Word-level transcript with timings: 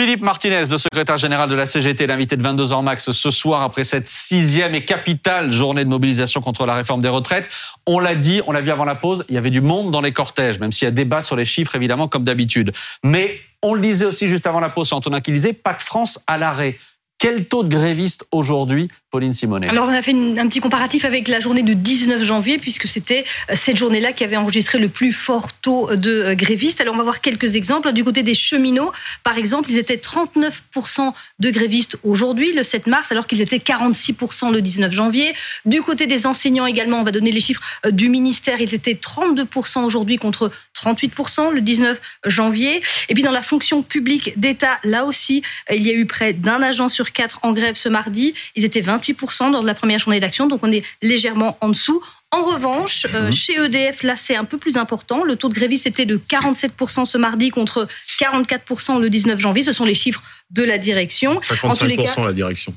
Philippe 0.00 0.22
Martinez, 0.22 0.64
le 0.70 0.78
secrétaire 0.78 1.18
général 1.18 1.50
de 1.50 1.54
la 1.54 1.66
CGT, 1.66 2.06
l'invité 2.06 2.38
de 2.38 2.42
22h 2.42 2.82
max 2.82 3.10
ce 3.10 3.30
soir 3.30 3.60
après 3.60 3.84
cette 3.84 4.08
sixième 4.08 4.74
et 4.74 4.82
capitale 4.82 5.52
journée 5.52 5.84
de 5.84 5.90
mobilisation 5.90 6.40
contre 6.40 6.64
la 6.64 6.74
réforme 6.74 7.02
des 7.02 7.10
retraites. 7.10 7.50
On 7.84 7.98
l'a 7.98 8.14
dit, 8.14 8.40
on 8.46 8.52
l'a 8.52 8.62
vu 8.62 8.70
avant 8.70 8.86
la 8.86 8.94
pause, 8.94 9.26
il 9.28 9.34
y 9.34 9.36
avait 9.36 9.50
du 9.50 9.60
monde 9.60 9.90
dans 9.90 10.00
les 10.00 10.12
cortèges, 10.12 10.58
même 10.58 10.72
s'il 10.72 10.86
y 10.86 10.88
a 10.88 10.90
débat 10.90 11.20
sur 11.20 11.36
les 11.36 11.44
chiffres 11.44 11.74
évidemment 11.74 12.08
comme 12.08 12.24
d'habitude. 12.24 12.72
Mais 13.04 13.42
on 13.60 13.74
le 13.74 13.82
disait 13.82 14.06
aussi 14.06 14.26
juste 14.26 14.46
avant 14.46 14.60
la 14.60 14.70
pause, 14.70 14.90
Antonin 14.94 15.20
qui 15.20 15.32
disait, 15.32 15.52
pas 15.52 15.74
de 15.74 15.82
France 15.82 16.18
à 16.26 16.38
l'arrêt. 16.38 16.78
Quel 17.20 17.44
taux 17.44 17.62
de 17.62 17.68
grévistes 17.68 18.26
aujourd'hui, 18.32 18.88
Pauline 19.10 19.34
Simonet? 19.34 19.68
Alors 19.68 19.86
on 19.86 19.92
a 19.92 20.00
fait 20.00 20.12
un 20.12 20.48
petit 20.48 20.60
comparatif 20.60 21.04
avec 21.04 21.28
la 21.28 21.38
journée 21.38 21.62
du 21.62 21.74
19 21.74 22.22
janvier, 22.22 22.56
puisque 22.56 22.88
c'était 22.88 23.26
euh, 23.50 23.52
cette 23.56 23.76
journée-là 23.76 24.14
qui 24.14 24.24
avait 24.24 24.38
enregistré 24.38 24.78
le 24.78 24.88
plus 24.88 25.12
fort 25.12 25.52
taux 25.52 25.94
de 25.94 26.10
euh, 26.10 26.34
grévistes. 26.34 26.80
Alors 26.80 26.94
on 26.94 26.96
va 26.96 27.02
voir 27.02 27.20
quelques 27.20 27.56
exemples. 27.56 27.92
Du 27.92 28.04
côté 28.04 28.22
des 28.22 28.32
cheminots, 28.32 28.90
par 29.22 29.36
exemple, 29.36 29.70
ils 29.70 29.78
étaient 29.78 29.96
39% 29.96 31.12
de 31.40 31.50
grévistes 31.50 31.98
aujourd'hui, 32.04 32.54
le 32.54 32.62
7 32.62 32.86
mars, 32.86 33.12
alors 33.12 33.26
qu'ils 33.26 33.42
étaient 33.42 33.58
46% 33.58 34.50
le 34.50 34.62
19 34.62 34.90
janvier. 34.90 35.34
Du 35.66 35.82
côté 35.82 36.06
des 36.06 36.26
enseignants 36.26 36.64
également, 36.64 37.00
on 37.00 37.04
va 37.04 37.12
donner 37.12 37.32
les 37.32 37.40
chiffres 37.40 37.60
euh, 37.84 37.90
du 37.90 38.08
ministère, 38.08 38.62
ils 38.62 38.72
étaient 38.72 38.94
32% 38.94 39.84
aujourd'hui 39.84 40.16
contre 40.16 40.50
38% 40.74 41.52
le 41.52 41.60
19 41.60 42.00
janvier. 42.24 42.80
Et 43.10 43.14
puis 43.14 43.22
dans 43.22 43.30
la 43.30 43.42
fonction 43.42 43.82
publique 43.82 44.40
d'État, 44.40 44.78
là 44.84 45.04
aussi, 45.04 45.42
il 45.70 45.86
y 45.86 45.90
a 45.90 45.92
eu 45.92 46.06
près 46.06 46.32
d'un 46.32 46.62
agent 46.62 46.88
sur 46.88 47.09
4 47.12 47.40
en 47.42 47.52
grève 47.52 47.74
ce 47.74 47.88
mardi. 47.88 48.34
Ils 48.56 48.64
étaient 48.64 48.80
28% 48.80 49.52
lors 49.52 49.62
de 49.62 49.66
la 49.66 49.74
première 49.74 49.98
journée 49.98 50.20
d'action, 50.20 50.46
donc 50.46 50.60
on 50.62 50.72
est 50.72 50.84
légèrement 51.02 51.56
en 51.60 51.68
dessous. 51.68 52.02
En 52.32 52.44
revanche, 52.44 53.06
euh, 53.12 53.26
mhm. 53.26 53.32
chez 53.32 53.54
EDF, 53.54 54.04
là, 54.04 54.14
c'est 54.14 54.36
un 54.36 54.44
peu 54.44 54.56
plus 54.56 54.76
important. 54.76 55.24
Le 55.24 55.34
taux 55.34 55.48
de 55.48 55.54
grévistes 55.54 55.88
était 55.88 56.06
de 56.06 56.16
47% 56.16 57.04
ce 57.04 57.18
mardi 57.18 57.50
contre 57.50 57.88
44% 58.20 59.00
le 59.00 59.10
19 59.10 59.40
janvier. 59.40 59.64
Ce 59.64 59.72
sont 59.72 59.84
les 59.84 59.94
chiffres 59.94 60.22
de 60.50 60.62
la 60.62 60.78
direction. 60.78 61.40
55% 61.40 62.24
la 62.24 62.32
direction. 62.32 62.74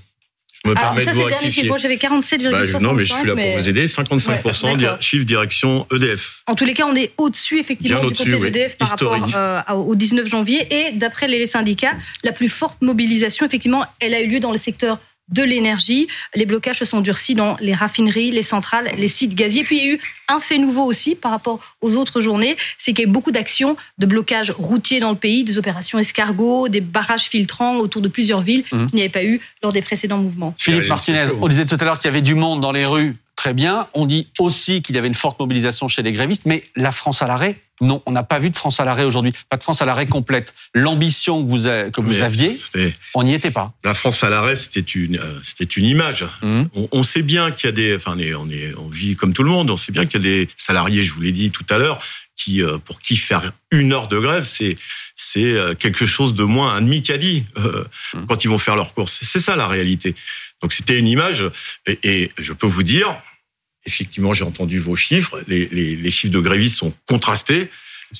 Je 0.63 0.69
me 0.69 0.75
permets 0.75 1.05
de 1.05 1.11
vous 1.11 1.23
rectifier. 1.23 1.67
Moi, 1.67 1.77
j'avais 1.77 1.95
47,65. 1.97 2.51
Bah, 2.51 2.79
non, 2.79 2.93
mais 2.93 3.05
je 3.05 3.13
suis 3.13 3.27
là 3.27 3.35
pour 3.35 3.57
vous 3.57 3.69
aider. 3.69 3.85
55% 3.85 5.01
chiffre 5.01 5.25
direction 5.25 5.85
EDF. 5.93 6.43
En 6.47 6.55
tous 6.55 6.65
les 6.65 6.73
cas, 6.73 6.85
on 6.85 6.95
est 6.95 7.11
au-dessus, 7.17 7.59
effectivement, 7.59 8.05
du 8.05 8.13
côté 8.13 8.39
d'EDF 8.39 8.77
par 8.77 8.89
rapport 8.89 9.27
euh, 9.35 9.61
au 9.73 9.95
19 9.95 10.27
janvier. 10.27 10.67
Et 10.73 10.91
d'après 10.93 11.27
les 11.27 11.45
syndicats, 11.45 11.93
la 12.23 12.31
plus 12.31 12.49
forte 12.49 12.81
mobilisation, 12.81 13.45
effectivement, 13.45 13.85
elle 13.99 14.13
a 14.13 14.21
eu 14.21 14.27
lieu 14.27 14.39
dans 14.39 14.51
le 14.51 14.57
secteur 14.57 14.99
de 15.29 15.43
l'énergie. 15.43 16.07
Les 16.35 16.45
blocages 16.45 16.79
se 16.79 16.85
sont 16.85 17.01
durcis 17.01 17.35
dans 17.35 17.55
les 17.59 17.73
raffineries, 17.73 18.31
les 18.31 18.43
centrales, 18.43 18.89
les 18.97 19.07
sites 19.07 19.35
gaziers. 19.35 19.63
Puis 19.63 19.77
il 19.77 19.85
y 19.85 19.89
a 19.89 19.93
eu 19.93 19.99
un 20.27 20.39
fait 20.39 20.57
nouveau 20.57 20.83
aussi 20.83 21.15
par 21.15 21.31
rapport 21.31 21.59
aux 21.81 21.95
autres 21.95 22.21
journées, 22.21 22.57
c'est 22.77 22.93
qu'il 22.93 23.05
y 23.05 23.07
a 23.07 23.09
eu 23.09 23.11
beaucoup 23.11 23.31
d'actions 23.31 23.75
de 23.97 24.05
blocage 24.05 24.51
routier 24.51 24.99
dans 24.99 25.11
le 25.11 25.17
pays, 25.17 25.43
des 25.43 25.57
opérations 25.57 25.99
escargots, 25.99 26.67
des 26.67 26.81
barrages 26.81 27.23
filtrants 27.23 27.77
autour 27.77 28.01
de 28.01 28.07
plusieurs 28.07 28.41
villes 28.41 28.63
mmh. 28.71 28.87
qu'il 28.87 28.95
n'y 28.95 29.01
avait 29.01 29.09
pas 29.09 29.23
eu 29.23 29.41
lors 29.61 29.71
des 29.71 29.81
précédents 29.81 30.17
mouvements. 30.17 30.53
Philippe 30.57 30.87
Martinez, 30.87 31.25
on 31.41 31.47
disait 31.47 31.65
tout 31.65 31.77
à 31.79 31.85
l'heure 31.85 31.97
qu'il 31.97 32.05
y 32.05 32.13
avait 32.13 32.21
du 32.21 32.35
monde 32.35 32.61
dans 32.61 32.71
les 32.71 32.85
rues 32.85 33.15
très 33.35 33.53
bien. 33.53 33.87
On 33.93 34.05
dit 34.05 34.27
aussi 34.39 34.81
qu'il 34.81 34.95
y 34.95 34.99
avait 34.99 35.07
une 35.07 35.15
forte 35.15 35.39
mobilisation 35.39 35.87
chez 35.87 36.01
les 36.01 36.11
grévistes, 36.11 36.43
mais 36.45 36.63
la 36.75 36.91
France 36.91 37.21
à 37.21 37.27
l'arrêt, 37.27 37.59
non, 37.81 38.01
on 38.05 38.11
n'a 38.11 38.23
pas 38.23 38.39
vu 38.39 38.49
de 38.49 38.55
France 38.55 38.79
à 38.79 38.85
l'arrêt 38.85 39.03
aujourd'hui. 39.03 39.33
Pas 39.49 39.57
de 39.57 39.63
France 39.63 39.81
à 39.81 39.85
l'arrêt 39.85 40.05
complète. 40.05 40.53
L'ambition 40.73 41.43
que 41.43 41.49
vous, 41.49 41.63
que 41.91 42.01
vous 42.01 42.21
aviez, 42.21 42.57
on 43.13 43.23
n'y 43.23 43.33
était 43.33 43.51
pas. 43.51 43.73
La 43.83 43.93
France 43.93 44.23
à 44.23 44.29
l'arrêt, 44.29 44.55
c'était 44.55 44.79
une, 44.79 45.17
euh, 45.17 45.39
c'était 45.43 45.65
une 45.65 45.85
image. 45.85 46.25
Mmh. 46.41 46.63
On, 46.91 47.03
sait 47.03 47.23
bien 47.23 47.51
qu'il 47.51 47.67
y 47.67 47.69
a 47.69 47.71
des, 47.73 47.95
enfin, 47.95 48.15
on, 48.15 48.49
est, 48.49 48.73
on 48.77 48.87
vit 48.89 49.15
comme 49.15 49.33
tout 49.33 49.43
le 49.43 49.49
monde. 49.49 49.71
On 49.71 49.75
sait 49.75 49.91
bien 49.91 50.05
qu'il 50.05 50.23
y 50.23 50.27
a 50.27 50.29
des 50.29 50.49
salariés, 50.55 51.03
je 51.03 51.13
vous 51.13 51.21
l'ai 51.21 51.31
dit 51.31 51.51
tout 51.51 51.65
à 51.69 51.77
l'heure, 51.77 52.01
qui, 52.35 52.61
euh, 52.61 52.77
pour 52.77 52.99
qui 52.99 53.15
faire 53.15 53.51
une 53.71 53.93
heure 53.93 54.07
de 54.07 54.17
grève, 54.17 54.43
c'est, 54.43 54.75
c'est 55.15 55.53
euh, 55.53 55.75
quelque 55.75 56.05
chose 56.05 56.33
de 56.33 56.43
moins 56.43 56.73
un 56.75 56.81
demi 56.81 57.01
caddie 57.01 57.45
mmh. 57.55 58.25
quand 58.27 58.43
ils 58.43 58.47
vont 58.47 58.57
faire 58.57 58.75
leurs 58.75 58.93
courses. 58.93 59.19
C'est 59.21 59.39
ça 59.39 59.55
la 59.55 59.67
réalité. 59.67 60.15
Donc 60.61 60.73
c'était 60.73 60.97
une 60.97 61.07
image, 61.07 61.45
et, 61.85 61.99
et 62.03 62.31
je 62.37 62.53
peux 62.53 62.67
vous 62.67 62.83
dire, 62.83 63.15
effectivement, 63.85 64.33
j'ai 64.33 64.43
entendu 64.43 64.79
vos 64.79 64.95
chiffres. 64.95 65.41
Les, 65.47 65.67
les, 65.67 65.95
les, 65.95 66.11
chiffres 66.11 66.33
de 66.33 66.39
grévistes 66.39 66.77
sont 66.77 66.93
contrastés. 67.07 67.69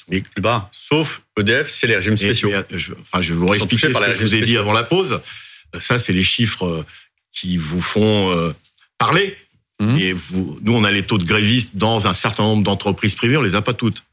Mais 0.09 0.21
plus 0.21 0.41
bas, 0.41 0.69
sauf 0.71 1.21
EDF, 1.37 1.69
c'est 1.69 1.87
les 1.87 1.95
régimes 1.95 2.17
spéciaux. 2.17 2.51
je, 2.71 2.93
enfin, 2.93 3.21
je 3.21 3.33
vais 3.33 3.39
vous 3.39 3.47
réexpliquer 3.47 3.93
ce 3.93 3.99
que 3.99 4.13
je 4.13 4.19
vous 4.19 4.35
ai 4.35 4.41
dit 4.41 4.57
avant 4.57 4.73
la 4.73 4.83
pause. 4.83 5.21
Ça, 5.79 5.99
c'est 5.99 6.13
les 6.13 6.23
chiffres 6.23 6.65
euh, 6.65 6.85
qui 7.31 7.57
vous 7.57 7.81
font 7.81 8.31
euh, 8.31 8.53
parler. 8.97 9.37
Mmh. 9.83 9.97
Et 9.97 10.13
vous, 10.13 10.59
nous, 10.61 10.73
on 10.73 10.83
a 10.83 10.91
les 10.91 11.03
taux 11.03 11.17
de 11.17 11.25
grévistes 11.25 11.71
dans 11.73 12.07
un 12.07 12.13
certain 12.13 12.43
nombre 12.43 12.63
d'entreprises 12.63 13.15
privées, 13.15 13.37
on 13.37 13.41
les 13.41 13.55
a 13.55 13.61
pas 13.61 13.73
toutes. 13.73 14.03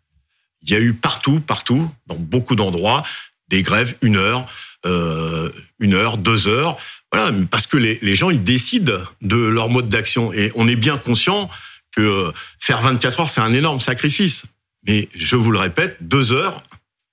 Il 0.62 0.70
y 0.70 0.75
a 0.75 0.81
eu 0.81 0.92
partout, 0.92 1.41
partout, 1.41 1.91
dans 2.06 2.16
beaucoup 2.16 2.54
d'endroits, 2.54 3.03
des 3.48 3.62
grèves 3.62 3.97
une 4.03 4.16
heure, 4.16 4.47
euh, 4.86 5.50
une 5.78 5.94
heure, 5.94 6.19
deux 6.19 6.48
heures. 6.48 6.76
Voilà, 7.12 7.32
parce 7.50 7.66
que 7.66 7.76
les, 7.76 8.16
gens, 8.16 8.31
ils 8.31 8.42
décident 8.42 9.00
de 9.22 9.36
leur 9.36 9.69
mode 9.69 9.88
d'action. 9.88 10.32
Et 10.32 10.53
on 10.54 10.69
est 10.69 10.76
bien 10.76 10.98
conscient 10.98 11.50
que 11.94 12.32
faire 12.58 12.81
24 12.81 13.20
heures, 13.20 13.28
c'est 13.28 13.41
un 13.41 13.52
énorme 13.52 13.81
sacrifice. 13.81 14.44
Mais 14.87 15.08
je 15.14 15.37
vous 15.37 15.50
le 15.50 15.58
répète, 15.58 15.97
deux 16.00 16.32
heures, 16.32 16.62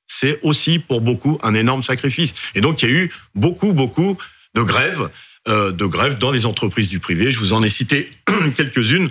c'est 0.06 0.40
aussi 0.44 0.80
pour 0.80 1.02
beaucoup 1.02 1.38
un 1.44 1.54
énorme 1.54 1.84
sacrifice. 1.84 2.34
Et 2.56 2.62
donc, 2.62 2.82
il 2.82 2.90
y 2.90 2.92
a 2.92 2.96
eu 2.96 3.14
beaucoup, 3.36 3.74
beaucoup 3.74 4.18
de 4.56 4.62
grèves, 4.62 5.10
de 5.48 5.86
grèves 5.86 6.18
dans 6.18 6.32
les 6.32 6.46
entreprises 6.46 6.90
du 6.90 7.00
privé. 7.00 7.32
Je 7.32 7.40
vous 7.40 7.54
en 7.54 7.64
ai 7.64 7.70
cité 7.70 8.10
quelques-unes. 8.58 9.10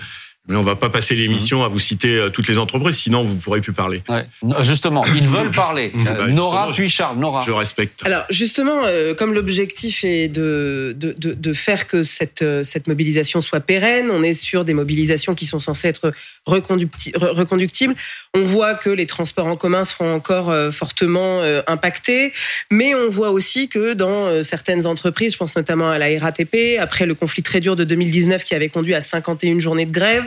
Mais 0.49 0.55
on 0.55 0.63
va 0.63 0.77
pas 0.77 0.91
passer 0.91 1.17
l'émission 1.17 1.65
à 1.65 1.69
vous 1.69 1.81
citer 1.81 2.17
euh, 2.17 2.31
toutes 2.31 2.47
les 2.47 2.59
entreprises, 2.59 2.97
sinon 2.97 3.25
vous 3.25 3.35
pourrez 3.35 3.61
plus 3.61 3.73
parler. 3.73 4.03
Ouais. 4.09 4.25
Justement, 4.63 5.03
ils 5.17 5.27
veulent 5.27 5.51
parler. 5.51 5.91
Bah, 5.93 6.29
Nora, 6.29 6.71
puis 6.73 6.89
Charles. 6.89 7.19
Nora. 7.19 7.43
Je 7.45 7.51
respecte. 7.51 8.03
Alors 8.05 8.25
justement, 8.31 8.83
euh, 8.85 9.15
comme 9.15 9.35
l'objectif 9.35 10.05
est 10.05 10.29
de, 10.29 10.95
de, 10.97 11.15
de, 11.19 11.33
de, 11.33 11.53
faire 11.53 11.89
que 11.89 12.05
cette, 12.05 12.43
euh, 12.43 12.63
cette 12.63 12.87
mobilisation 12.87 13.41
soit 13.41 13.59
pérenne, 13.59 14.09
on 14.13 14.23
est 14.23 14.35
sur 14.35 14.65
des 14.65 14.75
mobilisations 14.75 15.35
qui 15.35 15.47
sont 15.47 15.59
censées 15.59 15.89
être 15.89 16.13
reconductibles. 16.45 17.97
On 18.35 18.43
voit 18.43 18.75
que 18.75 18.91
les 18.91 19.07
transports 19.07 19.47
en 19.47 19.57
commun 19.57 19.85
seront 19.85 20.15
encore 20.15 20.55
fortement 20.73 21.41
impactés, 21.67 22.33
mais 22.71 22.95
on 22.95 23.09
voit 23.09 23.31
aussi 23.31 23.69
que 23.69 23.95
dans 23.95 24.45
certaines 24.45 24.87
entreprises, 24.87 25.33
je 25.33 25.39
pense 25.39 25.57
notamment 25.57 25.91
à 25.91 25.99
la 25.99 26.07
RATP, 26.19 26.79
après 26.79 27.07
le 27.07 27.15
conflit 27.15 27.43
très 27.43 27.61
dur 27.61 27.75
de 27.75 27.85
2019 27.85 28.45
qui 28.45 28.55
avait 28.55 28.69
conduit 28.69 28.95
à 28.95 29.01
51 29.01 29.59
journées 29.59 29.87
de 29.87 29.93
grève, 29.93 30.27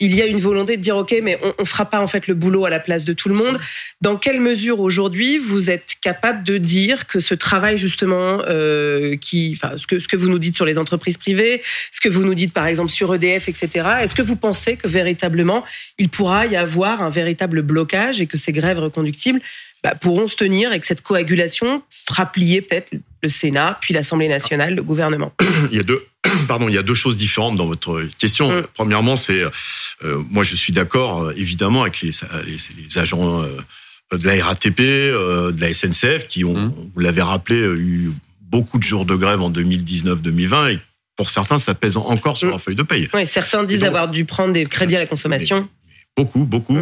il 0.00 0.14
y 0.14 0.22
a 0.22 0.26
une 0.26 0.40
volonté 0.40 0.76
de 0.76 0.82
dire 0.82 0.96
ok, 0.96 1.14
mais 1.22 1.38
on, 1.42 1.54
on 1.58 1.64
fera 1.64 1.84
pas 1.84 2.00
en 2.00 2.08
fait 2.08 2.26
le 2.26 2.34
boulot 2.34 2.64
à 2.64 2.70
la 2.70 2.80
place 2.80 3.04
de 3.04 3.12
tout 3.12 3.28
le 3.28 3.34
monde. 3.34 3.58
Dans 4.00 4.16
quelle 4.16 4.40
mesure 4.40 4.80
aujourd'hui 4.80 5.38
vous 5.38 5.70
êtes 5.70 5.96
capable 6.00 6.42
de 6.42 6.58
dire 6.58 7.06
que 7.06 7.20
ce 7.20 7.34
travail 7.34 7.78
justement, 7.78 8.40
euh, 8.48 9.16
ce 9.22 9.86
que 9.86 10.16
vous 10.16 10.28
nous 10.28 10.38
dites 10.38 10.56
sur 10.56 10.64
les 10.64 10.78
entreprises 10.78 11.18
privées, 11.18 11.62
ce 11.92 12.00
que 12.00 12.08
vous 12.08 12.24
nous 12.24 12.34
dites 12.34 12.52
par 12.52 12.66
exemple 12.66 12.90
sur 12.90 13.14
EDF, 13.14 13.48
etc. 13.48 13.88
Est-ce 14.02 14.14
que 14.14 14.22
vous 14.22 14.36
pensez 14.36 14.76
que 14.76 14.88
véritablement 14.88 15.64
il 15.98 16.08
pourra 16.08 16.46
y 16.46 16.56
avoir 16.56 17.02
un 17.02 17.10
véritable 17.10 17.62
blocage 17.62 18.20
et 18.20 18.26
que 18.26 18.36
ces 18.36 18.52
grèves 18.52 18.78
reconductibles 18.78 19.40
bah, 19.82 19.94
pourront 19.94 20.28
se 20.28 20.36
tenir 20.36 20.72
et 20.72 20.80
que 20.80 20.86
cette 20.86 21.02
coagulation 21.02 21.82
fera 21.90 22.26
plier 22.26 22.62
peut-être 22.62 22.90
le 23.22 23.28
Sénat, 23.28 23.78
puis 23.80 23.94
l'Assemblée 23.94 24.28
nationale, 24.28 24.74
le 24.74 24.82
gouvernement. 24.82 25.32
Il 25.70 25.76
y 25.76 25.80
a 25.80 25.82
deux, 25.82 26.06
pardon, 26.48 26.68
il 26.68 26.74
y 26.74 26.78
a 26.78 26.82
deux 26.82 26.94
choses 26.94 27.16
différentes 27.16 27.56
dans 27.56 27.66
votre 27.66 28.06
question. 28.18 28.52
Mm. 28.52 28.66
Premièrement, 28.74 29.16
c'est 29.16 29.42
euh, 29.42 30.22
moi 30.30 30.44
je 30.44 30.54
suis 30.54 30.72
d'accord 30.72 31.22
euh, 31.22 31.32
évidemment 31.36 31.82
avec 31.82 32.00
les, 32.02 32.10
les, 32.46 32.56
les 32.82 32.98
agents 32.98 33.42
euh, 33.42 34.16
de 34.16 34.26
la 34.26 34.44
RATP, 34.44 34.80
euh, 34.80 35.52
de 35.52 35.60
la 35.60 35.72
SNCF 35.72 36.26
qui 36.28 36.44
ont, 36.44 36.56
mm. 36.56 36.90
vous 36.94 37.00
l'avez 37.00 37.22
rappelé, 37.22 37.58
eu 37.58 38.12
beaucoup 38.40 38.78
de 38.78 38.82
jours 38.82 39.04
de 39.04 39.14
grève 39.14 39.40
en 39.40 39.50
2019-2020 39.50 40.74
et 40.74 40.78
pour 41.16 41.28
certains 41.28 41.58
ça 41.58 41.74
pèse 41.74 41.96
encore 41.96 42.36
sur 42.36 42.48
mm. 42.48 42.50
leur 42.50 42.60
feuille 42.60 42.74
de 42.74 42.82
paye. 42.82 43.08
Oui, 43.14 43.26
certains 43.26 43.64
disent 43.64 43.84
avoir 43.84 44.08
dû 44.08 44.24
prendre 44.24 44.52
des 44.52 44.64
crédits 44.64 44.96
à 44.96 45.00
la 45.00 45.06
consommation. 45.06 45.68
beaucoup, 46.16 46.44
beaucoup. 46.44 46.78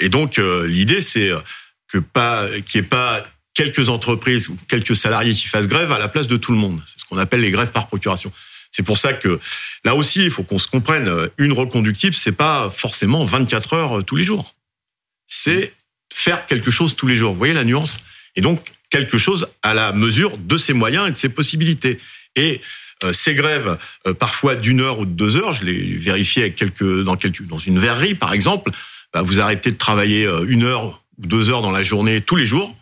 et 0.00 0.08
donc 0.08 0.38
l'idée 0.66 1.00
c'est 1.00 1.30
que 1.88 1.98
pas 1.98 2.46
qu'il 2.66 2.80
n'y 2.80 2.86
ait 2.86 2.88
pas 2.88 3.24
quelques 3.58 3.88
entreprises 3.88 4.48
ou 4.50 4.56
quelques 4.68 4.94
salariés 4.94 5.34
qui 5.34 5.48
fassent 5.48 5.66
grève 5.66 5.90
à 5.90 5.98
la 5.98 6.06
place 6.06 6.28
de 6.28 6.36
tout 6.36 6.52
le 6.52 6.58
monde. 6.58 6.80
C'est 6.86 7.00
ce 7.00 7.04
qu'on 7.04 7.18
appelle 7.18 7.40
les 7.40 7.50
grèves 7.50 7.72
par 7.72 7.88
procuration. 7.88 8.32
C'est 8.70 8.84
pour 8.84 8.98
ça 8.98 9.12
que 9.12 9.40
là 9.84 9.96
aussi, 9.96 10.22
il 10.22 10.30
faut 10.30 10.44
qu'on 10.44 10.58
se 10.58 10.68
comprenne. 10.68 11.10
Une 11.38 11.50
reconductible, 11.50 12.14
c'est 12.14 12.30
pas 12.30 12.70
forcément 12.70 13.24
24 13.24 13.72
heures 13.72 13.98
euh, 13.98 14.02
tous 14.04 14.14
les 14.14 14.22
jours. 14.22 14.54
C'est 15.26 15.72
faire 16.14 16.46
quelque 16.46 16.70
chose 16.70 16.94
tous 16.94 17.08
les 17.08 17.16
jours. 17.16 17.32
Vous 17.32 17.38
voyez 17.38 17.52
la 17.52 17.64
nuance? 17.64 17.98
Et 18.36 18.42
donc 18.42 18.62
quelque 18.90 19.18
chose 19.18 19.48
à 19.64 19.74
la 19.74 19.92
mesure 19.92 20.38
de 20.38 20.56
ses 20.56 20.72
moyens 20.72 21.08
et 21.08 21.10
de 21.10 21.16
ses 21.16 21.28
possibilités. 21.28 21.98
Et 22.36 22.60
euh, 23.02 23.12
ces 23.12 23.34
grèves, 23.34 23.76
euh, 24.06 24.14
parfois 24.14 24.54
d'une 24.54 24.80
heure 24.80 25.00
ou 25.00 25.04
de 25.04 25.10
deux 25.10 25.36
heures, 25.36 25.52
je 25.52 25.64
l'ai 25.64 25.96
vérifié 25.96 26.42
avec 26.42 26.54
quelques, 26.54 27.02
dans, 27.02 27.16
quelques, 27.16 27.42
dans 27.42 27.58
une 27.58 27.80
verrerie 27.80 28.14
par 28.14 28.32
exemple, 28.34 28.70
bah, 29.12 29.22
vous 29.22 29.40
arrêtez 29.40 29.72
de 29.72 29.78
travailler 29.78 30.30
une 30.46 30.62
heure 30.62 31.02
ou 31.18 31.26
deux 31.26 31.50
heures 31.50 31.62
dans 31.62 31.72
la 31.72 31.82
journée 31.82 32.20
tous 32.20 32.36
les 32.36 32.46
jours, 32.46 32.76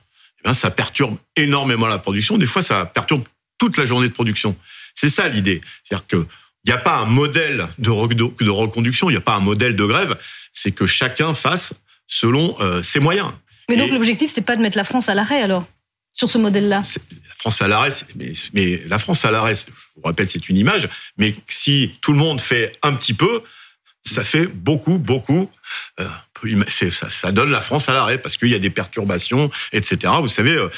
eh 0.49 0.55
ça 0.55 0.71
perturbe 0.71 1.17
énormément 1.35 1.87
la 1.87 1.99
production. 1.99 2.39
Des 2.39 2.47
fois, 2.47 2.63
ça 2.63 2.87
perturbe 2.87 3.25
toute 3.59 3.77
la 3.77 3.85
journée 3.85 4.09
de 4.09 4.13
production. 4.13 4.57
C'est 4.95 5.09
ça 5.09 5.29
l'idée. 5.29 5.61
C'est-à-dire 5.83 6.07
que 6.07 6.27
il 6.65 6.71
n'y 6.71 6.75
a 6.75 6.79
pas 6.79 6.97
un 6.97 7.05
modèle 7.05 7.69
de, 7.79 7.91
reconduction, 7.91 9.09
il 9.09 9.13
n'y 9.13 9.19
a 9.19 9.21
pas 9.21 9.37
un 9.37 9.41
modèle 9.41 9.77
de 9.77 9.85
grève. 9.85 10.19
C'est 10.53 10.73
que 10.73 10.85
chacun 10.87 11.33
fasse 11.33 11.75
selon 12.09 12.57
euh, 12.61 12.83
ses 12.83 12.99
moyens. 12.99 13.29
Mais 13.69 13.77
donc 13.77 13.93
l'objectif, 13.93 14.33
c'est 14.35 14.43
pas 14.43 14.57
de 14.57 14.63
mettre 14.63 14.77
la 14.77 14.83
France 14.83 15.09
à 15.09 15.15
l'arrêt 15.15 15.41
alors 15.41 15.65
sur 16.13 16.31
ce 16.31 16.39
modèle-là? 16.39 16.81
La 16.81 17.35
France 17.37 17.63
à 17.63 17.69
l'arrêt, 17.69 17.91
mais, 18.17 18.33
mais 18.55 18.83
la 18.87 18.99
France 18.99 19.25
à 19.25 19.31
l'arrêt, 19.31 19.55
je 19.55 19.71
vous 19.97 20.03
répète, 20.03 20.31
c'est 20.31 20.49
une 20.49 20.57
image. 20.57 20.89
Mais 21.19 21.35
si 21.47 21.93
tout 22.01 22.13
le 22.13 22.19
monde 22.19 22.41
fait 22.41 22.73
un 22.83 22.95
petit 22.95 23.13
peu, 23.15 23.43
ça 24.03 24.25
fait 24.25 24.47
beaucoup, 24.47 24.99
beaucoup. 24.99 25.51
euh, 26.01 26.09
ça, 26.91 27.09
ça 27.11 27.33
donne 27.33 27.50
la 27.50 27.61
France 27.61 27.88
à 27.88 27.93
l'arrêt 27.93 28.19
parce 28.19 28.37
qu'il 28.37 28.49
y 28.49 28.55
a 28.55 28.59
des 28.59 28.71
perturbations, 28.71 29.50
etc. 29.73 30.12
Vous 30.21 30.29
savez. 30.29 30.53
euh, 30.53 30.69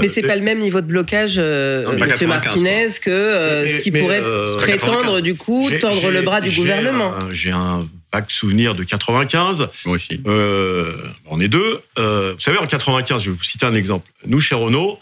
Mais 0.00 0.08
c'est 0.08 0.24
euh, 0.24 0.28
pas 0.28 0.36
le 0.36 0.42
même 0.42 0.58
niveau 0.58 0.80
de 0.80 0.86
blocage, 0.86 1.34
euh, 1.38 1.84
Non, 1.84 1.92
mais 1.92 1.98
pas 1.98 2.06
Monsieur 2.06 2.26
95, 2.26 2.28
Martinez, 2.62 2.88
que 3.00 3.10
euh, 3.10 3.62
Mais- 3.64 3.72
ce 3.72 3.78
qui 3.78 3.90
mais, 3.90 4.00
pourrait 4.00 4.20
euh, 4.22 4.56
prétendre 4.56 4.92
95. 5.20 5.22
du 5.22 5.34
coup 5.34 5.70
tordre 5.80 6.10
le 6.10 6.22
bras 6.22 6.40
du 6.40 6.50
gouvernement. 6.50 7.14
J'ai 7.32 7.50
un 7.52 7.86
vague 8.12 8.30
souvenir 8.30 8.74
de 8.74 8.84
95. 8.84 9.68
Moi 9.86 9.96
aussi. 9.96 10.20
Euh, 10.26 10.96
on 11.26 11.40
est 11.40 11.48
deux. 11.48 11.80
Euh, 11.98 12.32
vous 12.34 12.40
savez, 12.40 12.58
en 12.58 12.66
95, 12.66 13.22
je 13.24 13.30
vais 13.30 13.36
vous 13.36 13.42
citer 13.44 13.66
un 13.66 13.74
exemple. 13.74 14.10
Nous, 14.26 14.40
chez 14.40 14.54
Renault, 14.54 14.98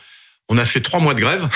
on 0.48 0.58
a 0.58 0.64
fait 0.64 0.80
trois 0.80 1.00
mois 1.00 1.14
de 1.14 1.20
grève. 1.20 1.48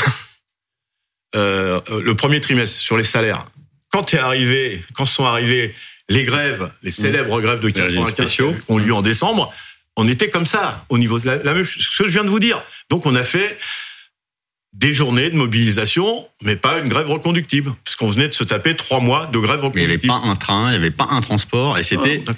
Euh, 1.37 1.81
le 2.03 2.15
premier 2.15 2.41
trimestre 2.41 2.79
sur 2.81 2.97
les 2.97 3.03
salaires. 3.03 3.47
Quand 3.91 4.15
est 4.15 4.19
arrivé, 4.19 4.83
quand 4.95 5.05
sont 5.05 5.25
arrivées 5.25 5.75
les 6.09 6.25
grèves, 6.25 6.71
les 6.83 6.91
célèbres 6.91 7.41
grèves 7.41 7.61
de 7.61 7.69
Les 7.69 7.81
régimes 7.81 8.01
95 8.05 8.27
spéciaux. 8.27 8.53
qui 8.53 8.71
ont 8.73 8.79
lieu 8.79 8.93
en 8.95 9.03
décembre, 9.03 9.53
on 9.97 10.07
était 10.09 10.29
comme 10.31 10.47
ça 10.47 10.85
au 10.89 10.99
niveau 10.99 11.19
de 11.19 11.27
la, 11.27 11.37
la 11.43 11.55
même 11.55 11.65
chose 11.65 11.89
que 11.97 12.07
je 12.07 12.13
viens 12.13 12.25
de 12.25 12.29
vous 12.29 12.41
dire. 12.41 12.63
Donc 12.91 13.07
on 13.07 13.15
a 13.15 13.25
fait 13.25 13.59
des 14.73 14.93
journées 14.93 15.31
de 15.31 15.37
mobilisation, 15.37 16.27
mais 16.43 16.57
pas 16.57 16.81
une 16.81 16.89
grève 16.89 17.09
reconductible, 17.09 17.73
parce 17.85 17.95
qu'on 17.95 18.09
venait 18.11 18.29
de 18.29 18.35
se 18.35 18.43
taper 18.43 18.75
trois 18.75 18.99
mois 19.01 19.27
de 19.27 19.39
grève 19.39 19.61
Mais 19.75 19.83
il 19.83 19.87
n'y 19.87 19.93
avait 19.93 19.93
reconductible. 19.95 20.13
pas 20.13 20.29
un 20.29 20.35
train, 20.37 20.67
il 20.67 20.71
n'y 20.71 20.77
avait 20.77 20.91
pas 20.91 21.07
un 21.11 21.21
transport, 21.21 21.79
et 21.79 21.85
c'était 21.85 22.25
Ah, 22.27 22.33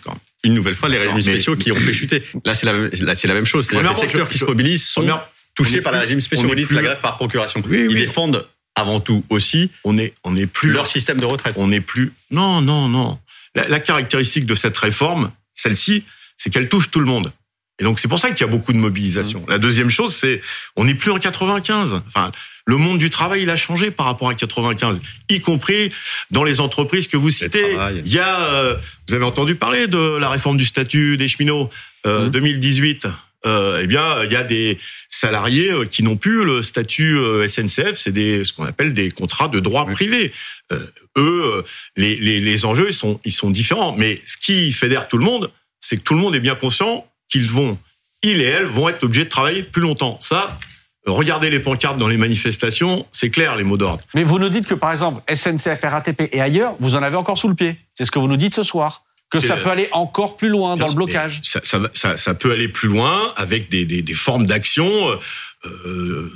une 0.44 0.52
nouvelle 0.54 0.74
fois 0.74 0.90
les 0.90 0.98
régimes 0.98 1.16
mais- 1.16 1.22
spéciaux 1.22 1.56
qui 1.56 1.72
ont 1.72 1.76
fait 1.76 1.94
chuter. 1.94 2.22
Là, 2.44 2.52
c'est 2.54 2.66
la, 2.66 2.74
même- 2.74 2.90
là, 3.00 3.14
c'est 3.16 3.26
la 3.26 3.32
même 3.34 3.46
chose. 3.46 3.70
Les 3.72 3.94
secteurs 3.94 4.26
je- 4.26 4.30
qui 4.32 4.38
se 4.38 4.44
mobilisent 4.44 4.86
sont 4.86 5.00
Première- 5.00 5.26
touchés 5.54 5.80
par 5.80 5.92
les 5.94 6.00
régimes 6.00 6.20
spéciaux. 6.20 6.48
plus- 6.50 6.70
la 6.72 6.82
grève 6.82 7.00
par 7.00 7.16
procuration. 7.16 7.62
Oui, 7.66 7.86
oui. 7.86 7.86
Ils 7.90 7.96
défendent 7.96 8.46
avant 8.74 9.00
tout 9.00 9.24
aussi 9.30 9.70
on 9.84 9.96
est, 9.96 10.12
on 10.22 10.36
est 10.36 10.44
plus 10.46 10.68
leur 10.70 10.86
système 10.86 11.18
de 11.18 11.24
retraite. 11.24 11.54
on 11.56 11.68
n'est 11.68 11.80
plus. 11.80 12.12
Non, 12.30 12.60
non, 12.60 12.86
non. 12.88 13.18
La, 13.56 13.66
la 13.68 13.80
caractéristique 13.80 14.46
de 14.46 14.54
cette 14.54 14.76
réforme, 14.76 15.32
celle-ci, 15.54 16.04
c'est 16.36 16.50
qu'elle 16.50 16.68
touche 16.68 16.90
tout 16.90 17.00
le 17.00 17.06
monde. 17.06 17.32
Et 17.78 17.84
donc 17.84 18.00
c'est 18.00 18.08
pour 18.08 18.18
ça 18.18 18.30
qu'il 18.30 18.40
y 18.40 18.48
a 18.48 18.50
beaucoup 18.50 18.72
de 18.72 18.78
mobilisation. 18.78 19.40
Mmh. 19.40 19.50
La 19.50 19.58
deuxième 19.58 19.90
chose, 19.90 20.14
c'est 20.14 20.40
on 20.76 20.84
n'est 20.84 20.94
plus 20.94 21.10
en 21.10 21.18
95. 21.18 22.02
Enfin, 22.06 22.32
le 22.66 22.76
monde 22.78 22.98
du 22.98 23.10
travail, 23.10 23.42
il 23.42 23.50
a 23.50 23.56
changé 23.56 23.90
par 23.90 24.06
rapport 24.06 24.28
à 24.28 24.34
95, 24.34 25.00
y 25.28 25.40
compris 25.40 25.92
dans 26.30 26.42
les 26.42 26.60
entreprises 26.60 27.06
que 27.06 27.16
vous 27.16 27.30
citez. 27.30 27.76
Il 28.04 28.12
y 28.12 28.18
a, 28.18 28.40
euh, 28.40 28.76
vous 29.08 29.14
avez 29.14 29.24
entendu 29.24 29.56
parler 29.56 29.88
de 29.88 30.16
la 30.18 30.30
réforme 30.30 30.56
du 30.56 30.64
statut 30.64 31.16
des 31.16 31.28
cheminots 31.28 31.70
euh, 32.06 32.26
Mmh. 32.26 32.30
2018. 32.30 33.08
Euh, 33.46 33.81
eh 33.82 33.87
bien, 33.87 34.25
il 34.25 34.32
y 34.32 34.37
a 34.37 34.44
des 34.44 34.78
salariés 35.08 35.70
euh, 35.70 35.84
qui 35.84 36.02
n'ont 36.02 36.16
plus 36.16 36.44
le 36.44 36.62
statut 36.62 37.16
euh, 37.16 37.46
SNCF, 37.46 37.96
c'est 37.96 38.12
des 38.12 38.44
ce 38.44 38.52
qu'on 38.52 38.64
appelle 38.64 38.93
des 38.93 39.10
contrats 39.10 39.48
de 39.48 39.60
droit 39.60 39.84
Oui. 39.87 39.94
privé. 39.94 40.32
Euh, 40.72 40.84
eux, 41.16 41.64
les, 41.96 42.16
les, 42.16 42.40
les 42.40 42.64
enjeux 42.64 42.88
ils 42.88 42.94
sont 42.94 43.20
ils 43.25 43.32
sont 43.32 43.50
différents. 43.50 43.94
Mais 43.96 44.20
ce 44.26 44.37
qui 44.37 44.72
fédère 44.72 45.08
tout 45.08 45.16
le 45.16 45.25
monde, 45.25 45.50
c'est 45.81 45.96
que 45.96 46.02
tout 46.02 46.14
le 46.14 46.20
monde 46.20 46.34
est 46.34 46.40
bien 46.40 46.56
conscient 46.56 47.06
qu'ils 47.28 47.48
vont, 47.48 47.78
ils 48.22 48.40
et 48.40 48.44
elles 48.44 48.66
vont 48.66 48.88
être 48.88 49.04
obligés 49.04 49.25
de 49.25 49.31
travailler 49.31 49.62
plus 49.62 49.82
longtemps. 49.82 50.19
Ça, 50.20 50.58
regardez 51.06 51.49
les 51.50 51.60
pancartes 51.60 51.96
dans 51.99 52.08
les 52.08 52.16
manifestations, 52.16 53.06
c'est 53.12 53.31
clair 53.31 53.56
les 53.56 53.64
mots 53.64 53.76
d'ordre. 53.76 54.02
Mais 54.14 54.25
vous 54.25 54.38
nous 54.40 54.49
dites 54.49 54.66
que, 54.66 54.75
par 54.75 54.90
exemple, 54.90 55.22
SNCF, 55.32 55.81
RATP 55.84 56.22
et 56.32 56.40
ailleurs, 56.40 56.75
vous 56.81 56.96
en 56.96 57.02
avez 57.02 57.16
encore 57.16 57.38
sous 57.38 57.49
le 57.49 57.54
pied. 57.54 57.76
C'est 57.94 58.04
ce 58.04 58.10
que 58.10 58.19
vous 58.19 58.28
nous 58.28 58.37
dites 58.37 58.54
ce 58.54 58.62
soir. 58.64 59.04
Que 59.31 59.40
ça 59.40 59.56
Euh, 59.56 59.62
peut 59.64 59.70
aller 59.70 59.88
encore 59.93 60.37
plus 60.37 60.49
loin 60.49 60.76
dans 60.76 60.87
le 60.87 60.94
blocage. 60.94 61.40
Ça, 61.43 61.61
ça, 61.64 61.78
va- 61.81 61.90
ça, 61.94 62.17
ça 62.17 62.34
peut 62.34 62.52
aller 62.52 62.69
plus 62.69 62.88
loin 62.88 63.32
avec 63.37 63.69
des, 63.69 63.84
des, 63.84 64.00
des 64.02 64.14
formes 64.14 64.46
d'action 64.46 64.87
euh, 65.11 65.17
euh, 65.64 66.32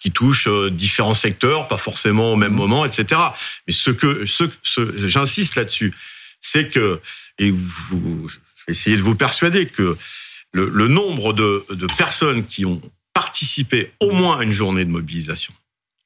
qui 0.00 0.10
touchent 0.12 0.48
différents 0.70 1.14
secteurs, 1.14 1.66
pas 1.66 1.78
forcément 1.78 2.32
au 2.32 2.36
même 2.36 2.52
Mmh. 2.52 2.56
moment, 2.56 2.84
etc. 2.84 3.20
Mais 3.66 3.72
ce 3.72 3.90
que, 3.90 4.26
ce, 4.26 4.44
ce- 4.62 5.08
j'insiste 5.08 5.54
là-dessus, 5.56 5.94
c'est 6.42 6.68
que, 6.68 7.00
et 7.38 7.50
vous, 7.50 8.28
je 8.28 8.36
vais 8.66 8.72
essayer 8.72 8.96
de 8.98 9.02
vous 9.02 9.14
persuader 9.16 9.64
que 9.66 9.96
le, 10.52 10.68
le 10.68 10.88
nombre 10.88 11.32
de, 11.32 11.64
de 11.70 11.86
personnes 11.96 12.46
qui 12.46 12.66
ont 12.66 12.82
participé 13.14 13.92
au 14.00 14.10
moins 14.10 14.40
à 14.40 14.44
une 14.44 14.52
journée 14.52 14.84
de 14.84 14.90
mobilisation, 14.90 15.54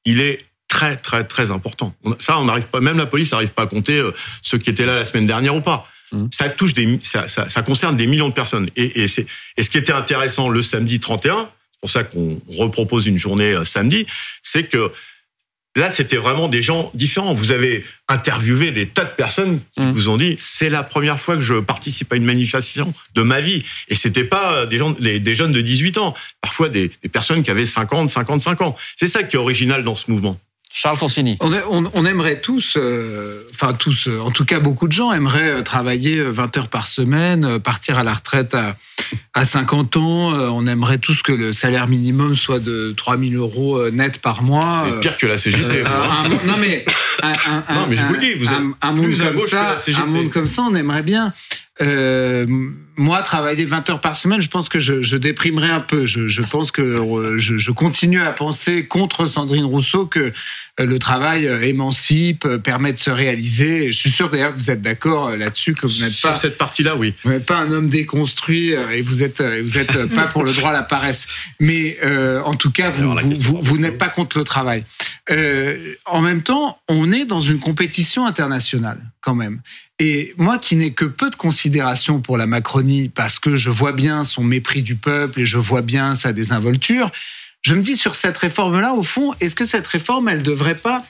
il 0.05 0.21
est 0.21 0.37
très 0.69 0.95
très 0.95 1.25
très 1.25 1.51
important. 1.51 1.93
Ça, 2.19 2.39
on 2.39 2.45
n'arrive 2.45 2.67
pas, 2.67 2.79
même 2.79 2.97
la 2.97 3.05
police 3.07 3.33
n'arrive 3.33 3.49
pas 3.49 3.63
à 3.63 3.67
compter 3.67 3.97
euh, 3.97 4.11
ceux 4.41 4.57
qui 4.57 4.69
étaient 4.69 4.85
là 4.85 4.95
la 4.95 5.03
semaine 5.03 5.27
dernière 5.27 5.55
ou 5.55 5.61
pas. 5.61 5.85
Mhm. 6.13 6.29
Ça 6.31 6.49
touche 6.49 6.73
des, 6.73 6.97
ça, 7.03 7.27
ça, 7.27 7.49
ça 7.49 7.61
concerne 7.61 7.97
des 7.97 8.07
millions 8.07 8.29
de 8.29 8.33
personnes. 8.33 8.69
Et, 8.77 9.01
et, 9.01 9.07
c'est, 9.07 9.25
et 9.57 9.63
ce 9.63 9.69
qui 9.69 9.77
était 9.77 9.91
intéressant 9.91 10.47
le 10.47 10.61
samedi 10.63 10.99
31, 10.99 11.49
c'est 11.73 11.79
pour 11.81 11.89
ça 11.89 12.03
qu'on 12.03 12.39
repropose 12.57 13.05
une 13.07 13.17
journée 13.19 13.53
euh, 13.53 13.65
samedi, 13.65 14.05
c'est 14.41 14.63
que 14.63 14.91
là, 15.75 15.91
c'était 15.91 16.17
vraiment 16.17 16.49
des 16.49 16.61
gens 16.61 16.91
différents. 16.93 17.33
Vous 17.33 17.51
avez 17.51 17.85
interviewé 18.07 18.71
des 18.71 18.87
tas 18.87 19.05
de 19.05 19.11
personnes 19.15 19.59
qui 19.73 19.81
Mhm. 19.81 19.91
vous 19.91 20.09
ont 20.09 20.17
dit 20.17 20.35
c'est 20.39 20.69
la 20.69 20.83
première 20.83 21.19
fois 21.19 21.35
que 21.35 21.41
je 21.41 21.55
participe 21.59 22.11
à 22.11 22.15
une 22.15 22.25
manifestation 22.25 22.93
de 23.15 23.21
ma 23.21 23.39
vie. 23.39 23.63
Et 23.87 23.95
c'était 23.95 24.23
pas 24.23 24.53
euh, 24.53 24.65
des 24.65 24.77
gens, 24.77 24.91
des, 24.91 25.19
des 25.19 25.35
jeunes 25.35 25.51
de 25.51 25.61
18 25.61 25.97
ans, 25.99 26.15
parfois 26.41 26.69
des, 26.69 26.89
des 27.03 27.09
personnes 27.09 27.43
qui 27.43 27.51
avaient 27.51 27.65
50, 27.65 28.09
55 28.09 28.61
ans. 28.61 28.75
C'est 28.97 29.07
ça 29.07 29.23
qui 29.23 29.35
est 29.35 29.39
original 29.39 29.83
dans 29.83 29.95
ce 29.95 30.09
mouvement. 30.11 30.35
Charles 30.71 30.99
Consigny. 30.99 31.35
On, 31.39 31.51
a- 31.51 31.65
on- 31.71 31.89
on 31.95 32.05
aimerait 32.05 32.41
tous, 32.41 32.75
euh, 32.77 33.43
enfin 33.53 33.73
tous, 33.73 34.07
euh, 34.07 34.19
en 34.19 34.29
tout 34.29 34.45
cas 34.45 34.59
beaucoup 34.59 34.87
de 34.87 34.91
gens 34.93 35.11
aimeraient 35.11 35.49
euh, 35.49 35.61
travailler 35.63 36.17
euh, 36.17 36.29
20 36.29 36.57
heures 36.57 36.67
par 36.67 36.85
semaine, 36.85 37.57
partir 37.59 37.97
à 37.97 38.03
la 38.03 38.13
retraite 38.13 38.53
à, 38.53 38.75
à 39.33 39.45
50 39.45 39.97
ans. 39.97 40.33
Euh, 40.35 40.49
On 40.49 40.67
aimerait 40.67 40.99
tous 40.99 41.23
que 41.23 41.31
le 41.31 41.51
salaire 41.51 41.87
minimum 41.87 42.35
soit 42.35 42.59
de 42.59 42.93
3000 42.95 43.35
euros 43.35 43.89
net 43.89 44.19
par 44.21 44.43
mois. 44.43 44.85
C'est 44.89 44.99
pire 44.99 45.17
que 45.17 45.25
la 45.25 45.37
CGT. 45.39 45.63
euh, 45.63 45.85
un- 45.87 46.29
non 46.29 46.57
mais 46.59 46.85
un, 47.23 47.29
un- 47.31 47.73
Non, 47.73 47.87
mais 47.89 47.95
je 47.95 48.03
vous 48.03 48.13
le 48.13 48.19
dis, 48.19 48.33
vous 48.35 48.45
êtes 48.45 48.51
un, 48.53 48.73
un 48.81 48.91
monde 48.91 49.05
plus 49.05 49.21
à 49.23 49.25
comme 49.25 49.35
gauche 49.37 49.45
que 49.45 49.49
ça, 49.49 49.69
la 49.71 49.77
CGT. 49.77 50.03
un 50.03 50.05
monde 50.05 50.29
comme 50.29 50.47
ça, 50.47 50.61
on 50.69 50.75
aimerait 50.75 51.03
bien. 51.03 51.33
Euh, 51.81 52.45
moi, 52.97 53.21
travailler 53.21 53.63
20 53.63 53.89
heures 53.89 54.01
par 54.01 54.17
semaine, 54.17 54.41
je 54.41 54.49
pense 54.49 54.67
que 54.67 54.79
je, 54.79 55.03
je 55.03 55.15
déprimerais 55.15 55.69
un 55.69 55.79
peu. 55.79 56.05
Je, 56.05 56.27
je 56.27 56.41
pense 56.41 56.71
que 56.71 56.81
euh, 56.81 57.39
je, 57.39 57.57
je 57.57 57.71
continue 57.71 58.21
à 58.21 58.33
penser 58.33 58.85
contre 58.85 59.25
Sandrine 59.25 59.63
Rousseau 59.63 60.05
que 60.05 60.19
euh, 60.19 60.85
le 60.85 60.99
travail 60.99 61.47
euh, 61.47 61.61
émancipe, 61.61 62.45
permet 62.57 62.91
de 62.91 62.97
se 62.97 63.09
réaliser. 63.09 63.93
Je 63.93 63.97
suis 63.97 64.09
sûr 64.09 64.29
d'ailleurs 64.29 64.53
que 64.53 64.59
vous 64.59 64.69
êtes 64.69 64.81
d'accord 64.81 65.35
là-dessus, 65.37 65.75
que 65.75 65.87
vous 65.87 66.01
n'êtes 66.01 66.21
pas 66.21 66.35
cette 66.35 66.57
partie-là, 66.57 66.97
oui. 66.97 67.13
vous 67.23 67.31
n'êtes 67.31 67.45
pas 67.45 67.57
un 67.57 67.71
homme 67.71 67.89
déconstruit 67.89 68.71
et 68.71 69.01
vous 69.01 69.23
êtes 69.23 69.41
vous 69.41 69.77
êtes 69.77 70.05
pas 70.13 70.27
pour 70.27 70.43
le 70.43 70.51
droit 70.51 70.71
à 70.71 70.73
la 70.73 70.83
paresse. 70.83 71.27
Mais 71.61 71.97
euh, 72.03 72.41
en 72.43 72.55
tout 72.55 72.71
cas, 72.71 72.89
vous, 72.89 73.13
vous, 73.39 73.59
vous 73.61 73.77
n'êtes 73.77 73.97
pas 73.97 74.09
contre 74.09 74.37
le 74.37 74.43
travail. 74.43 74.83
Euh, 75.31 75.95
en 76.05 76.21
même 76.21 76.41
temps, 76.41 76.79
on 76.87 77.11
est 77.11 77.25
dans 77.25 77.41
une 77.41 77.59
compétition 77.59 78.25
internationale 78.25 78.99
quand 79.21 79.35
même. 79.35 79.61
Et 79.99 80.33
moi 80.37 80.57
qui 80.57 80.75
n'ai 80.77 80.91
que 80.93 81.05
peu 81.05 81.29
de 81.29 81.35
considération 81.35 82.21
pour 82.21 82.37
la 82.37 82.47
Macronie 82.47 83.09
parce 83.09 83.37
que 83.37 83.57
je 83.57 83.69
vois 83.69 83.91
bien 83.91 84.23
son 84.23 84.43
mépris 84.43 84.81
du 84.81 84.95
peuple 84.95 85.41
et 85.41 85.45
je 85.45 85.57
vois 85.57 85.81
bien 85.81 86.15
sa 86.15 86.31
désinvolture, 86.31 87.11
je 87.61 87.75
me 87.75 87.81
dis 87.81 87.97
sur 87.97 88.15
cette 88.15 88.37
réforme-là, 88.37 88.93
au 88.93 89.03
fond, 89.03 89.33
est-ce 89.41 89.55
que 89.55 89.65
cette 89.65 89.85
réforme, 89.87 90.29
elle 90.29 90.41
devrait 90.43 90.75
pas 90.77 91.03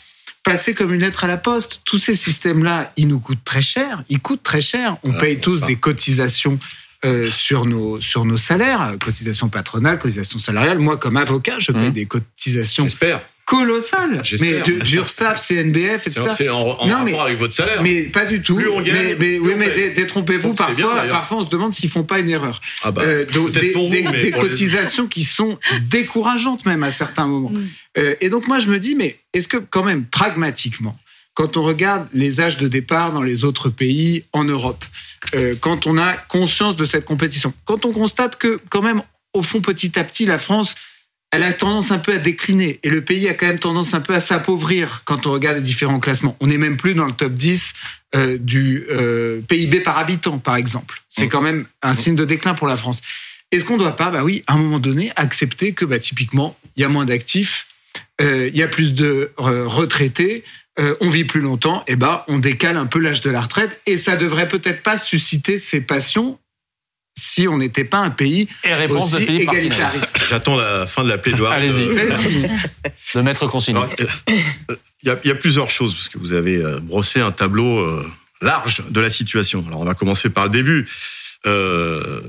passer 0.44 0.74
comme 0.74 0.92
une 0.94 1.02
lettre 1.02 1.24
à 1.24 1.28
la 1.28 1.38
poste? 1.38 1.82
Tous 1.86 2.00
ces 2.00 2.16
systèmes-là, 2.16 2.92
ils 2.98 3.08
nous 3.08 3.20
coûtent 3.20 3.44
très 3.46 3.62
cher. 3.62 4.04
Ils 4.10 4.20
coûtent 4.20 4.42
très 4.42 4.62
cher. 4.62 4.98
On 5.04 5.14
Ah, 5.14 5.20
paye 5.20 5.40
tous 5.40 5.62
des 5.62 5.76
cotisations 5.76 6.58
euh, 7.06 7.30
sur 7.32 7.66
nos 7.66 8.02
sur 8.02 8.26
nos 8.26 8.36
salaires, 8.38 8.96
cotisations 9.00 9.48
patronales, 9.50 10.00
cotisations 10.00 10.40
salariales. 10.40 10.80
Moi, 10.80 10.98
comme 10.98 11.16
avocat, 11.16 11.58
je 11.60 11.72
paye 11.72 11.84
Mhm. 11.84 11.92
des 11.92 12.06
cotisations 12.08 12.84
J'espère. 12.86 13.22
Colossales. 13.50 14.12
Mais 14.18 14.24
J'espère. 14.24 14.64
du- 14.64 14.80
d'URSSAF, 14.80 15.44
CNBF, 15.44 16.06
etc. 16.08 16.22
C'est 16.38 16.50
en, 16.50 16.60
en 16.60 16.86
Non, 16.88 16.94
rapport 16.94 17.04
mais- 17.06 17.18
avec 17.20 17.40
votre 17.40 17.54
salaire. 17.56 17.82
Mais 17.82 18.04
pas 18.04 18.26
du 18.26 18.44
tout. 18.44 18.56
Plus 18.56 18.70
on 18.70 18.82
gagne, 18.82 18.94
mais, 18.96 19.04
mais- 19.04 19.16
plus 19.16 19.40
oui, 19.40 19.52
on 19.56 19.58
mais 19.58 19.90
détrompez-vous. 19.90 20.54
Bien, 20.54 20.66
Parfois, 20.68 21.04
parfois, 21.10 21.38
on 21.40 21.44
se 21.46 21.50
demande 21.50 21.74
s'ils 21.74 21.90
font 21.90 22.04
pas 22.04 22.20
une 22.20 22.30
erreur. 22.30 22.62
ah 22.84 22.92
bah, 22.92 23.02
Euh, 23.04 23.26
donc, 23.26 23.52
peut-être 23.52 23.62
des, 23.62 23.72
pour 23.72 23.88
vous, 23.88 23.94
des- 23.96 24.02
des 24.04 24.32
pour 24.32 24.44
les- 24.44 24.50
cotisations 24.50 25.08
qui 25.08 25.24
sont 25.24 25.58
décourageantes 25.82 26.66
même 26.68 26.84
à 26.84 26.92
certains 26.92 27.26
moments. 27.28 27.50
Mm. 27.50 27.68
Euh, 27.98 28.16
et 28.22 28.30
donc 28.30 28.48
moi 28.48 28.60
je 28.60 28.68
me 28.68 28.78
dis, 28.78 28.94
mais 28.96 29.18
est-ce 29.34 29.48
que 29.48 29.58
quand 29.58 29.84
même 29.84 30.06
pragmatiquement, 30.06 30.98
quand 31.34 31.58
on 31.58 31.64
regarde 31.64 32.08
les 32.14 32.42
âges 32.42 32.58
de 32.58 32.68
départ 32.68 33.14
dans 33.14 33.24
les 33.24 33.44
autres 33.44 33.70
pays 33.70 34.26
en 34.32 34.44
Europe, 34.44 34.86
euh, 35.34 35.56
quand 35.60 35.88
on 35.88 35.98
a 35.98 36.14
conscience 36.14 36.76
de 36.76 36.86
cette 36.86 37.06
compétition, 37.06 37.54
quand 37.66 37.86
on 37.86 37.92
constate 37.92 38.36
que 38.38 38.60
quand 38.70 38.82
même 38.84 39.02
au 39.34 39.42
fond 39.42 39.62
petit 39.62 39.98
à 39.98 40.04
petit 40.04 40.26
la 40.26 40.38
France 40.38 40.76
elle 41.32 41.44
a 41.44 41.54
tendance 41.54 41.92
un 41.92 42.00
peu 42.00 42.14
à 42.14 42.18
décliner 42.18 42.80
et 42.84 42.90
le 42.90 43.04
pays 43.04 43.28
a 43.30 43.34
quand 43.34 43.46
même 43.46 43.60
tendance 43.60 43.94
un 43.94 44.02
peu 44.02 44.16
à 44.16 44.20
s'appauvrir 44.20 45.04
quand 45.06 45.28
on 45.28 45.32
regarde 45.32 45.58
les 45.58 45.64
différents 45.64 46.00
classements. 46.00 46.36
On 46.40 46.48
n'est 46.48 46.58
même 46.58 46.78
plus 46.78 46.96
dans 46.96 47.06
le 47.06 47.14
top 47.14 47.34
10 47.34 47.74
euh, 48.16 48.38
du 48.40 48.86
euh, 48.90 49.42
PIB 49.48 49.82
par 49.82 50.00
habitant, 50.00 50.40
par 50.40 50.56
exemple. 50.56 51.04
C'est 51.10 51.28
Mm. 51.28 51.30
quand 51.30 51.42
même 51.42 51.66
un 51.84 51.94
signe 51.94 52.16
de 52.16 52.26
déclin 52.26 52.56
pour 52.56 52.68
la 52.68 52.76
France. 52.76 53.02
Est-ce 53.52 53.66
qu'on 53.66 53.76
ne 53.76 53.80
doit 53.80 53.96
pas, 53.96 54.10
bah 54.10 54.24
oui, 54.24 54.44
à 54.48 54.54
un 54.54 54.58
moment 54.58 54.80
donné, 54.80 55.12
accepter 55.16 55.74
que 55.74 55.86
bah, 55.86 56.00
typiquement, 56.00 56.58
il 56.76 56.82
y 56.82 56.84
a 56.84 56.90
moins 56.90 57.06
d'actifs, 57.06 57.68
euh, 58.22 58.50
il 58.52 58.58
y 58.58 58.64
a 58.64 58.68
plus 58.68 58.94
de 58.94 59.32
retraités, 59.38 60.44
on 61.02 61.10
vit 61.10 61.26
plus 61.26 61.42
longtemps, 61.42 61.84
et 61.88 61.98
ben 61.98 62.24
on 62.30 62.40
décale 62.40 62.78
un 62.78 62.86
peu 62.86 63.00
l'âge 63.00 63.20
de 63.20 63.30
la 63.30 63.42
retraite 63.42 63.82
et 63.86 63.98
ça 63.98 64.16
devrait 64.16 64.48
peut-être 64.48 64.82
pas 64.82 64.98
susciter 64.98 65.60
ces 65.60 65.82
passions 65.82 66.40
si 67.20 67.48
on 67.48 67.58
n'était 67.58 67.84
pas 67.84 68.00
un 68.00 68.10
pays 68.10 68.48
Et 68.64 68.74
réponse 68.74 69.12
de 69.12 69.18
aussi 69.18 69.26
Philippe 69.26 69.46
Martinez. 69.48 69.66
égalitariste. 69.68 70.18
J'attends 70.30 70.56
la 70.58 70.86
fin 70.86 71.04
de 71.04 71.10
la 71.10 71.18
plaidoirie. 71.18 71.56
Allez-y. 71.56 71.88
De 73.16 73.22
maître 73.22 73.48
consigné. 73.48 73.80
alors, 73.80 73.94
euh, 74.00 74.76
Il 75.04 75.08
y, 75.08 75.12
a, 75.12 75.20
il 75.24 75.28
y 75.28 75.32
a 75.32 75.36
plusieurs 75.36 75.70
choses, 75.70 75.96
parce 75.96 76.10
que 76.10 76.18
vous 76.18 76.34
avez 76.34 76.58
euh, 76.58 76.80
brossé 76.80 77.20
un 77.20 77.32
tableau 77.32 77.80
euh, 77.80 78.10
large 78.42 78.84
de 78.90 79.00
la 79.02 79.10
situation. 79.10 79.64
Alors, 79.68 79.82
on 79.82 79.86
va 79.86 79.94
commencer 79.94 80.30
par 80.30 80.46
le 80.46 80.50
début. 80.52 80.88
Euh, 81.46 82.22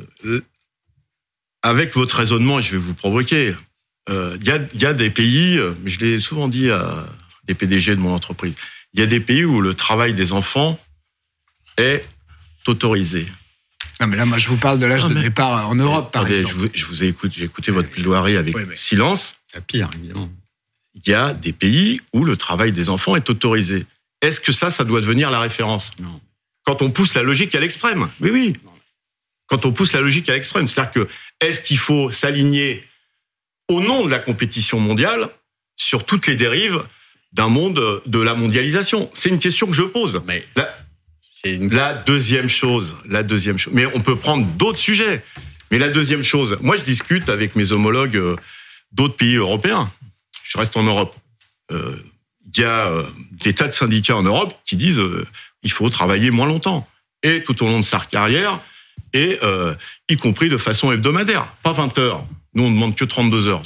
avec 1.63 1.95
votre 1.95 2.17
raisonnement, 2.17 2.59
et 2.59 2.63
je 2.63 2.73
vais 2.73 2.79
vous 2.79 2.95
provoquer, 2.95 3.55
euh, 4.09 4.37
il 4.41 4.47
y, 4.47 4.51
a, 4.51 4.59
il 4.75 4.81
y 4.81 4.87
a 4.87 4.93
des 4.95 5.11
pays, 5.11 5.59
euh, 5.59 5.75
je 5.85 5.99
l'ai 5.99 6.19
souvent 6.19 6.49
dit 6.49 6.71
à 6.71 7.07
des 7.45 7.55
PDG 7.55 7.95
de 7.97 8.01
mon 8.01 8.13
entreprise, 8.15 8.55
il 8.95 9.01
y 9.01 9.03
a 9.03 9.07
des 9.07 9.21
pays 9.21 9.45
où 9.45 9.61
le 9.61 9.75
travail 9.75 10.15
des 10.15 10.33
enfants 10.33 10.79
est 11.77 12.03
autorisé. 12.67 13.27
Non, 14.01 14.07
mais 14.07 14.17
là, 14.17 14.25
moi, 14.25 14.39
je 14.39 14.49
vous 14.49 14.57
parle 14.57 14.79
de 14.79 14.87
l'âge 14.87 15.05
de 15.05 15.13
mais- 15.15 15.23
départ 15.23 15.69
en 15.69 15.75
Europe, 15.75 16.11
par 16.13 16.23
Attendez, 16.23 16.41
exemple. 16.41 16.55
Je 16.57 16.61
vous, 16.61 16.69
je 16.73 16.85
vous 16.87 17.05
ai 17.05 17.09
écouté, 17.09 17.35
j'ai 17.39 17.45
écouté 17.45 17.71
votre 17.71 17.89
plaidoirie 17.91 18.37
avec 18.37 18.57
mais- 18.57 18.75
silence. 18.77 19.37
C'est 19.53 19.65
pire, 19.65 19.91
évidemment. 19.95 20.31
il 20.95 21.09
y 21.11 21.15
a 21.15 21.35
des 21.35 21.53
pays 21.53 22.01
où 22.13 22.25
le 22.25 22.37
travail 22.37 22.73
des 22.73 22.89
enfants 22.89 23.15
est 23.17 23.29
autorisé. 23.31 23.85
Est-ce 24.23 24.41
que 24.41 24.53
ça, 24.53 24.71
ça 24.71 24.85
doit 24.85 25.01
devenir 25.01 25.31
la 25.31 25.39
référence? 25.41 25.93
Non. 26.01 26.21
Quand 26.65 26.83
on 26.83 26.91
pousse 26.91 27.15
la 27.15 27.23
logique 27.23 27.55
à 27.55 27.61
l'extrême. 27.61 28.09
Oui, 28.21 28.31
oui. 28.33 28.57
Quand 29.47 29.67
on 29.67 29.73
pousse 29.73 29.93
la 29.93 30.01
logique 30.01 30.29
à 30.29 30.33
l'extrême. 30.35 30.67
C'est-à-dire 30.69 30.93
que, 30.93 31.09
est-ce 31.41 31.61
qu'il 31.61 31.79
faut 31.79 32.11
s'aligner 32.11 32.85
au 33.69 33.81
nom 33.81 34.05
de 34.05 34.11
la 34.11 34.19
compétition 34.19 34.79
mondiale 34.79 35.29
sur 35.77 36.05
toutes 36.05 36.27
les 36.27 36.37
dérives 36.37 36.83
d'un 37.33 37.49
monde 37.49 38.03
de 38.07 38.19
la 38.21 38.35
mondialisation? 38.35 39.11
C'est 39.13 39.29
une 39.31 39.39
question 39.39 39.67
que 39.67 39.73
je 39.73 39.83
pose. 39.83 40.23
Mais 40.27 40.45
La, 40.57 40.77
la 41.45 41.95
deuxième 41.95 42.49
chose, 42.49 42.97
la 43.09 43.23
deuxième 43.23 43.59
chose. 43.59 43.73
Mais 43.75 43.87
on 43.95 44.01
peut 44.01 44.17
prendre 44.17 44.47
d'autres 44.47 44.79
sujets. 44.79 45.23
Mais 45.71 45.79
la 45.79 45.89
deuxième 45.89 46.23
chose, 46.23 46.59
moi 46.61 46.77
je 46.77 46.83
discute 46.83 47.29
avec 47.29 47.55
mes 47.57 47.73
homologues 47.73 48.17
euh, 48.17 48.37
d'autres 48.93 49.17
pays 49.17 49.37
européens. 49.37 49.91
Je 50.43 50.59
reste 50.59 50.77
en 50.77 50.83
Europe. 50.83 51.15
Euh, 51.71 51.97
Il 52.53 52.61
y 52.61 52.65
a 52.65 52.89
euh, 52.89 53.05
des 53.31 53.55
tas 53.55 53.69
de 53.69 53.73
syndicats 53.73 54.17
en 54.17 54.23
Europe 54.25 54.55
qui 54.67 54.77
disent 54.77 54.99
euh, 54.99 55.27
il 55.63 55.71
faut 55.71 55.89
travailler 55.89 56.31
moins 56.31 56.47
longtemps 56.47 56.89
et 57.23 57.43
tout 57.45 57.63
au 57.63 57.67
long 57.67 57.79
de 57.81 57.85
sa 57.85 58.01
carrière 58.01 58.59
et 59.13 59.39
euh, 59.43 59.75
y 60.09 60.17
compris 60.17 60.49
de 60.49 60.57
façon 60.57 60.91
hebdomadaire, 60.93 61.55
pas 61.63 61.73
20 61.73 61.99
heures. 61.99 62.27
Nous 62.55 62.65
on 62.65 62.71
demande 62.71 62.97
que 62.97 63.05
32 63.05 63.49
heures. 63.49 63.63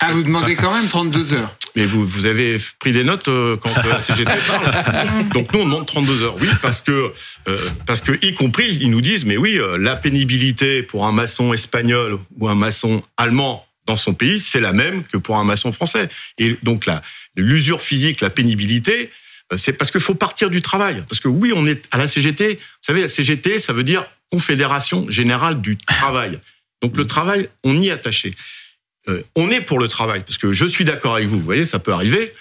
Ah, 0.00 0.12
vous 0.12 0.24
demandez 0.24 0.56
quand 0.56 0.74
même 0.74 0.88
32 0.88 1.34
heures. 1.34 1.54
mais 1.76 1.86
vous, 1.86 2.04
vous 2.04 2.26
avez 2.26 2.58
pris 2.80 2.92
des 2.92 3.04
notes 3.04 3.28
euh, 3.28 3.56
quand 3.56 3.70
la 3.84 4.00
CGT 4.00 4.32
parle. 4.48 5.28
Donc 5.28 5.52
nous 5.52 5.60
on 5.60 5.64
demande 5.64 5.86
32 5.86 6.22
heures. 6.22 6.36
Oui, 6.40 6.48
parce 6.60 6.80
que 6.80 7.12
euh, 7.48 7.58
parce 7.86 8.00
que 8.00 8.12
y 8.24 8.34
compris 8.34 8.74
ils 8.80 8.90
nous 8.90 9.00
disent 9.00 9.24
mais 9.24 9.36
oui 9.36 9.58
euh, 9.58 9.78
la 9.78 9.94
pénibilité 9.94 10.82
pour 10.82 11.06
un 11.06 11.12
maçon 11.12 11.52
espagnol 11.52 12.18
ou 12.38 12.48
un 12.48 12.56
maçon 12.56 13.02
allemand 13.16 13.64
dans 13.86 13.96
son 13.96 14.14
pays 14.14 14.40
c'est 14.40 14.60
la 14.60 14.72
même 14.72 15.04
que 15.04 15.18
pour 15.18 15.36
un 15.36 15.44
maçon 15.44 15.70
français. 15.70 16.08
Et 16.38 16.56
donc 16.62 16.86
la 16.86 17.02
l'usure 17.36 17.80
physique, 17.80 18.22
la 18.22 18.30
pénibilité, 18.30 19.10
euh, 19.52 19.56
c'est 19.56 19.72
parce 19.72 19.92
qu'il 19.92 20.00
faut 20.00 20.14
partir 20.14 20.50
du 20.50 20.62
travail. 20.62 21.04
Parce 21.08 21.20
que 21.20 21.28
oui 21.28 21.52
on 21.54 21.64
est 21.66 21.86
à 21.92 21.98
la 21.98 22.08
CGT. 22.08 22.54
Vous 22.54 22.60
savez 22.82 23.02
la 23.02 23.08
CGT 23.08 23.60
ça 23.60 23.72
veut 23.72 23.84
dire 23.84 24.04
Confédération 24.32 25.06
générale 25.08 25.60
du 25.60 25.76
travail. 25.76 26.40
Donc 26.82 26.96
le 26.96 27.06
travail 27.06 27.48
on 27.64 27.74
y 27.74 27.88
est 27.88 27.92
attaché. 27.92 28.34
Euh, 29.08 29.22
on 29.36 29.50
est 29.50 29.60
pour 29.60 29.78
le 29.78 29.88
travail, 29.88 30.20
parce 30.20 30.36
que 30.38 30.52
je 30.52 30.66
suis 30.66 30.84
d'accord 30.84 31.14
avec 31.14 31.28
vous, 31.28 31.38
vous 31.38 31.44
voyez, 31.44 31.64
ça 31.64 31.78
peut 31.78 31.92
arriver. 31.92 32.32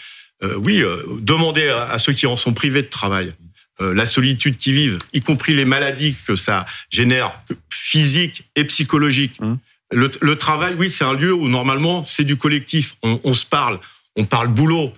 Euh, 0.44 0.56
oui, 0.58 0.82
euh, 0.82 1.04
demandez 1.22 1.70
à, 1.70 1.84
à 1.84 2.00
ceux 2.00 2.13
qui 2.13 2.25
en 2.27 2.36
sont 2.36 2.54
privés 2.54 2.82
de 2.82 2.89
travail, 2.89 3.34
euh, 3.82 3.94
la 3.94 4.06
solitude 4.06 4.58
qu'ils 4.58 4.74
vivent, 4.74 4.98
y 5.13 5.20
compris 5.20 5.54
les 5.54 5.65
maladies 5.65 6.15
que 6.27 6.36
ça 6.36 6.65
génère, 6.89 7.39
que- 7.48 7.54
physiques 7.70 8.46
et 8.56 8.65
psychologiques. 8.65 9.39
Mmh. 9.39 9.56
Le, 9.92 10.10
le 10.22 10.36
travail, 10.38 10.75
oui, 10.77 10.89
c'est 10.89 11.04
un 11.06 11.13
lieu 11.13 11.32
où 11.32 11.48
normalement 11.48 12.04
c'est 12.04 12.24
du 12.24 12.36
collectif. 12.36 12.96
On, 13.04 13.22
on 13.24 13.34
se 13.34 13.46
parle, 13.46 13.80
on 14.15 14.25
parle 14.25 14.48
boulot, 14.48 14.92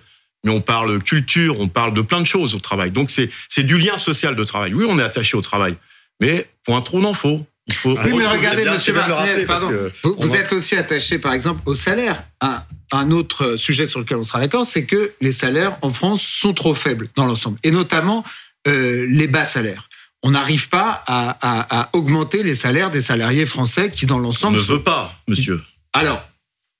mais 0.44 0.50
on 0.50 0.62
parle 0.62 1.00
culture, 1.02 1.60
on 1.60 1.68
parle 1.68 1.92
de 1.92 2.00
plein 2.00 2.20
de 2.20 2.26
choses 2.26 2.54
au 2.54 2.60
travail. 2.60 2.90
Donc 2.90 3.10
c'est 3.10 3.30
c'est 3.50 3.62
du 3.62 3.78
lien 3.78 3.98
social 3.98 4.34
de 4.34 4.44
travail. 4.44 4.72
Oui, 4.72 4.86
on 4.88 4.98
est 4.98 5.02
attaché 5.02 5.36
au 5.36 5.42
travail, 5.42 5.76
mais 6.20 6.48
point 6.64 6.80
trop 6.80 7.00
n'en 7.00 7.12
faut. 7.14 7.46
Il 7.68 7.74
faut. 7.74 7.90
Oui, 7.90 8.14
mais 8.16 8.26
regardez, 8.26 8.62
bien- 8.62 8.74
monsieur 8.74 8.94
Martinez, 8.94 9.44
pardon. 9.44 9.68
que 9.68 9.92
Vous, 10.02 10.16
on 10.18 10.32
êtes 10.34 10.52
aussi 10.52 10.74
attaché, 10.76 11.18
par 11.18 11.32
exemple, 11.34 11.60
au 11.66 11.74
salaire. 11.74 12.24
Un, 12.40 12.62
un 12.92 13.10
autre 13.10 13.56
sujet 13.56 13.84
sur 13.84 14.00
lequel 14.00 14.16
on 14.16 14.24
sera 14.24 14.40
d'accord, 14.40 14.64
c'est 14.66 14.84
que 14.84 15.12
les 15.20 15.32
salaires 15.32 15.76
en 15.82 15.90
France 15.90 16.22
sont 16.22 16.54
trop 16.54 16.72
faibles 16.72 17.08
dans 17.16 17.26
l'ensemble, 17.26 17.58
et 17.62 17.70
notamment 17.70 18.24
euh, 18.66 19.06
les 19.08 19.26
bas 19.26 19.44
salaires. 19.44 19.88
On 20.22 20.30
n'arrive 20.32 20.68
pas 20.68 21.04
à, 21.06 21.36
à- 21.42 21.80
à 21.82 21.88
augmenter 21.92 22.42
les 22.42 22.54
salaires 22.54 22.90
des 22.90 23.02
salariés 23.02 23.44
français 23.46 23.90
qui, 23.90 24.06
dans 24.06 24.16
on 24.16 24.20
l'ensemble, 24.20 24.56
ne 24.56 24.62
sont- 24.62 24.72
veut 24.72 24.82
pas, 24.82 25.14
monsieur. 25.28 25.62
Alors, 25.92 26.22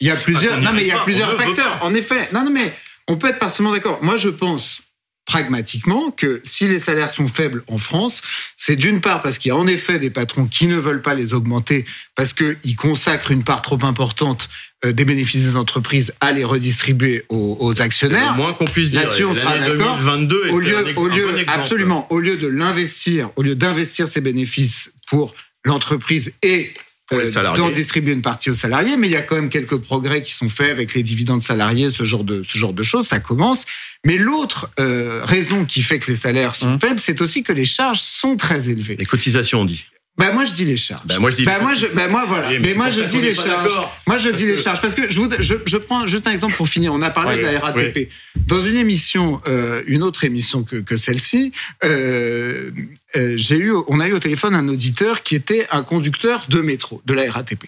il 0.00 0.07
y 0.07 0.11
a 0.11 0.16
plusieurs. 0.16 0.61
Non, 0.61 0.73
mais 0.73 0.83
il 0.83 0.88
y 0.88 0.92
a 0.92 0.97
pas, 0.99 1.04
plusieurs 1.04 1.35
on 1.35 1.37
facteurs. 1.37 1.78
En 1.83 1.92
effet, 1.95 2.28
non, 2.33 2.45
non, 2.45 2.50
mais 2.50 2.73
on 3.07 3.16
peut 3.16 3.28
être 3.28 3.38
partiellement 3.38 3.73
d'accord. 3.73 3.99
Moi, 4.02 4.16
je 4.16 4.28
pense 4.30 4.80
pragmatiquement 5.29 6.11
que 6.11 6.41
si 6.43 6.67
les 6.69 6.79
salaires 6.79 7.11
sont 7.11 7.29
faibles 7.29 7.63
en 7.69 7.77
France, 7.77 8.23
c'est 8.57 8.77
d'une 8.77 9.03
part 9.03 9.21
parce 9.21 9.37
qu'il 9.37 9.51
y 9.51 9.53
a 9.53 9.57
en 9.57 9.67
effet 9.67 9.99
des 9.99 10.09
patrons 10.09 10.47
qui 10.47 10.67
ne 10.67 10.77
veulent 10.77 11.03
pas 11.03 11.15
les 11.15 11.35
augmenter 11.35 11.85
parce 12.15 12.33
qu'ils 12.33 12.77
consacrent 12.77 13.31
une 13.31 13.45
part 13.45 13.61
trop 13.61 13.79
importante 13.85 14.49
euh, 14.87 14.93
des 14.93 15.05
bénéfices 15.05 15.45
des 15.45 15.57
entreprises 15.59 16.15
à 16.23 16.33
les 16.33 16.45
redistribuer 16.45 17.27
aux, 17.29 17.59
aux 17.61 17.75
C'est 17.75 18.09
le 18.09 18.37
moins 18.37 18.55
qu'on 18.55 18.65
puisse 18.65 18.89
dire. 18.91 19.03
Là-dessus, 19.03 19.27
on 19.27 19.35
sera 19.35 19.59
d'accord. 19.59 19.97
2022 19.99 20.41
était 20.47 20.51
Au 20.51 20.59
lieu, 20.59 20.79
un 20.79 20.95
au 20.97 21.09
lieu, 21.09 21.27
bon 21.27 21.53
absolument, 21.53 22.07
au 22.11 22.21
lieu 22.21 22.39
de 22.39 22.49
l'investir, 22.49 23.29
au 23.37 23.43
lieu 23.43 23.55
d'investir 23.55 24.09
ces 24.09 24.23
bénéfices 24.23 24.93
pour 25.09 25.35
l'entreprise 25.63 26.33
et 26.43 26.73
Pour 27.09 27.19
les 27.19 27.38
euh, 27.38 27.53
d'en 27.55 27.71
distribuer 27.71 28.12
une 28.12 28.23
partie 28.23 28.50
aux 28.50 28.55
salariés, 28.55 28.97
mais 28.97 29.09
il 29.09 29.12
y 29.12 29.17
a 29.17 29.23
quand 29.23 29.37
même 29.37 29.49
quelques 29.49 29.79
progrès 29.79 30.23
qui 30.23 30.33
sont 30.33 30.49
faits 30.49 30.71
avec 30.71 30.95
les 30.95 31.03
dividendes 31.03 31.43
salariés, 31.43 31.91
ce 31.91 32.05
genre 32.05 32.23
de 32.25 32.43
ce 32.43 32.59
genre 32.59 32.75
de 32.75 32.83
choses, 32.83 33.07
ça 33.07 33.19
commence. 33.19 33.65
Mais 34.05 34.19
l'autre 34.19 34.71
euh, 34.79 35.21
raison 35.25 35.65
qui 35.65 35.83
fait 35.83 35.99
que 35.99 36.11
les 36.11 36.17
salaires 36.17 36.55
sont 36.55 36.69
Mmh. 36.73 36.81
faibles, 36.81 37.00
c'est 37.00 37.21
aussi 37.23 37.43
que 37.43 37.53
les 37.53 37.65
charges 37.65 38.00
sont 38.00 38.37
très 38.37 38.69
élevées. 38.69 38.97
Les 38.97 39.07
cotisations, 39.07 39.62
on 39.62 39.65
dit. 39.65 39.87
Bah 40.19 40.33
moi 40.33 40.45
je 40.45 40.53
dis 40.53 40.65
les 40.65 40.77
charges. 40.77 41.07
Bah, 41.07 41.19
moi, 41.21 41.31
je 41.31 41.37
dis 41.37 41.45
Bah 41.45 41.59
les 41.59 41.63
moi 41.63 41.75
je, 41.75 41.87
bah 41.95 42.09
moi 42.09 42.25
voilà. 42.27 42.49
Oui, 42.49 42.59
mais 42.61 42.75
moi 42.75 42.89
je 42.89 43.05
dis 43.05 43.21
les 43.21 43.35
charges. 43.35 43.79
Moi 44.07 44.19
je 44.19 44.31
dis 44.31 44.47
les 44.47 44.57
charges 44.57 44.81
parce 44.81 44.95
que 44.95 45.09
je, 45.09 45.21
vous, 45.21 45.31
je, 45.39 45.55
je 45.65 45.77
prends 45.77 46.07
juste 46.09 46.27
un 46.27 46.33
exemple 46.33 46.55
pour 46.55 46.69
finir. 46.69 46.93
On 46.93 47.03
a 47.03 47.11
parlé 47.11 47.37
de 47.37 47.43
la 47.43 47.61
RATP. 47.61 48.11
Dans 48.35 48.61
une 48.61 48.77
émission, 48.77 49.41
euh, 49.47 49.83
une 49.87 50.03
autre 50.03 50.25
émission 50.25 50.65
que, 50.65 50.77
que 50.77 50.97
celle-ci, 50.97 51.53
euh, 51.85 52.71
euh, 53.17 53.35
j'ai 53.37 53.57
eu, 53.57 53.73
on 53.87 54.01
a 54.01 54.09
eu 54.09 54.13
au 54.13 54.19
téléphone 54.19 54.55
un 54.55 54.69
auditeur 54.69 55.23
qui 55.23 55.37
était 55.37 55.67
un 55.71 55.85
conducteur 55.85 56.47
de 56.49 56.61
métro 56.61 57.01
de 57.07 57.15
la 57.15 57.31
RATP. 57.31 57.65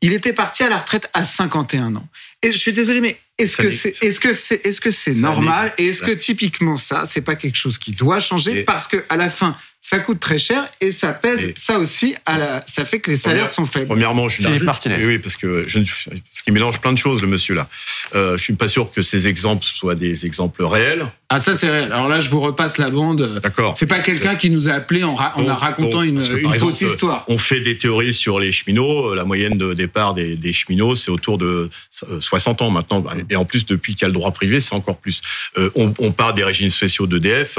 Il 0.00 0.12
était 0.12 0.32
parti 0.32 0.62
à 0.62 0.68
la 0.68 0.76
retraite 0.76 1.10
à 1.12 1.24
51 1.24 1.96
ans. 1.96 2.06
Et 2.42 2.52
je 2.52 2.58
suis 2.58 2.72
désolé, 2.72 3.00
mais 3.00 3.18
est-ce 3.36 3.56
que 3.56 3.70
c'est, 3.70 4.00
est-ce 4.02 4.20
que 4.20 4.32
c'est, 4.32 4.64
est-ce 4.64 4.80
que 4.80 4.92
c'est 4.92 5.14
normal? 5.14 5.72
Et 5.78 5.88
est-ce 5.88 6.02
que 6.02 6.12
typiquement 6.12 6.76
ça, 6.76 7.02
c'est 7.04 7.20
pas 7.20 7.34
quelque 7.34 7.56
chose 7.56 7.78
qui 7.78 7.92
doit 7.92 8.20
changer? 8.20 8.62
Parce 8.62 8.86
que 8.86 9.04
à 9.08 9.16
la 9.16 9.28
fin, 9.28 9.56
ça 9.80 10.00
coûte 10.00 10.18
très 10.20 10.38
cher 10.38 10.68
et 10.80 10.90
ça 10.92 11.12
pèse, 11.12 11.44
Et- 11.46 11.54
ça 11.56 11.78
aussi, 11.78 12.14
à 12.26 12.36
la, 12.36 12.64
ça 12.66 12.84
fait 12.84 12.98
que 13.00 13.10
les 13.12 13.16
salaires 13.16 13.44
Première- 13.46 13.54
sont 13.54 13.64
faibles. 13.64 13.86
Premièrement, 13.86 14.28
je 14.28 14.34
suis 14.34 14.44
Philippe 14.44 14.64
Martinez. 14.64 14.96
Oui, 14.98 15.06
oui, 15.06 15.18
parce 15.18 15.36
que 15.36 15.64
je 15.68 15.78
ne, 15.78 15.84
parce 15.84 16.42
qu'il 16.44 16.52
mélange 16.52 16.80
plein 16.80 16.92
de 16.92 16.98
choses, 16.98 17.22
le 17.22 17.28
monsieur 17.28 17.54
là. 17.54 17.68
Euh, 18.14 18.36
je 18.36 18.42
suis 18.42 18.54
pas 18.54 18.66
sûr 18.68 18.90
que 18.92 19.02
ces 19.02 19.28
exemples 19.28 19.64
soient 19.64 19.94
des 19.94 20.26
exemples 20.26 20.64
réels. 20.64 21.06
Ah 21.30 21.40
ça 21.40 21.54
c'est 21.56 21.70
réel. 21.70 21.92
Alors 21.92 22.08
là, 22.08 22.20
je 22.20 22.28
vous 22.30 22.40
repasse 22.40 22.76
la 22.78 22.90
bande. 22.90 23.40
D'accord. 23.42 23.74
C'est 23.76 23.86
pas 23.86 24.00
quelqu'un 24.00 24.34
qui 24.34 24.50
nous 24.50 24.68
a 24.68 24.72
appelé 24.72 25.04
en, 25.04 25.14
ra- 25.14 25.34
Donc- 25.36 25.48
racontant 25.58 25.98
donc, 25.98 26.04
une, 26.06 26.22
fausse 26.58 26.80
histoire. 26.80 27.24
On 27.28 27.38
fait 27.38 27.60
des 27.60 27.78
théories 27.78 28.14
sur 28.14 28.40
les 28.40 28.50
cheminots. 28.50 29.14
La 29.14 29.24
moyenne 29.24 29.58
de 29.58 29.74
départ 29.74 30.12
des, 30.14 30.36
des 30.36 30.52
cheminots, 30.52 30.94
c'est 30.96 31.10
autour 31.10 31.38
de 31.38 31.70
euh, 32.10 32.20
60 32.20 32.62
ans 32.62 32.70
maintenant. 32.70 33.04
Et 33.30 33.36
en 33.36 33.44
plus, 33.44 33.64
depuis 33.66 33.94
qu'il 33.94 34.02
y 34.02 34.04
a 34.06 34.08
le 34.08 34.14
droit 34.14 34.32
privé, 34.32 34.58
c'est 34.60 34.74
encore 34.74 34.96
plus. 34.98 35.20
Euh, 35.56 35.70
on, 35.76 35.94
on 35.98 36.12
parle 36.12 36.34
des 36.34 36.44
régimes 36.44 36.70
spéciaux 36.70 37.06
d'EDF. 37.06 37.58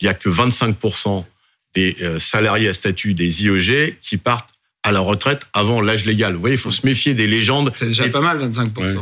Il 0.00 0.06
y 0.06 0.08
a 0.08 0.14
que 0.14 0.28
25% 0.30 1.24
des 1.74 1.96
euh, 2.02 2.18
salariés 2.18 2.68
à 2.68 2.72
statut 2.72 3.14
des 3.14 3.44
IEG 3.44 3.98
qui 4.00 4.16
partent 4.16 4.50
à 4.82 4.92
la 4.92 5.00
retraite 5.00 5.42
avant 5.52 5.80
l'âge 5.80 6.04
légal. 6.04 6.34
Vous 6.34 6.40
voyez, 6.40 6.56
il 6.56 6.60
faut 6.60 6.70
se 6.70 6.86
méfier 6.86 7.14
des 7.14 7.26
légendes. 7.26 7.72
C'est 7.76 7.86
déjà 7.86 8.06
Et- 8.06 8.10
pas 8.10 8.20
mal, 8.20 8.38
25%. 8.38 8.80
Ouais. 8.80 8.94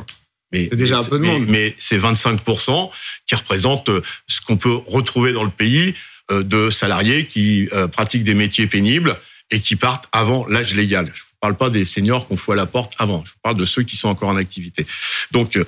Mais 0.53 0.69
C'est 0.71 0.77
déjà 0.77 0.99
un 0.99 1.05
peu 1.05 1.19
de 1.19 1.25
monde. 1.25 1.45
Mais 1.49 1.75
c'est 1.79 1.99
25% 1.99 2.91
qui 3.27 3.35
représentent 3.35 3.89
euh, 3.91 4.03
ce 4.27 4.41
qu'on 4.41 4.57
peut 4.57 4.75
retrouver 4.87 5.33
dans 5.33 5.45
le 5.45 5.51
pays 5.51 5.95
euh, 6.31 6.43
de 6.43 6.71
salariés 6.71 7.27
qui 7.27 7.69
pratiquent 7.93 8.25
des 8.25 8.35
métiers 8.35 8.67
pénibles 8.67 9.19
et 9.51 9.61
qui 9.61 9.77
partent 9.77 10.09
avant 10.13 10.47
l'âge 10.47 10.75
légal. 10.75 11.07
Je 11.15 11.23
ne 11.23 11.39
parle 11.41 11.57
pas 11.57 11.71
des 11.71 11.85
seniors 11.85 12.27
qu'on 12.27 12.37
fout 12.37 12.53
à 12.53 12.57
la 12.57 12.67
porte 12.67 12.95
avant. 12.99 13.25
Je 13.25 13.33
parle 13.43 13.57
de 13.57 13.65
ceux 13.65 13.83
qui 13.83 13.97
sont 13.97 14.09
encore 14.09 14.29
en 14.29 14.37
activité. 14.37 14.87
Donc, 15.31 15.59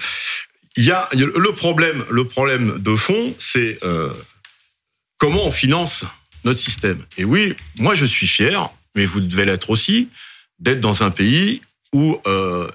il 0.77 0.85
y 0.85 0.91
a 0.91 1.09
il 1.13 1.21
y 1.21 1.23
a 1.23 1.27
le 1.27 1.53
problème. 1.53 2.05
Le 2.11 2.25
problème 2.25 2.79
de 2.79 2.95
fond, 2.97 3.35
c'est 3.39 3.79
euh, 3.85 4.13
comment 5.19 5.47
on 5.47 5.53
finance 5.53 6.05
notre 6.45 6.61
système. 6.61 7.05
Et 7.17 7.25
oui, 7.25 7.55
moi 7.79 7.95
je 7.95 8.05
suis 8.05 8.27
fier, 8.27 8.71
mais 8.95 9.05
vous 9.05 9.21
devez 9.21 9.45
l'être 9.45 9.71
aussi, 9.71 10.09
d'être 10.59 10.81
dans 10.81 11.03
un 11.03 11.11
pays 11.11 11.63
où 11.93 12.19
euh, 12.27 12.69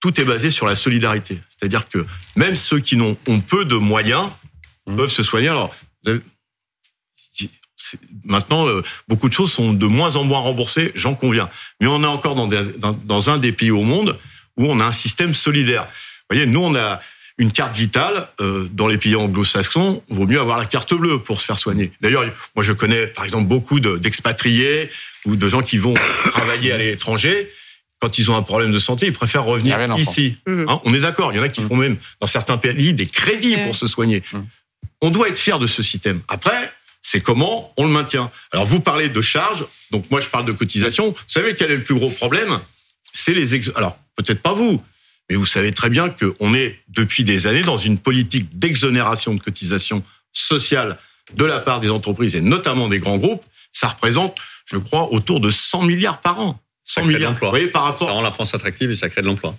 tout 0.00 0.20
est 0.20 0.24
basé 0.24 0.50
sur 0.50 0.66
la 0.66 0.74
solidarité. 0.76 1.40
C'est-à-dire 1.48 1.88
que 1.88 2.06
même 2.36 2.56
ceux 2.56 2.78
qui 2.80 2.96
n'ont 2.96 3.16
ont 3.26 3.40
peu 3.40 3.64
de 3.64 3.76
moyens 3.76 4.28
Mmh. 4.86 4.96
peuvent 4.96 5.10
se 5.12 5.22
soigner. 5.22 5.48
Alors, 5.48 5.74
maintenant, 8.24 8.66
euh, 8.66 8.82
beaucoup 9.06 9.28
de 9.28 9.34
choses 9.34 9.52
sont 9.52 9.72
de 9.72 9.86
moins 9.86 10.16
en 10.16 10.24
moins 10.24 10.40
remboursées, 10.40 10.92
j'en 10.94 11.14
conviens. 11.14 11.48
Mais 11.80 11.86
on 11.86 12.02
est 12.02 12.06
encore 12.06 12.34
dans, 12.34 12.46
des- 12.46 12.72
dans, 12.78 12.92
dans 12.92 13.30
un 13.30 13.38
des 13.38 13.52
pays 13.52 13.70
au 13.70 13.82
monde 13.82 14.18
où 14.56 14.64
on 14.66 14.80
a 14.80 14.84
un 14.86 14.92
système 14.92 15.34
solidaire. 15.34 15.84
Vous 15.84 16.36
voyez, 16.36 16.46
nous, 16.46 16.60
on 16.60 16.74
a 16.74 17.00
une 17.38 17.52
carte 17.52 17.76
vitale. 17.76 18.28
euh, 18.40 18.68
dans 18.72 18.86
les 18.88 18.98
pays 18.98 19.14
anglo-saxons, 19.16 20.02
il 20.08 20.16
vaut 20.16 20.26
mieux 20.26 20.40
avoir 20.40 20.58
la 20.58 20.66
carte 20.66 20.92
bleue 20.94 21.18
pour 21.20 21.40
se 21.40 21.46
faire 21.46 21.58
soigner. 21.58 21.92
D'ailleurs, 22.00 22.24
moi, 22.56 22.64
je 22.64 22.72
connais, 22.72 23.06
par 23.06 23.24
exemple, 23.24 23.46
beaucoup 23.48 23.80
de- 23.80 23.96
d'expatriés 23.96 24.90
ou 25.24 25.36
de 25.36 25.48
gens 25.48 25.62
qui 25.62 25.78
vont 25.78 25.94
travailler 26.30 26.72
à 26.72 26.76
l'étranger. 26.78 27.50
Quand 28.00 28.18
ils 28.18 28.30
ont 28.30 28.36
un 28.36 28.42
problème 28.42 28.70
de 28.72 28.78
santé, 28.78 29.06
ils 29.06 29.12
préfèrent 29.12 29.44
revenir 29.44 29.76
ici. 29.98 30.36
Mhm. 30.46 30.66
Hein, 30.68 30.80
on 30.84 30.94
est 30.94 31.00
d'accord. 31.00 31.32
Il 31.32 31.36
y 31.36 31.40
en 31.40 31.42
a 31.42 31.48
qui 31.48 31.62
font 31.62 31.76
même, 31.76 31.96
dans 32.20 32.26
certains 32.28 32.58
pays, 32.58 32.92
des 32.94 33.06
crédits 33.06 33.56
pour 33.64 33.74
se 33.74 33.86
soigner. 33.86 34.22
Mhm. 34.32 34.46
On 35.02 35.10
doit 35.10 35.28
être 35.28 35.38
fier 35.38 35.58
de 35.58 35.66
ce 35.66 35.82
système. 35.82 36.20
Après, 36.28 36.72
c'est 37.02 37.20
comment 37.20 37.72
on 37.76 37.84
le 37.86 37.90
maintient. 37.92 38.30
Alors, 38.52 38.66
vous 38.66 38.80
parlez 38.80 39.08
de 39.08 39.20
charges. 39.20 39.64
Donc, 39.92 40.10
moi, 40.10 40.20
je 40.20 40.26
parle 40.28 40.44
de 40.44 40.52
cotisation. 40.52 41.10
Vous 41.10 41.16
savez 41.28 41.54
quel 41.54 41.70
est 41.70 41.76
le 41.76 41.84
plus 41.84 41.94
gros 41.94 42.10
problème? 42.10 42.58
C'est 43.12 43.32
les 43.34 43.54
ex... 43.54 43.70
Alors, 43.76 43.96
peut-être 44.16 44.42
pas 44.42 44.52
vous, 44.52 44.82
mais 45.28 45.36
vous 45.36 45.46
savez 45.46 45.72
très 45.72 45.90
bien 45.90 46.08
qu'on 46.08 46.54
est, 46.54 46.80
depuis 46.88 47.24
des 47.24 47.46
années, 47.46 47.62
dans 47.62 47.76
une 47.76 47.98
politique 47.98 48.58
d'exonération 48.58 49.34
de 49.34 49.40
cotisation 49.40 50.02
sociale 50.32 50.98
de 51.34 51.44
la 51.44 51.60
part 51.60 51.80
des 51.80 51.90
entreprises 51.90 52.34
et 52.34 52.40
notamment 52.40 52.88
des 52.88 52.98
grands 52.98 53.18
groupes. 53.18 53.44
Ça 53.72 53.88
représente, 53.88 54.36
je 54.66 54.76
crois, 54.76 55.12
autour 55.12 55.40
de 55.40 55.50
100 55.50 55.82
milliards 55.82 56.20
par 56.20 56.40
an. 56.40 56.60
100 56.84 57.02
crée 57.02 57.12
de 57.12 57.16
milliards. 57.16 57.34
Vous 57.38 57.48
voyez, 57.50 57.66
par 57.66 57.82
Ça 57.82 57.88
rapport... 57.90 58.10
rend 58.12 58.22
la 58.22 58.32
France 58.32 58.54
attractive 58.54 58.90
et 58.90 58.94
ça 58.94 59.10
crée 59.10 59.20
de 59.22 59.26
l'emploi. 59.26 59.54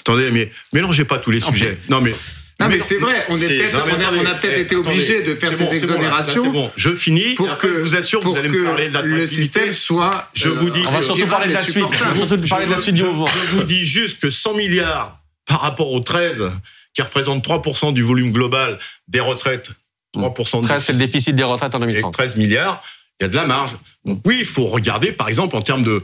Attendez, 0.00 0.30
mais 0.30 0.50
mélangez 0.72 1.04
pas 1.04 1.18
tous 1.18 1.30
les 1.30 1.40
Non, 1.40 1.48
sujets. 1.48 1.78
Non, 1.90 2.00
mais... 2.00 2.14
Non, 2.58 2.68
mais 2.68 2.80
c'est 2.80 2.96
vrai, 2.96 3.26
on, 3.28 3.36
est 3.36 3.48
peut-être- 3.48 3.74
non, 3.74 3.96
mais 3.98 4.18
on 4.18 4.26
a, 4.26 4.34
peut-être 4.34 4.56
eh, 4.56 4.60
été 4.62 4.76
obligé 4.76 5.20
de 5.22 5.34
faire 5.34 5.50
ces 5.54 5.64
bon, 5.64 5.70
c'est 5.70 5.80
bon, 5.80 5.86
là, 5.88 5.94
exonérations 5.96 6.50
bon, 6.52 6.70
je 6.74 6.88
finis. 6.94 7.34
pour 7.34 7.58
que, 7.58 7.68
je 7.70 7.80
vous 7.80 7.96
assure, 7.96 8.20
pour 8.20 8.32
vous 8.32 8.38
allez 8.38 8.48
que 8.48 8.56
me 8.56 8.64
parler 8.64 8.88
de 8.88 8.92
le 8.92 8.94
l'attractivité. 9.10 9.42
système 9.42 9.72
soit. 9.74 10.30
Je 10.32 10.48
vous 10.48 10.70
dis 10.70 10.80
On 10.86 10.90
va 10.90 10.98
que- 11.00 11.04
surtout 11.04 11.26
parler 11.26 11.48
de 11.48 11.52
la 11.52 11.62
suite. 11.62 11.84
On 11.84 11.88
va 11.88 12.14
surtout 12.14 12.38
parler 12.48 12.64
de 12.66 12.70
la 12.70 12.78
suite 12.80 12.94
du 12.94 13.02
mouvement. 13.04 13.26
Je 13.26 13.56
vous 13.56 13.62
dis 13.64 13.84
juste 13.84 14.20
que 14.20 14.30
100 14.30 14.54
milliards 14.54 15.20
par 15.46 15.60
rapport 15.60 15.92
aux 15.92 16.00
13, 16.00 16.50
qui 16.94 17.02
représentent 17.02 17.44
3% 17.44 17.92
du 17.92 18.02
volume 18.02 18.32
global 18.32 18.78
des 19.06 19.20
retraites, 19.20 19.70
3% 20.16 20.62
de 20.62 20.66
13, 20.66 20.82
c'est 20.82 20.92
le 20.94 20.98
déficit 20.98 21.36
des 21.36 21.42
retraites 21.44 21.74
en 21.74 21.82
et 21.82 21.86
2030. 21.92 22.14
13 22.14 22.36
milliards, 22.36 22.82
il 23.20 23.24
y 23.24 23.26
a 23.26 23.28
de 23.28 23.36
la 23.36 23.44
marge. 23.44 23.72
Donc 24.06 24.22
oui, 24.24 24.36
il 24.40 24.46
faut 24.46 24.64
regarder, 24.66 25.12
par 25.12 25.28
exemple, 25.28 25.56
en 25.56 25.62
termes 25.62 25.82
de 25.84 26.02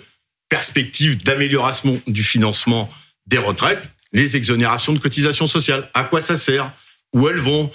perspective 0.50 1.16
d'amélioration 1.24 2.00
du 2.06 2.22
financement 2.22 2.90
des 3.26 3.38
retraites, 3.38 3.88
les 4.12 4.36
exonérations 4.36 4.92
de 4.92 4.98
cotisations 4.98 5.46
sociales. 5.46 5.88
À 5.94 6.04
quoi 6.04 6.20
ça 6.20 6.36
sert 6.36 6.72
Où 7.14 7.28
elles 7.28 7.38
vont 7.38 7.70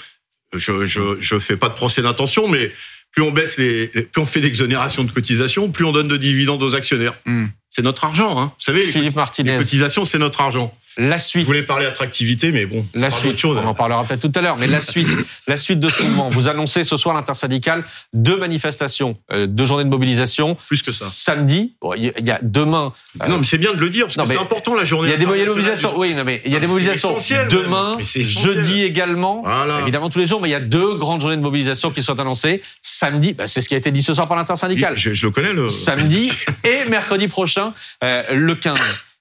Je 0.55 0.85
je 0.85 1.17
je 1.19 1.39
fais 1.39 1.57
pas 1.57 1.69
de 1.69 1.73
procès 1.75 2.01
d'intention, 2.01 2.47
mais 2.47 2.71
plus 3.11 3.23
on 3.23 3.31
baisse 3.31 3.57
les, 3.57 3.89
les- 3.93 4.03
plus 4.03 4.21
on 4.21 4.25
fait 4.25 4.41
d'exonérations 4.41 5.03
de 5.03 5.11
cotisations, 5.11 5.71
plus 5.71 5.85
on 5.85 5.91
donne 5.91 6.07
de 6.07 6.17
dividendes 6.17 6.61
aux 6.63 6.75
actionnaires. 6.75 7.15
Hmm. 7.25 7.45
C'est 7.69 7.81
notre 7.81 8.03
argent, 8.05 8.39
hein. 8.39 8.45
Vous 8.57 8.63
savez, 8.63 8.85
les, 8.85 8.91
Philippe 8.91 9.09
les 9.11 9.15
Martinez, 9.15 9.57
cotisations, 9.57 10.05
c'est 10.05 10.17
notre 10.19 10.41
argent. 10.41 10.75
La 10.97 11.17
Je 11.17 11.23
suite. 11.23 11.45
voulais 11.45 11.63
parler 11.63 11.85
attractivité, 11.85 12.51
mais 12.51 12.65
bon, 12.65 12.85
La 12.93 13.09
suite, 13.09 13.37
chose. 13.37 13.57
on 13.63 13.67
en 13.67 13.73
parlera 13.73 14.03
peut-être 14.03 14.21
tout 14.21 14.31
à 14.37 14.41
l'heure, 14.41 14.57
mais 14.57 14.67
la 14.67 14.81
suite, 14.81 15.07
la 15.47 15.57
suite 15.57 15.79
de 15.79 15.89
ce 15.89 16.01
mouvement. 16.03 16.29
Vous 16.29 16.47
annoncez 16.47 16.83
ce 16.83 16.97
soir 16.97 17.15
l'intersyndicale 17.15 17.83
deux 18.13 18.37
manifestations, 18.37 19.17
euh, 19.31 19.47
deux 19.47 19.65
journées 19.65 19.83
de 19.83 19.89
mobilisation. 19.89 20.57
Plus 20.67 20.81
que 20.81 20.91
ça. 20.91 21.05
Samedi, 21.07 21.73
bon, 21.81 21.93
il 21.93 22.11
y 22.25 22.31
a 22.31 22.39
demain. 22.41 22.93
euh, 23.21 23.27
Non, 23.27 23.37
mais 23.39 23.43
c'est 23.45 23.57
bien 23.57 23.73
de 23.73 23.79
le 23.79 23.89
dire, 23.89 24.05
parce 24.05 24.17
Non, 24.17 24.23
que 24.25 24.31
c'est 24.31 24.37
important 24.39 24.75
la 24.75 24.85
journée. 24.85 25.09
il 25.09 25.11
y 25.11 25.13
a 25.13 25.17
des 25.17 25.25
mobilisations. 25.25 25.91
du- 25.93 25.97
Oui, 25.99 26.13
non, 26.15 26.23
mais 26.23 26.41
il 26.45 26.51
y 26.51 26.55
a 26.55 26.57
Ah, 26.57 26.61
des 26.61 26.67
mobilisations 26.67 27.11
essentiel, 27.11 27.47
demain, 27.49 27.97
jeudi 28.01 28.83
également. 28.83 29.41
Voilà. 29.43 29.79
Évidemment 29.81 30.09
tous 30.09 30.19
les 30.19 30.25
jours, 30.27 30.41
mais 30.41 30.49
il 30.49 30.53
y 30.53 30.55
a 30.55 30.59
deux 30.59 30.95
grandes 30.95 31.21
journées 31.21 31.37
de 31.37 31.41
mobilisation 31.41 31.91
qui 31.91 32.01
sont 32.03 32.19
annoncées. 32.19 32.61
Samedi, 32.81 33.33
bah, 33.33 33.47
c'est 33.47 33.61
ce 33.61 33.69
qui 33.69 33.75
a 33.75 33.77
été 33.77 33.91
dit 33.91 34.01
ce 34.01 34.13
soir 34.13 34.27
par 34.27 34.37
l'intersyndicale. 34.37 34.95
Je, 34.97 35.13
je 35.13 35.25
le 35.25 35.31
connais, 35.31 35.53
le. 35.53 35.69
Samedi 35.69 36.31
et 36.63 36.89
mercredi 36.89 37.27
prochain, 37.27 37.73
euh, 38.03 38.23
le 38.33 38.55
15. 38.55 38.77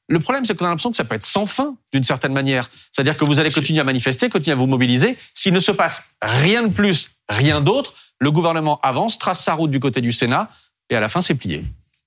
Le 0.09 0.21
problème, 0.21 0.45
c'est 0.45 0.57
qu'on 0.57 0.67
a 0.67 0.69
l'impression 0.69 0.91
que 0.93 0.97
ça 0.97 1.05
peut 1.05 1.17
être 1.17 1.25
sans 1.27 1.47
fin, 1.47 1.77
d'une 1.93 2.05
certaine 2.05 2.33
manière. 2.33 2.71
C'est-à-dire 2.93 3.17
que 3.17 3.25
vous 3.25 3.41
allez 3.41 3.51
continuer 3.51 3.81
à 3.81 3.85
manifester, 3.85 4.29
continuer 4.29 4.53
à 4.53 4.57
vous 4.59 4.69
mobiliser. 4.69 5.17
S'il 5.35 5.53
ne 5.53 5.59
se 5.59 5.73
passe 5.73 6.05
rien 6.23 6.63
de 6.63 6.73
plus, 6.73 7.11
rien 7.29 7.61
d'autre, 7.61 7.95
le 8.21 8.30
gouvernement 8.30 8.78
avance, 8.83 9.19
trace 9.19 9.43
sa 9.45 9.54
route 9.54 9.71
du 9.71 9.80
côté 9.80 10.00
du 10.00 10.13
Sénat, 10.13 10.49
et 10.91 10.97
à 10.97 11.00
la 11.00 11.09
fin, 11.09 11.21
c'est 11.23 11.35
plié. 11.35 11.65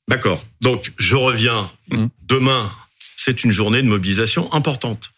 D'accord. 0.08 0.44
Donc, 0.62 0.92
je 0.98 1.16
reviens. 1.18 1.70
Mhm. 1.92 2.10
Demain, 2.24 2.72
c'est 3.18 3.44
une 3.44 3.52
journée 3.52 3.82
de 3.82 3.88
mobilisation 3.88 4.52
importante. 4.54 5.10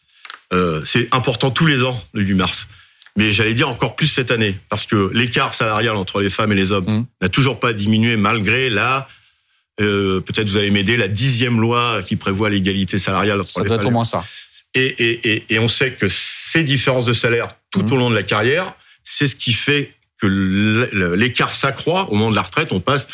Euh, 0.51 0.81
c'est 0.83 1.07
important 1.13 1.51
tous 1.51 1.67
les 1.67 1.83
ans, 1.83 2.01
le 2.13 2.23
8 2.23 2.33
mars. 2.33 2.67
Mais 3.15 3.31
j'allais 3.31 3.53
dire 3.53 3.69
encore 3.69 3.95
plus 3.95 4.07
cette 4.07 4.31
année, 4.31 4.57
parce 4.69 4.85
que 4.85 5.11
l'écart 5.13 5.53
salarial 5.53 5.95
entre 5.95 6.19
les 6.21 6.29
femmes 6.29 6.51
et 6.51 6.55
les 6.55 6.71
hommes 6.71 6.85
Mhm. 6.87 7.05
n'a 7.21 7.29
toujours 7.29 7.59
pas 7.59 7.73
diminué 7.73 8.17
malgré 8.17 8.69
la, 8.69 9.07
euh, 9.79 10.19
peut-être 10.19 10.49
vous 10.49 10.57
allez 10.57 10.69
m'aider, 10.71 10.97
la 10.97 11.07
dixième 11.07 11.59
loi 11.61 12.01
qui 12.05 12.15
prévoit 12.15 12.49
l'égalité 12.49 12.97
salariale 12.97 13.41
Ça 13.45 13.63
doit 13.63 13.77
être 13.77 13.85
au 13.85 13.91
moins 13.91 14.05
ça. 14.05 14.23
Et, 14.73 14.85
et, 14.85 15.29
et, 15.33 15.45
et 15.49 15.59
on 15.59 15.67
sait 15.67 15.91
que 15.93 16.07
ces 16.07 16.63
différences 16.63 17.05
de 17.05 17.13
salaire 17.13 17.49
tout 17.71 17.81
Mhm. 17.83 17.93
au 17.93 17.95
long 17.97 18.09
de 18.09 18.15
la 18.15 18.23
carrière, 18.23 18.73
c'est 19.03 19.27
ce 19.27 19.35
qui 19.35 19.53
fait 19.53 19.93
que 20.19 20.27
l'écart 21.15 21.51
s'accroît 21.51 22.09
au 22.11 22.15
moment 22.15 22.29
de 22.31 22.35
la 22.35 22.41
retraite. 22.43 22.71
On 22.71 22.79
passe 22.79 23.07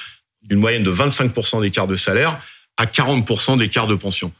d'une 0.43 0.59
moyenne 0.59 0.83
de 0.83 0.91
25% 0.91 1.61
d'écart 1.61 1.87
de 1.87 1.95
salaire 1.95 2.39
à 2.77 2.85
40% 2.85 3.57
d'écart 3.57 3.87
de 3.87 3.95
pension. 3.95 4.31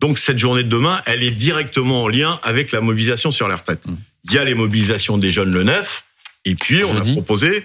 Donc 0.00 0.18
cette 0.18 0.38
journée 0.38 0.62
de 0.62 0.68
demain, 0.68 1.00
elle 1.06 1.22
est 1.22 1.30
directement 1.30 2.04
en 2.04 2.08
lien 2.08 2.38
avec 2.42 2.70
la 2.72 2.80
mobilisation 2.80 3.32
sur 3.32 3.48
la 3.48 3.56
retraite. 3.56 3.84
Mhm. 3.86 3.96
Il 4.24 4.32
y 4.34 4.38
a 4.38 4.44
les 4.44 4.54
mobilisations 4.54 5.16
des 5.18 5.30
jeunes 5.30 5.52
le 5.52 5.62
9, 5.64 6.04
et 6.44 6.54
puis 6.54 6.84
on 6.84 6.92
Jeudi. 6.94 7.10
a 7.10 7.14
proposé, 7.14 7.64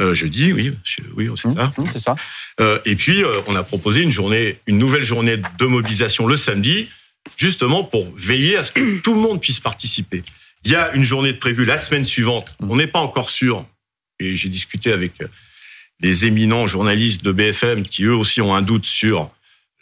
euh, 0.00 0.14
jeudi, 0.14 0.52
oui, 0.52 0.74
je- 0.84 1.00
oui, 1.16 1.28
c'est 1.36 1.50
ça. 1.52 1.72
hum, 1.76 1.86
c'est 1.86 1.98
ça. 1.98 2.14
Euh, 2.60 2.78
et 2.84 2.96
puis, 2.96 3.22
euh, 3.22 3.40
on 3.46 3.54
a 3.54 3.62
proposé 3.62 4.00
une 4.02 4.10
journée, 4.10 4.58
une 4.66 4.78
nouvelle 4.78 5.04
journée 5.04 5.36
de 5.36 5.66
mobilisation 5.66 6.26
le 6.26 6.36
samedi, 6.36 6.88
justement 7.36 7.84
pour 7.84 8.12
veiller 8.16 8.56
à 8.56 8.62
ce 8.62 8.72
que 8.72 8.98
tout 9.02 9.14
le 9.14 9.20
monde 9.20 9.40
puisse 9.40 9.60
participer. 9.60 10.22
Il 10.64 10.70
y 10.70 10.74
a 10.76 10.92
une 10.94 11.02
journée 11.04 11.32
de 11.32 11.38
prévue 11.38 11.64
la 11.64 11.78
semaine 11.78 12.04
suivante. 12.04 12.54
On 12.60 12.76
n'est 12.76 12.86
pas 12.86 13.00
encore 13.00 13.30
sûr. 13.30 13.66
Et 14.20 14.36
j'ai 14.36 14.48
discuté 14.48 14.92
avec 14.92 15.20
euh, 15.20 15.26
les 16.00 16.26
éminents 16.26 16.66
journalistes 16.66 17.24
de 17.24 17.32
BFM 17.32 17.82
qui 17.82 18.04
eux 18.04 18.14
aussi 18.14 18.40
ont 18.40 18.54
un 18.54 18.62
doute 18.62 18.84
sur 18.84 19.30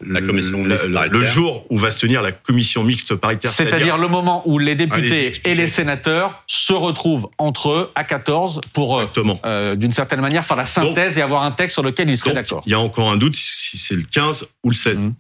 La 0.03 0.23
commission 0.23 0.65
le, 0.65 1.25
jour 1.25 1.67
où 1.69 1.77
va 1.77 1.91
se 1.91 1.99
tenir 1.99 2.23
la 2.23 2.33
commission 2.33 2.83
mixte 2.83 3.15
paritaire. 3.15 3.51
C'est-à-dire 3.51 3.99
le 3.99 4.09
moment 4.09 4.43
où 4.47 4.59
les 4.59 4.75
députés 4.75 5.33
et 5.45 5.55
les 5.55 5.67
sénateurs 5.67 6.43
se 6.47 6.73
retrouvent 6.73 7.29
entre 7.39 7.71
eux 7.71 7.93
à 7.95 8.05
14 8.05 8.61
pour, 8.73 8.99
euh, 8.99 9.07
euh, 9.45 9.77
d'une 9.77 9.93
certaine 9.93 10.21
manière, 10.21 10.45
faire 10.45 10.57
la 10.57 10.65
synthèse 10.65 11.19
et 11.19 11.23
avoir 11.23 11.43
un 11.43 11.51
texte 11.51 11.75
sur 11.75 11.83
lequel 11.83 12.09
ils 12.09 12.17
seraient 12.17 12.35
d'accord. 12.35 12.63
il 12.67 12.73
y 12.73 12.75
a 12.75 12.81
encore 12.81 13.11
un 13.11 13.17
doute 13.17 13.37
si 13.37 13.77
c'est 13.79 13.95
le 13.95 14.03
15 14.03 14.47
ou 14.65 14.71
le 14.71 14.75
16. 14.75 14.99
Mhm. 14.99 15.15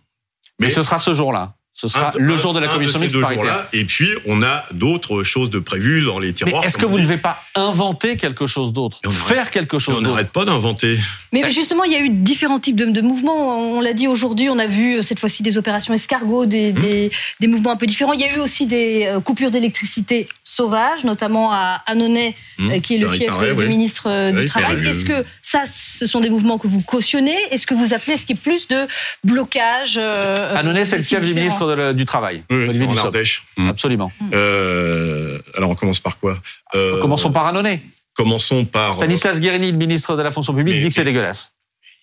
Mais, 0.59 0.66
Mais- 0.66 0.73
ce 0.73 0.83
sera 0.83 0.99
ce 0.99 1.14
jour-là. 1.14 1.55
Ce 1.81 1.88
sera 1.88 2.09
Un- 2.09 2.19
le 2.19 2.37
jour 2.37 2.53
de 2.53 2.61
la 2.61 2.69
commission 2.69 3.01
mixte 3.01 3.19
paritaire. 3.21 3.66
Et 3.73 3.85
puis, 3.87 4.09
on 4.27 4.43
a 4.43 4.64
d'autres 4.73 5.23
choses 5.23 5.49
de 5.49 5.59
prévues 5.59 6.03
dans 6.05 6.19
les 6.19 6.29
Mais 6.29 6.33
tiroirs. 6.35 6.62
est-ce 6.64 6.77
que 6.77 6.85
vous 6.85 6.99
ne 6.99 7.05
devez 7.05 7.16
pas 7.16 7.43
inventer 7.55 8.16
quelque 8.19 8.47
chose 8.47 8.73
d'autre 8.75 9.01
Faire 9.11 9.51
quelque 9.51 9.79
chose 9.79 9.97
on 9.99 10.03
n'arrête 10.03 10.31
pas 10.31 10.45
d'inventer. 10.45 10.99
Mais 11.33 11.51
justement, 11.51 11.85
il 11.85 11.93
y 11.93 11.97
a 11.97 12.01
eu 12.01 12.11
différents 12.11 12.59
types 12.59 12.77
de, 12.77 12.85
de 12.85 13.01
mouvements. 13.01 13.59
On 13.77 13.81
l'a 13.81 13.95
dit 13.95 14.09
aujourd'hui, 14.09 14.49
on 14.51 14.59
a 14.59 14.66
vu 14.66 14.97
euh, 14.99 15.03
cette 15.03 15.19
fois-ci 15.21 15.43
des 15.43 15.57
opérations 15.57 15.95
escargots, 15.95 16.45
des, 16.47 16.73
Mmh. 16.73 16.81
des, 16.83 17.11
des 17.40 17.47
mouvements 17.47 17.71
un 17.73 17.77
peu 17.77 17.87
différents. 17.87 18.12
Il 18.12 18.21
y 18.21 18.25
a 18.25 18.37
eu 18.37 18.40
aussi 18.40 18.66
des 18.66 19.07
euh, 19.07 19.21
coupures 19.21 19.51
d'électricité 19.51 20.29
sauvages, 20.45 21.05
notamment 21.05 21.51
à 21.53 21.83
Annonay, 21.87 22.35
Mmh. 22.59 22.71
euh, 22.73 22.79
qui 22.81 22.97
est 22.97 22.99
le 22.99 23.09
Il 23.09 23.14
fief 23.14 23.27
paraît, 23.29 23.55
du 23.55 23.61
oui. 23.62 23.69
ministre 23.69 24.09
Oui, 24.35 24.40
du 24.43 24.45
Travail. 24.45 24.87
Est-ce 24.87 25.05
que 25.07 25.25
ça, 25.40 25.62
ce 25.66 26.07
sont 26.07 26.21
des 26.21 26.29
mouvements 26.31 26.59
que 26.59 26.66
vous 26.69 26.83
cautionnez? 26.83 27.37
Est-ce 27.51 27.66
que 27.66 27.75
vous 27.75 27.95
appelez, 27.95 28.12
est-ce 28.14 28.27
qu'il 28.27 28.37
y 28.37 28.38
a 28.38 28.43
plus 28.43 28.69
de 28.69 28.87
blocage 29.25 29.95
euh, 29.97 30.55
Annonay, 30.57 30.85
c'est 30.85 30.97
le 30.99 31.03
fief 31.03 31.21
du 31.21 31.35
ministre 31.35 31.69
de 31.70 31.74
la- 31.74 31.92
du 31.92 32.04
Travail. 32.04 32.44
Oui, 32.50 32.68
c'est 32.72 32.85
en. 32.85 32.96
Ardèche. 32.96 33.42
Absolument. 33.59 34.12
Euh, 34.33 35.38
alors, 35.56 35.70
on 35.70 35.74
commence 35.74 36.00
par 36.00 36.18
quoi? 36.18 36.38
Euh, 36.74 37.00
Commençons 37.00 37.33
par 37.33 37.46
Annonay. 37.46 37.83
Commençons 38.14 38.64
par. 38.64 38.94
Stanislas 38.94 39.40
Guérini, 39.40 39.70
le 39.72 39.78
ministre 39.78 40.16
de 40.16 40.22
la 40.22 40.30
fonction 40.33 40.54
publique, 40.54 40.74
Mais- 40.76 40.80
dit 40.83 40.88
que 40.88 40.94
c'est 40.94 41.04
dégueulasse. 41.04 41.52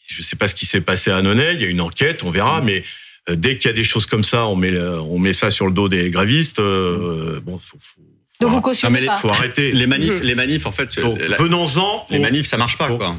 Je 0.08 0.22
sais 0.22 0.36
pas 0.38 0.48
ce 0.48 0.56
qui 0.56 0.66
s'est 0.66 0.82
passé 0.82 1.12
à 1.12 1.18
Annonay. 1.18 1.56
Il 1.56 1.62
y 1.62 1.66
a 1.66 1.68
une 1.68 1.82
enquête, 1.82 2.24
on 2.24 2.32
verra. 2.32 2.62
Mais 2.62 2.84
euh, 3.30 3.36
dès 3.36 3.58
qu'il 3.58 3.70
y 3.70 3.74
a 3.74 3.76
des 3.76 3.84
choses 3.84 4.06
comme 4.06 4.24
ça, 4.24 4.46
on 4.48 4.56
met, 4.56 4.72
on 4.80 5.20
met 5.20 5.34
ça 5.34 5.52
sur 5.52 5.66
le 5.68 5.74
dos 5.74 5.90
des 5.90 6.10
grévistes. 6.10 6.60
euh, 6.60 7.40
bon, 7.44 7.60
faut, 7.60 7.78
faut, 7.80 8.02
Donc 8.40 8.50
vous 8.50 8.56
faut, 8.56 8.62
cautionnez 8.62 8.94
mais 8.94 9.02
les- 9.02 9.08
pas 9.08 9.18
faut 9.18 9.30
arrêter. 9.30 9.72
Les 9.72 9.86
manifs, 9.88 10.22
les 10.22 10.36
manifs, 10.36 10.66
en 10.66 10.72
fait, 10.72 10.98
venons-en. 10.98 12.06
les 12.10 12.20
manifs, 12.20 12.48
ça 12.48 12.56
marche 12.58 12.78
pas, 12.78 12.88
quoi. 12.88 13.16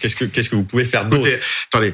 qu'est-ce 0.00 0.16
que, 0.16 0.24
qu'est-ce 0.24 0.48
que 0.48 0.56
vous 0.56 0.64
pouvez 0.64 0.84
faire 0.86 1.04
d'autre? 1.04 1.28
attendez. 1.70 1.92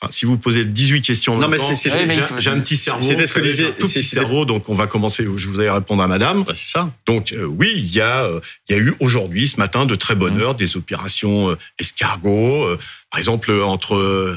Enfin, 0.00 0.10
si 0.10 0.24
vous 0.26 0.36
posez 0.36 0.64
18 0.64 1.02
questions 1.02 1.38
Non, 1.38 1.48
mais 1.48 1.58
c'est- 1.58 1.74
c'est- 1.76 1.90
j'ai- 2.38 2.50
un 2.50 2.60
petit 2.60 2.76
cerveau. 2.76 3.00
c'était 3.06 3.26
ce 3.26 3.32
que 3.32 3.40
disait- 3.40 3.74
tout 3.74 3.86
c'est- 3.86 4.00
petit 4.00 4.02
cerveau, 4.08 4.44
donc 4.44 4.68
on 4.68 4.74
va 4.74 4.86
commencer. 4.86 5.24
Je 5.36 5.48
voudrais 5.48 5.70
répondre 5.70 6.02
à 6.02 6.08
Madame. 6.08 6.42
Bah, 6.44 6.52
c'est 6.56 6.68
ça. 6.70 6.92
Donc 7.06 7.32
euh, 7.32 7.44
oui, 7.44 7.72
il 7.76 7.92
y 7.94 8.00
a 8.00 8.24
euh, 8.24 8.40
il 8.68 8.76
y 8.76 8.78
a 8.78 8.82
eu 8.82 8.94
aujourd'hui 9.00 9.46
ce 9.48 9.58
matin 9.58 9.86
de 9.86 9.94
très 9.94 10.14
Mmh. 10.14 10.18
bonne 10.18 10.40
heure 10.40 10.54
des 10.56 10.76
opérations 10.76 11.50
euh, 11.50 11.58
escargot 11.78 12.64
euh, 12.64 12.78
par 13.10 13.18
exemple 13.18 13.50
euh, 13.50 13.64
entre 13.64 13.94
euh, 13.94 14.36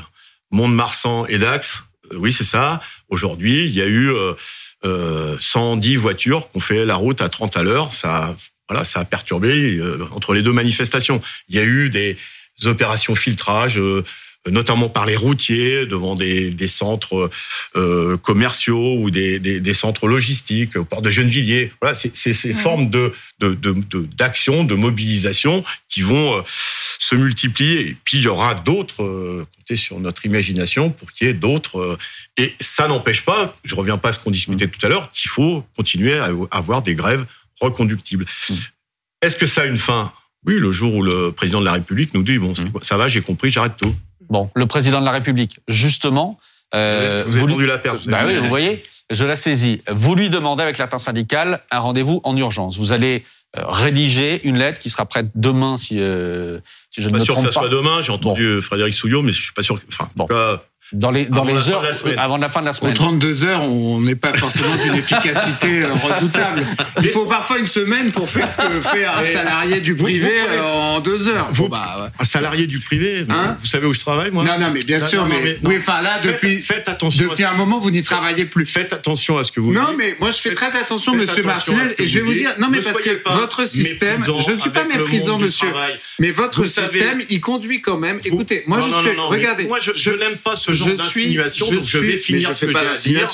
Mont-de-Marsan 0.51 1.25
et 1.27 1.37
Dax. 1.39 1.83
Oui, 2.13 2.31
c'est 2.31 2.43
ça. 2.45 2.81
Aujourd'hui, 3.09 3.65
il 3.65 3.73
y 3.75 3.81
a 3.81 3.85
eu 3.87 4.09
euh, 4.11 4.33
euh, 4.85 5.35
110 5.39 5.95
voitures 5.97 6.49
qui 6.51 6.57
ont 6.57 6.61
fait 6.61 6.85
la 6.85 6.95
route 6.95 7.19
à 7.21 7.27
30 7.29 7.57
à 7.57 7.63
l'heure, 7.63 7.91
ça 7.91 8.35
voilà, 8.69 8.85
ça 8.85 8.99
a 9.01 9.05
perturbé 9.05 9.77
euh, 9.77 9.97
entre 10.11 10.33
les 10.33 10.41
deux 10.43 10.51
manifestations. 10.53 11.21
Il 11.49 11.55
y 11.55 11.59
a 11.59 11.63
eu 11.63 11.89
des 11.89 12.15
opérations 12.65 13.15
filtrage. 13.15 13.81
Notamment 14.49 14.89
par 14.89 15.05
les 15.05 15.15
routiers 15.15 15.85
devant 15.85 16.15
des, 16.15 16.49
des 16.51 16.67
centres 16.67 17.29
euh, 17.75 18.17
commerciaux 18.17 18.95
ou 18.99 19.09
des, 19.11 19.39
des, 19.39 19.59
des 19.59 19.73
centres 19.73 20.07
logistiques 20.07 20.75
au 20.75 20.85
port 20.85 21.01
de 21.01 21.09
Gennevilliers. 21.09 21.71
Voilà, 21.81 21.95
c'est 21.95 22.33
ces 22.33 22.53
formes 22.53 22.89
de 22.89 23.11
de 23.39 23.53
de- 23.53 23.71
de- 23.73 24.07
d'action, 24.15 24.63
de, 24.63 24.73
mobilisation 24.75 25.63
qui 25.89 26.01
vont 26.01 26.37
euh, 26.37 26.41
se 26.99 27.15
multiplier. 27.15 27.81
Et 27.89 27.97
puis 28.03 28.17
il 28.17 28.23
y 28.23 28.27
aura 28.27 28.55
d'autres. 28.55 29.03
Euh, 29.03 29.45
comptez 29.57 29.75
sur 29.75 29.99
notre 29.99 30.25
imagination 30.25 30.89
pour 30.91 31.11
qu'il 31.13 31.27
y 31.27 31.29
ait 31.29 31.33
d'autres. 31.33 31.97
et 32.37 32.53
ça 32.59 32.87
n'empêche 32.87 33.21
pas. 33.23 33.55
Je 33.63 33.75
reviens 33.75 33.97
pas 33.97 34.09
à 34.09 34.11
ce 34.11 34.19
qu'on 34.19 34.31
discutait 34.31 34.67
tout 34.67 34.83
à 34.85 34.89
l'heure. 34.89 35.11
Qu'il 35.11 35.29
faut 35.29 35.63
continuer 35.75 36.13
à 36.17 36.29
avoir 36.51 36.81
des 36.81 36.95
grèves 36.95 37.25
reconductibles. 37.59 38.25
Est-ce 39.21 39.35
que 39.35 39.45
ça 39.45 39.61
a 39.61 39.65
une 39.65 39.77
fin? 39.77 40.11
Oui, 40.45 40.59
le 40.59 40.71
jour 40.71 40.93
où 40.93 41.01
le 41.03 41.31
président 41.31 41.59
de 41.59 41.65
la 41.65 41.73
République 41.73 42.13
nous 42.13 42.23
dit 42.23 42.37
bon, 42.37 42.53
quoi? 42.71 42.81
Ça 42.83 42.95
va, 42.97 43.07
j'ai 43.09 43.21
compris, 43.21 43.49
j'arrête 43.49 43.75
tout. 43.77 43.93
Bon, 44.29 44.49
le 44.55 44.65
président 44.65 44.99
de 44.99 45.05
la 45.05 45.11
République, 45.11 45.59
justement, 45.67 46.39
euh, 46.75 47.21
je 47.25 47.25
vous 47.39 47.47
vous 47.47 47.57
lui- 47.59 47.67
la 47.67 47.77
perche. 47.77 48.05
Bah 48.07 48.21
oui, 48.25 48.35
vous 48.37 48.49
voyez, 48.49 48.83
je 49.09 49.25
la 49.25 49.35
saisis. 49.35 49.81
Vous 49.89 50.15
lui 50.15 50.29
demandez 50.29 50.63
avec 50.63 50.77
l'intersyndicale 50.77 51.61
un 51.71 51.79
rendez-vous 51.79 52.19
en 52.23 52.35
urgence. 52.35 52.77
Vous 52.77 52.91
allez 52.93 53.23
euh, 53.57 53.61
rédiger 53.65 54.41
une 54.45 54.57
lettre 54.59 54.79
qui 54.79 54.89
sera 54.89 55.05
prête 55.05 55.27
demain, 55.35 55.77
si, 55.77 55.97
euh, 55.99 56.59
si 56.91 57.01
je 57.01 57.07
ne 57.07 57.13
pas 57.13 57.19
me 57.19 57.23
sûr 57.25 57.35
que 57.35 57.39
trompe 57.39 57.53
ça 57.53 57.59
pas. 57.61 57.67
soit 57.67 57.75
demain. 57.75 58.01
J'ai 58.01 58.11
entendu 58.11 58.61
Frédéric 58.61 58.93
Souillot, 58.93 59.21
mais 59.21 59.31
je 59.31 59.41
suis 59.41 59.53
pas 59.53 59.63
sûr. 59.63 59.79
que- 59.79 59.85
Enfin, 59.89 60.09
Bon. 60.17 60.27
Dans 60.93 61.11
les, 61.11 61.25
dans 61.25 61.41
Avant 61.41 61.45
la 61.47 61.53
les 61.53 61.59
fin 61.59 61.71
heures 61.71 61.81
de 61.81 61.87
la 61.87 61.93
semaine. 61.93 62.17
avant 62.19 62.37
la 62.37 62.49
fin 62.49 62.59
de 62.61 62.65
la 62.65 62.71
Aux 62.71 62.73
semaine. 62.73 62.93
32 62.93 63.43
heures, 63.43 63.61
on 63.63 63.99
n'est 63.99 64.15
pas 64.15 64.31
forcément 64.33 64.73
d'une 64.81 64.95
efficacité 64.95 65.83
euh, 65.83 65.87
redoutable. 66.01 66.65
Il 67.01 67.09
faut 67.09 67.25
parfois 67.25 67.57
une 67.59 67.65
semaine 67.65 68.11
pour 68.11 68.29
faire 68.29 68.49
ce 68.49 68.57
que 68.57 68.81
fait 68.81 69.05
un 69.05 69.25
salarié 69.25 69.81
du 69.81 69.95
privé 69.95 70.29
vous 70.47 70.63
euh, 70.63 70.95
en 70.95 70.99
deux 71.01 71.27
heures. 71.27 71.49
Vous- 71.51 71.63
Bon, 71.63 71.69
bah, 71.69 71.97
ouais. 72.03 72.09
un 72.19 72.23
salarié 72.23 72.67
du 72.67 72.79
privé. 72.79 73.25
Hein 73.29 73.57
vous 73.59 73.65
savez 73.65 73.85
où 73.87 73.93
je 73.93 73.99
travaille, 73.99 74.31
moi 74.31 74.45
Non, 74.45 74.57
non, 74.59 74.71
mais 74.73 74.79
bien 74.79 74.99
Non, 74.99 75.05
sûr, 75.05 75.23
non, 75.23 75.27
mais, 75.29 75.41
mais 75.61 75.69
oui, 75.69 75.75
enfin 75.79 76.01
là, 76.01 76.17
Faites- 76.21 76.31
depuis, 76.33 76.59
faites 76.59 76.87
attention. 76.87 77.27
depuis 77.27 77.43
à 77.43 77.51
un 77.51 77.55
moment, 77.55 77.79
vous 77.79 77.91
n'y 77.91 78.01
travaillez 78.03 78.45
plus. 78.45 78.65
ce- 78.65 78.71
Faites 78.71 78.93
attention 78.93 79.37
à 79.37 79.43
ce 79.43 79.51
que 79.51 79.59
vous 79.59 79.73
Non, 79.73 79.87
dites. 79.89 79.97
mais 79.97 80.15
moi 80.21 80.31
je 80.31 80.37
fais 80.37 80.49
Faites- 80.51 80.69
très 80.71 80.79
attention, 80.79 81.13
Monsieur 81.15 81.43
Martinez, 81.43 81.81
et 81.99 82.07
je 82.07 82.19
vais 82.19 82.25
vous 82.25 82.33
dire, 82.33 82.51
non, 82.59 82.67
mais 82.71 82.77
Ne 82.77 82.83
parce 82.83 83.01
que 83.01 83.21
votre 83.33 83.67
système, 83.67 84.23
je 84.23 84.55
suis 84.57 84.69
pas 84.69 84.85
méprisant, 84.85 85.37
monsieur, 85.37 85.67
mais 86.19 86.31
votre 86.31 86.63
système, 86.65 87.21
il 87.29 87.41
conduit 87.41 87.81
quand 87.81 87.97
même. 87.97 88.19
Écoutez, 88.23 88.63
moi 88.67 88.79
je 88.79 88.89
suis, 89.09 89.19
regardez, 89.19 89.65
moi 89.67 89.79
je, 89.81 89.91
je 89.93 90.11
n'aime 90.11 90.37
pas 90.41 90.55
ce 90.55 90.71
genre 90.77 90.87
je 90.89 91.03
suis, 91.09 91.21
d'insinuation, 91.35 91.65
je 91.71 91.75
donc 91.75 91.85
je 91.85 91.97
vais 91.99 92.17
finir 92.17 92.55
ce 92.55 92.65
que 92.65 92.71
j'ai 92.71 92.77
à 92.79 92.93
dire. 92.93 93.27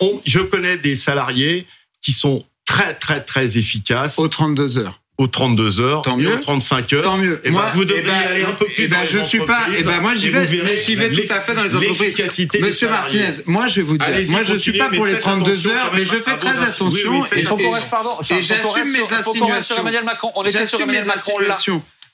On- 0.00 0.20
Je 0.26 0.40
connais 0.40 0.76
des 0.76 0.96
salariés 0.96 1.66
qui 2.02 2.12
sont 2.12 2.44
très 2.66 2.94
très 2.94 3.22
très 3.22 3.56
efficaces 3.58 4.18
aux 4.18 4.28
32 4.28 4.78
heures. 4.78 5.00
aux 5.18 5.28
32 5.28 5.80
heures 5.80 6.02
Tant 6.02 6.18
et 6.18 6.22
mieux. 6.22 6.34
aux 6.34 6.38
35 6.38 6.92
heures. 6.92 7.02
Tant 7.02 7.16
mieux. 7.16 7.40
Et 7.44 7.50
moi, 7.50 7.62
ben, 7.66 7.72
vous 7.74 7.84
devriez 7.86 8.02
eh 8.04 8.06
ben, 8.06 8.14
aller 8.28 8.42
un 8.44 8.52
peu 8.52 8.66
plus 8.66 8.74
eh 8.84 8.88
ben, 8.88 8.96
dans 8.96 9.02
les 9.02 9.08
je 9.08 9.20
suis 9.24 9.38
pas. 9.38 9.60
entreprises 9.60 9.78
Eh 9.80 9.84
ben, 9.84 10.00
moi, 10.00 10.14
j'y 10.14 10.26
et 10.26 10.30
vais. 10.30 10.62
Mais 10.62 10.76
j'y 10.76 10.94
vais 10.94 11.10
tout 11.10 11.32
à 11.32 11.40
fait 11.40 11.54
dans 11.54 11.64
les 11.64 11.74
entreprises. 11.74 12.60
Monsieur. 12.60 12.88
Martinez, 12.90 13.24
moi, 13.46 13.68
je 13.68 13.76
vais 13.80 13.86
vous 13.86 13.96
dire. 13.96 14.08
Moi, 14.30 14.42
je 14.42 14.56
suis 14.56 14.72
pas 14.76 14.88
pour 14.90 15.06
les 15.06 15.12
faites 15.12 15.22
32 15.22 15.52
attention 15.52 15.70
heures, 15.70 15.92
mais 15.94 16.04
je 16.04 16.16
fais 16.16 16.36
très 16.36 16.58
attention. 16.58 16.88
oui, 16.90 17.02
oui, 17.06 17.20
faites 17.30 17.38
et 17.38 17.40
Il 17.40 17.46
faut 17.46 17.56
je- 17.56 17.64
qu'on 17.64 17.70
reste, 17.70 17.88
pardon, 17.90 18.10
et 18.20 18.24
faut 18.24 18.34
qu'on 18.34 18.40
j'assume 18.42 18.92
mes 18.92 19.12
insinuations. 19.14 19.76
Emmanuel 19.78 20.04
Macron. 20.04 20.32
On 20.34 20.42
était 20.42 20.50
sur 20.50 20.60
J'assume 20.60 20.82
Emmanuel 20.82 21.04
mes 21.04 21.08
Macron 21.08 21.38
là. 21.38 21.46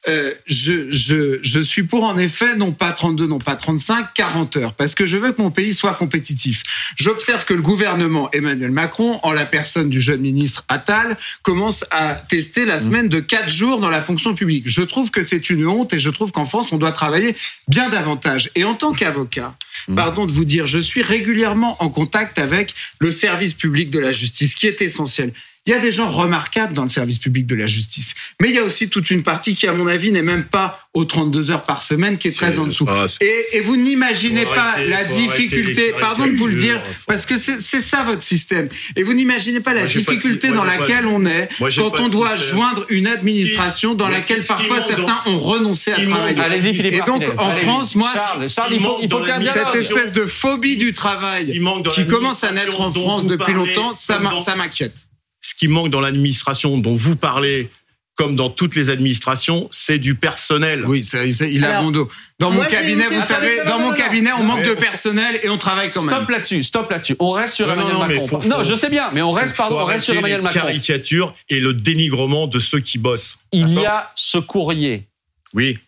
Euh, 0.08 0.32
je, 0.46 0.90
je, 0.90 1.38
je 1.42 1.60
suis 1.60 1.84
pour 1.84 2.02
en 2.02 2.18
effet 2.18 2.56
non 2.56 2.72
pas 2.72 2.90
32, 2.90 3.28
non 3.28 3.38
pas 3.38 3.54
35, 3.54 4.12
40 4.14 4.56
heures, 4.56 4.74
parce 4.74 4.96
que 4.96 5.06
je 5.06 5.16
veux 5.16 5.30
que 5.30 5.40
mon 5.40 5.52
pays 5.52 5.72
soit 5.72 5.94
compétitif. 5.94 6.64
J'observe 6.96 7.44
que 7.44 7.54
le 7.54 7.62
gouvernement 7.62 8.28
Emmanuel 8.32 8.72
Macron, 8.72 9.20
en 9.22 9.32
la 9.32 9.46
personne 9.46 9.90
du 9.90 10.00
jeune 10.00 10.20
ministre 10.20 10.64
Attal, 10.66 11.16
commence 11.42 11.84
à 11.92 12.16
tester 12.16 12.64
la 12.64 12.80
semaine 12.80 13.08
de 13.08 13.20
4 13.20 13.48
jours 13.48 13.78
dans 13.78 13.90
la 13.90 14.02
fonction 14.02 14.34
publique. 14.34 14.64
Je 14.66 14.82
trouve 14.82 15.12
que 15.12 15.22
c'est 15.22 15.50
une 15.50 15.68
honte 15.68 15.92
et 15.92 16.00
je 16.00 16.10
trouve 16.10 16.32
qu'en 16.32 16.46
France, 16.46 16.72
on 16.72 16.78
doit 16.78 16.92
travailler 16.92 17.36
bien 17.68 17.88
davantage. 17.88 18.50
Et 18.56 18.64
en 18.64 18.74
tant 18.74 18.92
qu'avocat, 18.92 19.54
pardon 19.94 20.26
de 20.26 20.32
vous 20.32 20.44
dire, 20.44 20.66
je 20.66 20.80
suis 20.80 21.02
régulièrement 21.02 21.80
en 21.80 21.90
contact 21.90 22.40
avec 22.40 22.74
le 22.98 23.12
service 23.12 23.54
public 23.54 23.90
de 23.90 24.00
la 24.00 24.10
justice, 24.10 24.56
qui 24.56 24.66
est 24.66 24.82
essentiel. 24.82 25.32
Il 25.66 25.70
y 25.70 25.74
a 25.74 25.78
des 25.78 25.92
gens 25.92 26.10
remarquables 26.10 26.74
dans 26.74 26.82
le 26.82 26.88
service 26.88 27.18
public 27.18 27.46
de 27.46 27.54
la 27.54 27.68
justice. 27.68 28.14
Mais 28.40 28.48
il 28.48 28.54
y 28.56 28.58
a 28.58 28.64
aussi 28.64 28.88
toute 28.88 29.12
une 29.12 29.22
partie 29.22 29.54
qui, 29.54 29.68
à 29.68 29.72
mon 29.72 29.86
avis, 29.86 30.10
n'est 30.10 30.20
même 30.22 30.42
pas 30.44 30.80
aux 30.92 31.04
32 31.04 31.52
heures 31.52 31.62
par 31.62 31.84
semaine, 31.84 32.18
qui 32.18 32.26
est 32.26 32.32
très 32.36 32.58
en 32.58 32.66
dessous. 32.66 32.84
Et, 33.20 33.44
et 33.52 33.60
vous 33.60 33.76
n'imaginez 33.76 34.44
pas 34.44 34.70
arrêter, 34.72 34.88
la 34.90 34.96
arrêter 34.98 35.12
difficulté, 35.12 35.94
pardon 36.00 36.26
de 36.26 36.32
vous 36.32 36.48
le 36.48 36.56
dire, 36.56 36.80
faut- 36.82 37.04
parce 37.06 37.26
que 37.26 37.38
c'est 37.38 37.60
ça 37.60 38.02
votre 38.02 38.24
système. 38.24 38.68
Et 38.96 39.04
vous 39.04 39.12
n'imaginez 39.14 39.60
pas 39.60 39.72
la 39.72 39.82
Moi, 39.82 39.88
pas 39.88 39.94
difficulté 39.94 40.48
moi, 40.48 40.56
dans 40.56 40.64
pas 40.64 40.78
laquelle 40.78 41.06
on 41.06 41.24
est 41.26 41.48
moi, 41.60 41.68
quand 41.76 42.00
on 42.00 42.08
doit 42.08 42.36
système. 42.36 42.56
joindre 42.56 42.86
une 42.88 43.06
administration 43.06 43.94
dans 43.94 44.08
laquelle 44.08 44.44
parfois 44.44 44.82
certains 44.82 45.20
dans- 45.24 45.30
ont 45.32 45.38
renoncé 45.38 45.92
à 45.92 46.04
travailler. 46.04 46.34
dans- 46.34 46.42
Allez-y, 46.42 46.74
Philippe 46.74 46.94
Et 46.94 47.06
donc, 47.06 47.22
en. 47.38 47.52
France, 47.52 47.94
moi, 47.94 48.10
Charles, 48.12 48.72
il 48.72 48.80
faut, 48.80 48.98
il 49.00 49.08
cette 49.44 49.74
espèce 49.76 50.12
de 50.12 50.24
phobie 50.24 50.76
du 50.76 50.92
travail 50.92 51.56
qui 51.94 52.06
commence 52.08 52.42
à 52.42 52.50
naître 52.50 52.80
en 52.80 52.92
France 52.92 53.26
depuis 53.26 53.54
longtemps, 53.54 53.94
ça 53.94 54.18
m'inquiète. 54.56 55.06
Ce 55.42 55.54
qui 55.54 55.68
manque 55.68 55.90
dans 55.90 56.00
l'administration 56.00 56.78
dont 56.78 56.94
vous 56.94 57.16
parlez, 57.16 57.70
comme 58.14 58.36
dans 58.36 58.50
toutes 58.50 58.74
les 58.76 58.90
administrations, 58.90 59.68
c'est 59.70 59.98
du 59.98 60.14
personnel. 60.14 60.84
Oui, 60.86 61.02
ça, 61.04 61.18
ça- 61.32 61.46
il 61.46 61.64
a 61.64 61.80
bon 61.80 61.90
dos. 61.90 62.08
Dans 62.38 62.50
mon 62.50 62.62
cabinet, 62.64 63.06
vous 63.08 63.22
savez, 63.22 63.58
Attendez, 63.58 63.70
dans 63.70 63.78
non, 63.78 63.84
mon 63.86 63.90
non, 63.90 63.96
cabinet, 63.96 64.32
on 64.32 64.42
manque 64.44 64.62
de 64.64 64.72
on- 64.72 64.76
personnel 64.76 65.40
et 65.42 65.48
on 65.48 65.56
travaille 65.58 65.90
quand 65.90 66.02
même. 66.02 66.10
Stop 66.14 66.28
là-dessus, 66.28 66.62
stop 66.62 66.90
là-dessus. 66.90 67.16
On 67.18 67.30
reste 67.30 67.54
sur 67.56 67.66
Non, 67.66 67.72
Emmanuel 67.72 67.94
non, 67.94 68.00
non, 68.00 68.06
mais 68.06 68.18
Macron. 68.20 68.40
faut- 68.40 68.48
non, 68.48 68.56
faut- 68.58 68.64
je 68.64 68.74
sais 68.74 68.90
bien, 68.90 69.08
mais 69.12 69.22
on 69.22 69.32
reste, 69.32 69.56
Faut 69.56 69.62
pardon, 69.62 69.80
on 69.80 69.84
reste 69.86 70.04
sur 70.04 70.14
Emmanuel 70.14 70.38
les 70.38 70.44
Macron. 70.44 70.60
caricatures 70.60 71.34
et 71.48 71.58
le 71.58 71.72
dénigrement 71.72 72.46
de 72.46 72.58
ceux 72.58 72.80
qui 72.80 72.98
bossent. 72.98 73.38
Il 73.52 73.70
y 73.72 73.84
a 73.86 74.12
ce 74.14 74.38
courrier. 74.38 75.08
Oui, 75.54 75.78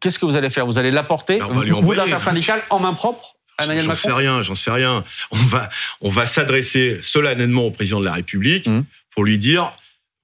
Qu'est-ce 0.00 0.18
que 0.18 0.26
vous 0.26 0.34
allez 0.36 0.50
faire? 0.50 0.66
Vous 0.66 0.76
allez 0.78 0.90
l'apporter, 0.90 1.38
lui 1.62 1.70
vous, 1.70 1.76
envoyer. 1.78 2.00
l'intersyndicale, 2.02 2.62
en 2.70 2.80
main 2.80 2.92
propre 2.94 3.33
j'en 3.60 3.94
sais 3.94 4.12
rien, 4.12 4.42
j'en 4.42 4.54
sais 4.54 4.70
rien. 4.70 5.04
On 5.30 5.36
va, 5.36 5.70
on 6.00 6.10
va 6.10 6.26
s'adresser 6.26 6.98
solennellement 7.02 7.64
au 7.66 7.70
président 7.70 8.00
de 8.00 8.04
la 8.04 8.12
République 8.12 8.66
Mhm. 8.66 8.84
pour 9.10 9.24
lui 9.24 9.38
dire. 9.38 9.72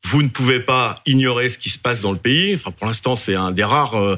Vous 0.05 0.23
ne 0.23 0.29
pouvez 0.29 0.61
pas 0.61 1.03
ignorer 1.05 1.51
ce 1.51 1.59
qui 1.59 1.69
se 1.69 1.77
passe 1.77 2.01
dans 2.01 2.11
le 2.11 2.17
pays. 2.19 2.55
Enfin, 2.55 2.71
pour 2.71 2.87
l'instant, 2.87 3.17
c'est 3.17 3.35
un 3.35 3.53
des 3.53 3.65
rares 3.65 3.97
euh, 3.97 4.17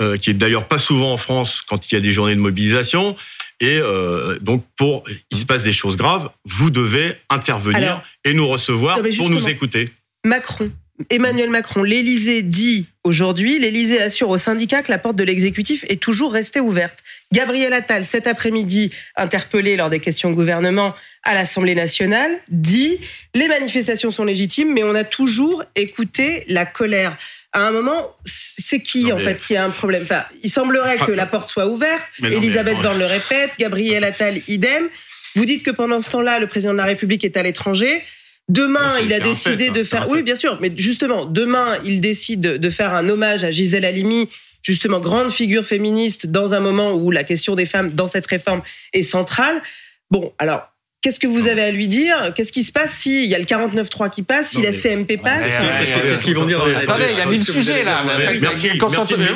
euh, 0.00 0.16
qui 0.16 0.30
est 0.30 0.34
d'ailleurs 0.34 0.66
pas 0.66 0.78
souvent 0.78 1.12
en 1.12 1.18
France 1.18 1.60
quand 1.60 1.90
il 1.90 1.94
y 1.94 1.98
a 1.98 2.00
des 2.00 2.12
journées 2.12 2.34
de 2.34 2.40
mobilisation. 2.40 3.14
Et 3.60 3.76
euh, 3.76 4.38
donc, 4.40 4.64
pour 4.76 5.04
il 5.30 5.36
se 5.36 5.44
passe 5.44 5.62
des 5.62 5.74
choses 5.74 5.98
graves, 5.98 6.30
vous 6.46 6.70
devez 6.70 7.14
intervenir 7.28 7.82
Alors, 7.82 8.02
et 8.24 8.32
nous 8.32 8.48
recevoir 8.48 9.00
pour 9.18 9.28
nous 9.28 9.48
écouter. 9.50 9.92
Macron. 10.24 10.70
Emmanuel 11.10 11.50
Macron, 11.50 11.82
l'Élysée 11.82 12.42
dit 12.42 12.88
aujourd'hui, 13.04 13.58
l'Élysée 13.58 14.00
assure 14.00 14.30
aux 14.30 14.38
syndicats 14.38 14.82
que 14.82 14.90
la 14.90 14.98
porte 14.98 15.16
de 15.16 15.24
l'exécutif 15.24 15.84
est 15.88 16.02
toujours 16.02 16.32
restée 16.32 16.60
ouverte. 16.60 16.98
Gabriel 17.32 17.72
Attal, 17.74 18.04
cet 18.04 18.26
après-midi, 18.26 18.90
interpellé 19.16 19.76
lors 19.76 19.90
des 19.90 20.00
questions 20.00 20.30
au 20.30 20.34
gouvernement 20.34 20.94
à 21.24 21.34
l'Assemblée 21.34 21.74
nationale, 21.74 22.30
dit 22.48 22.98
les 23.34 23.48
manifestations 23.48 24.10
sont 24.10 24.24
légitimes, 24.24 24.72
mais 24.72 24.82
on 24.82 24.94
a 24.94 25.04
toujours 25.04 25.62
écouté 25.76 26.44
la 26.48 26.64
colère. 26.64 27.16
À 27.52 27.66
un 27.66 27.70
moment, 27.70 28.14
c'est 28.24 28.80
qui 28.80 29.04
Non, 29.04 29.16
en 29.16 29.18
fait 29.18 29.40
qui 29.40 29.56
a 29.56 29.64
un 29.64 29.70
problème? 29.70 30.02
Enfin, 30.04 30.24
Il 30.42 30.50
semblerait 30.50 30.98
que 30.98 31.12
la 31.12 31.26
porte 31.26 31.50
soit 31.50 31.66
ouverte. 31.66 32.06
non, 32.20 32.30
Elisabeth 32.30 32.74
attends. 32.74 32.82
Borne 32.82 32.98
le 32.98 33.06
répète, 33.06 33.50
Gabriel 33.58 34.04
Attal 34.04 34.40
idem. 34.48 34.88
Vous 35.34 35.44
dites 35.44 35.62
que 35.62 35.70
pendant 35.70 36.00
ce 36.00 36.10
temps-là, 36.10 36.40
le 36.40 36.46
président 36.46 36.72
de 36.72 36.78
la 36.78 36.84
République 36.84 37.24
est 37.24 37.36
à 37.36 37.42
l'étranger. 37.42 38.02
Demain, 38.48 38.98
il 39.04 39.12
a 39.12 39.20
décidé 39.20 39.66
fait, 39.66 39.70
de 39.72 39.80
hein, 39.80 39.84
faire. 39.84 40.08
Oui, 40.08 40.22
bien 40.22 40.36
sûr, 40.36 40.58
mais 40.62 40.72
justement, 40.74 41.26
demain, 41.26 41.78
il 41.84 42.00
décide 42.00 42.40
de 42.40 42.70
faire 42.70 42.94
un 42.94 43.06
hommage 43.10 43.44
à 43.44 43.50
Gisèle 43.50 43.84
Halimi, 43.84 44.28
justement 44.62 45.00
grande 45.00 45.30
figure 45.32 45.64
féministe 45.64 46.26
dans 46.26 46.54
un 46.54 46.60
moment 46.60 46.92
où 46.92 47.10
la 47.10 47.24
question 47.24 47.54
des 47.54 47.66
femmes 47.66 47.90
dans 47.92 48.08
cette 48.08 48.26
réforme 48.26 48.62
est 48.92 49.02
centrale. 49.02 49.62
Bon, 50.10 50.32
alors. 50.38 50.68
Qu'est-ce 51.00 51.20
que 51.20 51.28
vous 51.28 51.46
avez 51.46 51.62
à 51.62 51.70
lui 51.70 51.86
dire? 51.86 52.34
Qu'est-ce 52.34 52.50
qui 52.50 52.64
se 52.64 52.72
passe 52.72 52.92
s'il 52.92 53.26
y 53.26 53.34
a 53.36 53.38
le 53.38 53.44
49.3 53.44 54.10
qui 54.10 54.22
passe, 54.22 54.48
si 54.48 54.58
Non, 54.58 54.64
la 54.64 54.72
CMP 54.72 55.16
passe? 55.16 55.44
Qu'est-ce 55.44 55.92
Enfin, 55.92 56.00
Qu'est-ce 56.02 56.22
qu'ils- 56.22 56.34
vont 56.34 56.44
dire 56.44 56.60
Attendez, 56.60 57.04
il 57.12 57.16
y 57.18 57.20
a 57.20 57.26
mille 57.26 57.44
sujets 57.44 57.84
là. 57.84 58.02
Merci, 58.40 58.68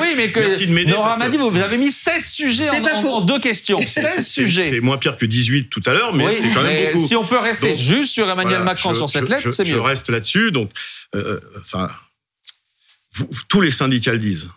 oui, 0.01 0.09
mais 0.17 0.33
que 0.33 0.41
merci 0.41 0.67
de 0.67 0.73
m'aider, 0.73 0.91
Nora 0.91 1.17
m'a 1.19 1.29
dit, 1.29 1.37
vous 1.37 1.57
avez 1.57 1.79
mis 1.79 1.93
16 1.93 2.27
sujets 2.33 2.65
C'est 2.69 2.81
en, 3.07 3.21
deux 3.21 3.39
questions. 3.39 3.79
16 3.87 4.07
C'est- 4.17 4.23
sujets. 4.23 4.63
C'est 4.71 4.81
moins 4.81 4.99
pire 4.99 5.17
que 5.17 5.25
18 5.25 5.71
tout 5.71 5.83
à 5.87 5.93
l'heure, 5.93 6.13
mais 6.13 6.27
Oui, 6.27 6.33
c'est 6.37 6.49
quand 6.53 6.65
même 6.65 6.95
beaucoup. 6.95 7.07
Si 7.07 7.15
on 7.15 7.25
peut 7.25 7.39
rester 7.39 7.69
Donc, 7.69 7.77
juste 7.77 8.13
sur 8.13 8.25
Emmanuel 8.29 8.57
Voilà, 8.57 8.65
Macron 8.65 8.93
je- 8.93 8.99
sur 8.99 9.09
cette 9.09 9.27
je- 9.27 9.31
lettre, 9.31 9.43
je- 9.45 9.51
c'est 9.53 9.65
Je 9.65 9.75
mieux. 9.75 9.81
reste 9.81 10.11
là-dessus. 10.11 10.51
Donc, 10.51 10.73
euh, 11.15 11.39
enfin, 11.61 11.89
vous- 13.15 13.31
tous 13.49 13.61
les 13.61 13.71
syndicats 13.71 14.11
le 14.13 14.19
disent. 14.19 14.49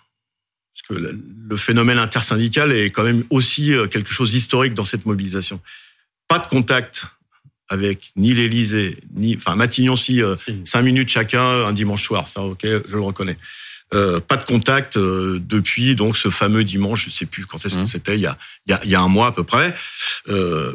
Parce 0.76 1.00
que 1.00 1.08
le, 1.50 1.58
phénomène 1.58 2.00
intersyndical 2.00 2.74
est 2.74 2.90
quand 2.90 3.04
même 3.04 3.24
aussi 3.30 3.74
euh, 3.74 3.88
quelque 3.88 4.12
chose 4.12 4.32
d'historique 4.32 4.74
dans 4.74 4.84
cette 4.84 5.06
mobilisation. 5.06 5.62
Pas 6.28 6.40
de 6.40 6.48
contact 6.50 7.06
avec 7.70 8.12
ni 8.16 8.34
l'Élysée, 8.34 8.98
ni, 9.16 9.36
enfin, 9.38 9.56
Matignon, 9.56 9.96
si, 9.96 10.22
euh, 10.22 10.36
cinq 10.66 10.84
minutes 10.84 11.10
chacun 11.10 11.66
un 11.66 11.74
dimanche 11.74 12.04
soir, 12.04 12.28
ça, 12.28 12.42
ok, 12.42 12.60
je 12.64 12.92
le 12.92 13.00
reconnais. 13.02 13.38
Euh, 13.94 14.20
pas 14.20 14.36
de 14.36 14.44
contact 14.44 14.98
euh, 14.98 15.40
depuis 15.40 15.96
donc 15.96 16.18
ce 16.18 16.30
fameux 16.30 16.64
dimanche, 16.64 17.06
je 17.06 17.10
sais 17.12 17.26
plus 17.26 17.46
quand 17.46 17.64
est-ce 17.66 17.76
que 17.76 17.82
Mhm. 17.82 17.88
c'était, 17.88 18.16
il 18.16 18.22
y 18.22 18.26
a, 18.26 18.38
il 18.66 18.72
y, 18.72 18.74
a, 18.74 18.82
il 18.84 18.90
y 18.90 18.96
a 18.96 19.02
un 19.02 19.08
mois 19.08 19.28
à 19.28 19.32
peu 19.32 19.44
près, 19.44 19.76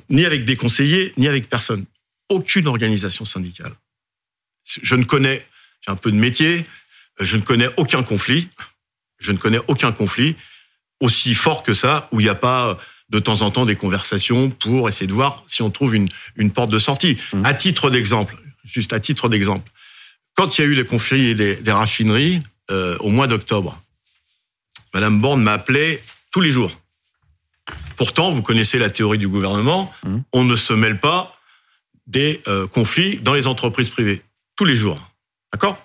ni 0.08 0.24
avec 0.24 0.44
des 0.44 0.56
conseillers, 0.56 1.12
ni 1.16 1.28
avec 1.28 1.48
personne. 1.48 1.84
Aucune 2.28 2.68
organisation 2.68 3.24
syndicale. 3.24 3.72
Je 4.64 4.94
ne 4.94 5.04
connais, 5.04 5.42
j'ai 5.84 5.92
un 5.92 5.96
peu 5.96 6.10
de 6.12 6.16
métier, 6.16 6.64
je 7.20 7.36
ne 7.36 7.42
connais 7.42 7.68
aucun 7.76 8.02
conflit. 8.04 8.48
Je 9.20 9.32
ne 9.32 9.36
connais 9.38 9.60
aucun 9.68 9.92
conflit 9.92 10.36
aussi 11.00 11.34
fort 11.34 11.62
que 11.62 11.72
ça 11.72 12.08
où 12.12 12.20
il 12.20 12.24
n'y 12.24 12.28
a 12.30 12.34
pas 12.34 12.78
de 13.10 13.18
temps 13.18 13.42
en 13.42 13.50
temps 13.50 13.64
des 13.64 13.76
conversations 13.76 14.50
pour 14.50 14.88
essayer 14.88 15.06
de 15.06 15.12
voir 15.12 15.42
si 15.46 15.62
on 15.62 15.70
trouve 15.70 15.94
une, 15.94 16.08
une 16.36 16.50
porte 16.52 16.70
de 16.70 16.78
sortie. 16.78 17.16
Mmh. 17.32 17.44
À 17.44 17.54
titre 17.54 17.90
d'exemple, 17.90 18.36
juste 18.64 18.92
à 18.92 19.00
titre 19.00 19.28
d'exemple, 19.28 19.70
quand 20.34 20.56
il 20.56 20.60
y 20.60 20.64
a 20.64 20.66
eu 20.68 20.74
les 20.74 20.84
conflits 20.86 21.34
des, 21.34 21.56
des 21.56 21.72
raffineries 21.72 22.40
euh, 22.70 22.96
au 23.00 23.08
mois 23.10 23.26
d'octobre, 23.26 23.82
Madame 24.94 25.20
Borne 25.20 25.42
m'appelait 25.42 26.02
tous 26.30 26.40
les 26.40 26.50
jours. 26.50 26.76
Pourtant, 27.96 28.30
vous 28.30 28.42
connaissez 28.42 28.78
la 28.78 28.90
théorie 28.90 29.18
du 29.18 29.28
gouvernement, 29.28 29.92
Mmh. 30.04 30.18
on 30.32 30.44
ne 30.44 30.56
se 30.56 30.72
mêle 30.72 30.98
pas 31.00 31.36
des 32.06 32.40
euh, 32.48 32.66
conflits 32.66 33.18
dans 33.18 33.34
les 33.34 33.46
entreprises 33.46 33.88
privées 33.88 34.22
tous 34.56 34.64
les 34.64 34.76
jours. 34.76 35.00
D'accord? 35.52 35.78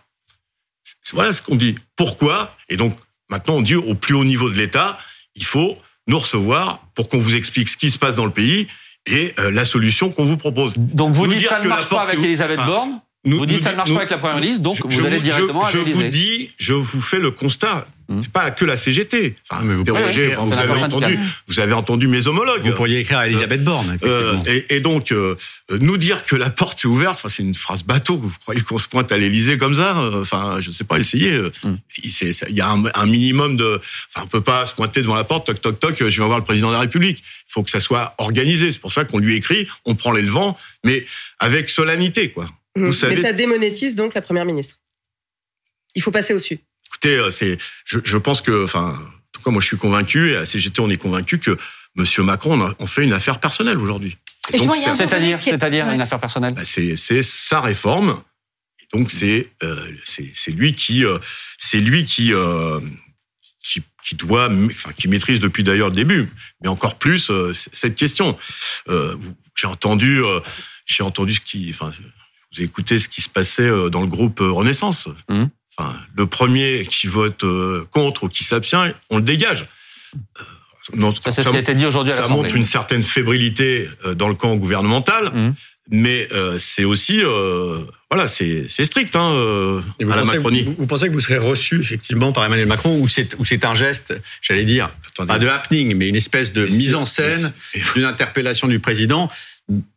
Voilà 1.14 1.32
ce 1.32 1.42
qu'on 1.42 1.56
dit. 1.56 1.76
Pourquoi? 1.96 2.56
Et 2.70 2.78
donc 2.78 2.96
maintenant, 3.30 3.56
on 3.56 3.62
dit 3.62 3.76
au 3.76 3.96
plus 3.96 4.14
haut 4.14 4.24
niveau 4.24 4.50
de 4.50 4.56
l'État, 4.56 4.98
il 5.36 5.46
faut 5.46 5.78
nous 6.08 6.20
recevoir 6.20 6.82
pour 6.94 7.10
qu'on 7.10 7.20
vous 7.20 7.36
explique 7.36 7.70
ce 7.70 7.78
qui 7.78 7.92
se 7.92 7.98
passe 7.98 8.16
dans 8.16 8.26
le 8.26 8.32
pays 8.32 8.68
et 9.06 9.34
euh, 9.40 9.52
la 9.52 9.66
solution 9.66 10.12
qu'on 10.12 10.26
vous 10.26 10.38
propose. 10.38 10.78
Donc 10.78 11.14
vous 11.14 11.28
dites 11.28 11.40
dire 11.40 11.50
ça 11.50 11.60
ne 11.60 11.68
marche 11.68 11.90
pas 11.90 12.02
avec 12.02 12.20
Elisabeth 12.20 12.60
Borne. 12.66 13.00
Nous- 13.26 13.38
Vous 13.38 13.46
dites 13.46 13.58
nous 13.58 13.64
ça 13.64 13.72
ne 13.72 13.78
marche 13.78 13.90
nous- 13.90 13.96
pas 13.96 14.02
avec 14.02 14.12
la 14.12 14.18
première 14.20 14.40
ministre, 14.40 14.62
donc 14.62 14.78
je 14.90 15.00
vous 15.00 15.06
allez 15.06 15.18
je- 15.18 15.22
directement 15.24 15.66
à 15.66 15.72
je, 15.72 15.78
vous 15.80 15.86
l'Élysée. 15.86 16.10
dis, 16.10 16.50
je 16.58 16.74
vous 16.74 17.02
fais 17.02 17.20
le 17.20 17.32
constat. 17.32 17.88
Hum. 18.08 18.22
C'est 18.22 18.32
pas 18.32 18.52
que 18.52 18.66
la 18.66 18.78
CGT. 18.78 19.36
Enfin, 19.50 19.64
Mais 19.66 19.74
vous- 19.74 19.82
interrogez, 19.82 20.28
Oui, 20.28 20.28
oui, 20.28 20.36
enfin, 20.38 20.46
vous, 20.46 20.72
avez 20.74 20.84
entendu, 20.84 21.20
vous 21.48 21.60
avez 21.60 21.74
entendu 21.74 22.08
mes 22.08 22.28
homologues. 22.28 22.62
Vous 22.64 22.74
pourriez 22.74 23.00
écrire 23.00 23.18
à 23.18 23.28
Elisabeth 23.28 23.64
Borne. 23.64 23.98
Euh, 24.04 24.38
et, 24.46 24.76
et 24.76 24.80
donc, 24.80 25.12
euh, 25.12 25.34
euh, 25.72 25.80
nous 25.82 25.98
dire 25.98 26.24
que 26.24 26.36
la 26.36 26.52
porte 26.52 26.82
est 26.82 26.86
ouverte, 26.86 27.16
enfin, 27.18 27.30
c'est 27.30 27.42
une 27.42 27.56
phrase 27.56 27.82
bateau. 27.82 28.20
Vous 28.20 28.32
croyez 28.44 28.62
qu'on 28.62 28.78
se 28.78 28.88
pointe 28.88 29.12
à 29.12 29.18
l'Élysée 29.18 29.58
comme 29.58 29.76
ça 29.76 29.98
euh, 29.98 30.22
Enfin, 30.22 30.58
je 30.62 30.70
sais 30.70 30.84
pas, 30.84 31.00
essayez. 31.00 31.32
euh, 31.32 31.52
Mm. 31.64 31.76
Il 32.04 32.56
y 32.56 32.62
a 32.62 32.70
un, 32.70 32.84
un 32.94 33.06
minimum 33.08 33.58
de. 33.58 33.82
Enfin, 34.14 34.26
on 34.26 34.28
peut 34.28 34.42
pas 34.42 34.68
se 34.68 34.74
pointer 34.76 35.02
devant 35.02 35.16
la 35.16 35.24
porte, 35.24 35.48
toc 35.48 35.60
toc 35.60 35.80
toc. 35.80 36.02
euh, 36.04 36.12
Je 36.12 36.22
vais 36.22 36.28
voir 36.28 36.38
le 36.38 36.46
président 36.46 36.68
de 36.68 36.74
la 36.74 36.82
République. 36.82 37.18
Il 37.24 37.52
faut 37.52 37.64
que 37.64 37.72
ça 37.72 37.80
soit 37.80 38.14
organisé. 38.20 38.72
C'est 38.72 38.78
pour 38.80 38.94
ça 38.94 39.04
qu'on 39.06 39.18
lui 39.18 39.36
écrit, 39.36 39.68
on 39.84 39.96
prend 39.96 40.12
les 40.12 40.22
devants, 40.22 40.56
mais 40.84 41.08
avec 41.40 41.72
solennité, 41.72 42.30
quoi. 42.30 42.46
Vous 42.76 42.94
savez- 42.94 43.16
Mais 43.16 43.22
ça 43.22 43.34
démonétise 43.34 43.96
donc 43.96 44.14
la 44.14 44.22
première 44.22 44.46
ministre. 44.46 44.80
Il 45.96 46.02
faut 46.02 46.12
passer 46.12 46.34
au-dessus. 46.34 46.60
Écoutez, 46.88 47.16
euh, 47.18 47.30
c'est, 47.30 47.58
je, 47.86 48.00
je 48.04 48.18
pense 48.18 48.42
que, 48.42 48.64
enfin, 48.66 48.90
en 48.90 49.32
tout 49.32 49.42
cas, 49.42 49.52
moi, 49.52 49.62
je 49.62 49.68
suis 49.68 49.78
convaincu, 49.78 50.32
et 50.32 50.36
à 50.38 50.46
CGT, 50.46 50.82
on 50.82 50.90
est 50.90 50.98
convaincu 50.98 51.40
que 51.40 51.58
Monsieur 51.96 52.24
Macron 52.24 52.74
en 52.78 52.88
fait 52.88 53.04
une 53.04 53.14
affaire 53.14 53.40
personnelle 53.40 53.78
aujourd'hui. 53.80 54.18
C'est-à-dire, 54.52 55.40
c'est-à-dire 55.42 55.88
Ouais. 55.88 55.96
une 55.96 56.02
affaire 56.02 56.20
personnelle. 56.20 56.54
bah, 56.54 56.66
c'est 56.66 56.98
c'est 56.98 57.22
sa 57.24 57.62
réforme. 57.62 58.22
Et 58.82 58.98
donc 58.98 59.12
c'est 59.12 59.46
euh, 59.64 59.90
c'est 60.04 60.30
c'est 60.34 60.52
lui 60.52 60.76
qui 60.76 61.06
euh, 61.06 61.18
c'est 61.58 61.80
lui 61.80 62.04
qui 62.06 62.34
euh, 62.34 62.82
qui, 63.64 63.82
qui 64.04 64.16
doit 64.16 64.50
enfin 64.52 64.92
qui 64.92 65.08
maîtrise 65.08 65.40
depuis 65.40 65.64
d'ailleurs 65.64 65.88
le 65.90 65.96
début, 65.96 66.30
mais 66.62 66.68
encore 66.68 67.00
plus 67.00 67.30
euh, 67.32 67.54
cette 67.54 67.96
question. 67.96 68.38
Euh, 68.90 69.16
j'ai 69.56 69.68
entendu 69.68 70.22
euh, 70.22 70.42
j'ai 70.86 71.02
entendu 71.02 71.34
ce 71.34 71.42
qui 71.42 71.70
enfin 71.74 71.92
vous 72.56 72.64
écoutez 72.64 73.00
ce 73.00 73.08
qui 73.10 73.22
se 73.22 73.30
passait 73.30 73.64
euh, 73.68 73.90
dans 73.90 74.02
le 74.02 74.08
groupe 74.08 74.42
euh, 74.42 74.52
Renaissance. 74.52 75.08
Mhm. 75.30 75.50
Enfin 75.78 75.94
le 76.16 76.26
premier 76.26 76.88
qui 76.90 77.08
vote 77.08 77.44
euh, 77.44 77.86
contre 77.92 78.24
ou 78.24 78.30
qui 78.30 78.44
s'abstient, 78.44 78.94
on 79.10 79.18
le 79.18 79.24
dégage. 79.24 79.66
Non, 80.94 81.14
Ça, 81.20 81.32
c'est 81.32 81.44
ce 81.44 81.50
qui 81.50 81.56
a 81.58 81.60
été 81.60 81.74
dit 81.74 81.86
aujourd'hui 81.86 82.14
à 82.14 82.16
ça 82.22 82.28
montre 82.28 82.56
une 82.56 82.66
certaine 82.66 83.04
fébrilité 83.04 83.90
dans 84.16 84.28
le 84.30 84.36
camp 84.36 84.56
gouvernemental, 84.56 85.32
Mhm. 85.34 85.54
mais 85.90 86.28
euh, 86.32 86.58
c'est 86.60 86.84
aussi, 86.84 87.22
euh, 87.24 87.80
voilà, 88.12 88.28
c'est 88.28 88.66
c'est 88.70 88.86
strict 88.86 89.16
hein, 89.16 89.32
euh, 89.34 89.82
à 90.00 90.04
la 90.06 90.16
pensez, 90.22 90.34
Macronie. 90.38 90.62
vous, 90.62 90.76
vous 90.78 90.86
pensez 90.86 91.08
que 91.08 91.14
vous 91.14 91.22
serez 91.22 91.40
reçu 91.40 91.82
effectivement 91.82 92.32
par 92.32 92.46
Emmanuel 92.46 92.68
Macron 92.68 93.00
ou 93.00 93.08
c'est 93.08 93.36
ou 93.40 93.46
c'est 93.46 93.66
un 93.66 93.74
geste, 93.74 94.14
j'allais 94.42 94.64
dire, 94.64 94.90
Attendez. 95.10 95.28
pas 95.28 95.40
de 95.40 95.48
happening, 95.48 95.96
mais 95.96 96.08
une 96.08 96.16
espèce 96.16 96.54
de 96.54 96.64
Mais 96.66 96.70
mise 96.70 96.94
en 96.96 97.06
scène 97.06 97.52
d'une 97.96 98.06
interpellation 98.06 98.68
du 98.68 98.80
président 98.80 99.30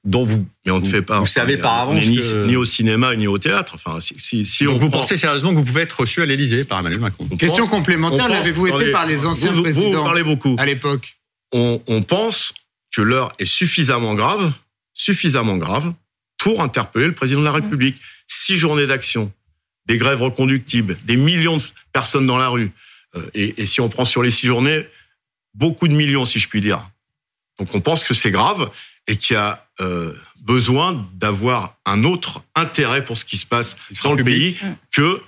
dont 0.05 0.25
vous 0.25 0.47
Mais 0.65 0.73
on 0.73 0.81
ne 0.81 0.87
fait 0.87 1.03
pas. 1.03 1.19
vous 1.19 1.27
savez 1.27 1.59
par 1.59 1.81
avance 1.81 2.05
ni, 2.07 2.17
que- 2.17 2.47
ni 2.47 2.57
au 2.57 2.65
cinéma 2.65 3.15
ni 3.17 3.27
au 3.27 3.37
théâtre. 3.39 3.73
Enfin, 3.75 4.01
si, 4.01 4.15
si, 4.19 4.47
si 4.47 4.65
donc 4.65 4.77
on 4.77 4.79
vous 4.79 4.89
prend- 4.89 5.01
pensez 5.01 5.17
sérieusement 5.19 5.51
que 5.51 5.57
vous 5.57 5.65
pouvez 5.65 5.83
être 5.83 6.01
reçu 6.01 6.23
à 6.23 6.27
l'Élysée 6.27 6.65
par 6.65 6.79
Emmanuel 6.81 7.01
Macron? 7.01 7.29
On 7.31 7.37
Question 7.37 7.65
pense- 7.67 7.71
complémentaire, 7.77 8.29
l'avez-vous 8.29 8.67
été 8.69 8.93
par 8.93 9.05
les 9.07 9.27
anciens 9.27 9.51
vous, 9.51 9.57
vous- 9.59 9.63
présidents 9.65 9.99
Vous 9.99 10.05
parlez 10.05 10.23
beaucoup. 10.25 10.57
à 10.59 10.65
l'époque? 10.65 11.19
On, 11.53 11.83
on 11.87 12.03
pense 12.03 12.55
que 12.95 13.03
l'heure 13.03 13.33
est 13.39 13.45
suffisamment 13.45 14.15
grave, 14.15 14.53
suffisamment 14.95 15.57
grave 15.59 15.93
pour 16.39 16.63
interpeller 16.63 17.07
le 17.07 17.15
président 17.15 17.41
de 17.41 17.45
la 17.45 17.53
République. 17.53 17.97
Six 18.27 18.57
journées 18.57 18.87
d'action, 18.87 19.33
des 19.87 19.99
grèves 19.99 20.23
reconductibles, 20.23 20.97
des 21.05 21.17
millions 21.17 21.57
de 21.59 21.63
personnes 21.93 22.27
dans 22.27 22.39
la 22.39 22.49
rue. 22.49 22.71
Euh, 23.17 23.23
Et, 23.35 23.61
et 23.63 23.67
si 23.67 23.81
on 23.81 23.89
prend 23.89 24.05
sur 24.05 24.23
les 24.23 24.31
six 24.31 24.47
journées, 24.47 24.87
beaucoup 25.55 25.89
de 25.89 25.95
millions, 25.95 26.25
si 26.27 26.39
je 26.39 26.49
puis 26.49 26.61
dire. 26.61 26.89
Donc 27.59 27.75
on 27.75 27.81
pense 27.81 28.05
que 28.05 28.15
c'est 28.15 28.31
grave 28.31 28.71
et 29.09 29.17
qu'il 29.17 29.35
y 29.35 29.37
a 29.37 29.67
euh, 29.81 30.13
besoin 30.45 31.07
d'avoir 31.15 31.75
un 31.87 32.05
autre 32.05 32.43
intérêt 32.55 33.05
pour 33.05 33.19
ce 33.19 33.25
qui 33.25 33.37
se 33.37 33.47
passe 33.47 33.77
dans 34.05 34.13
le 34.15 34.23
pays 34.23 34.57
que 34.93 35.21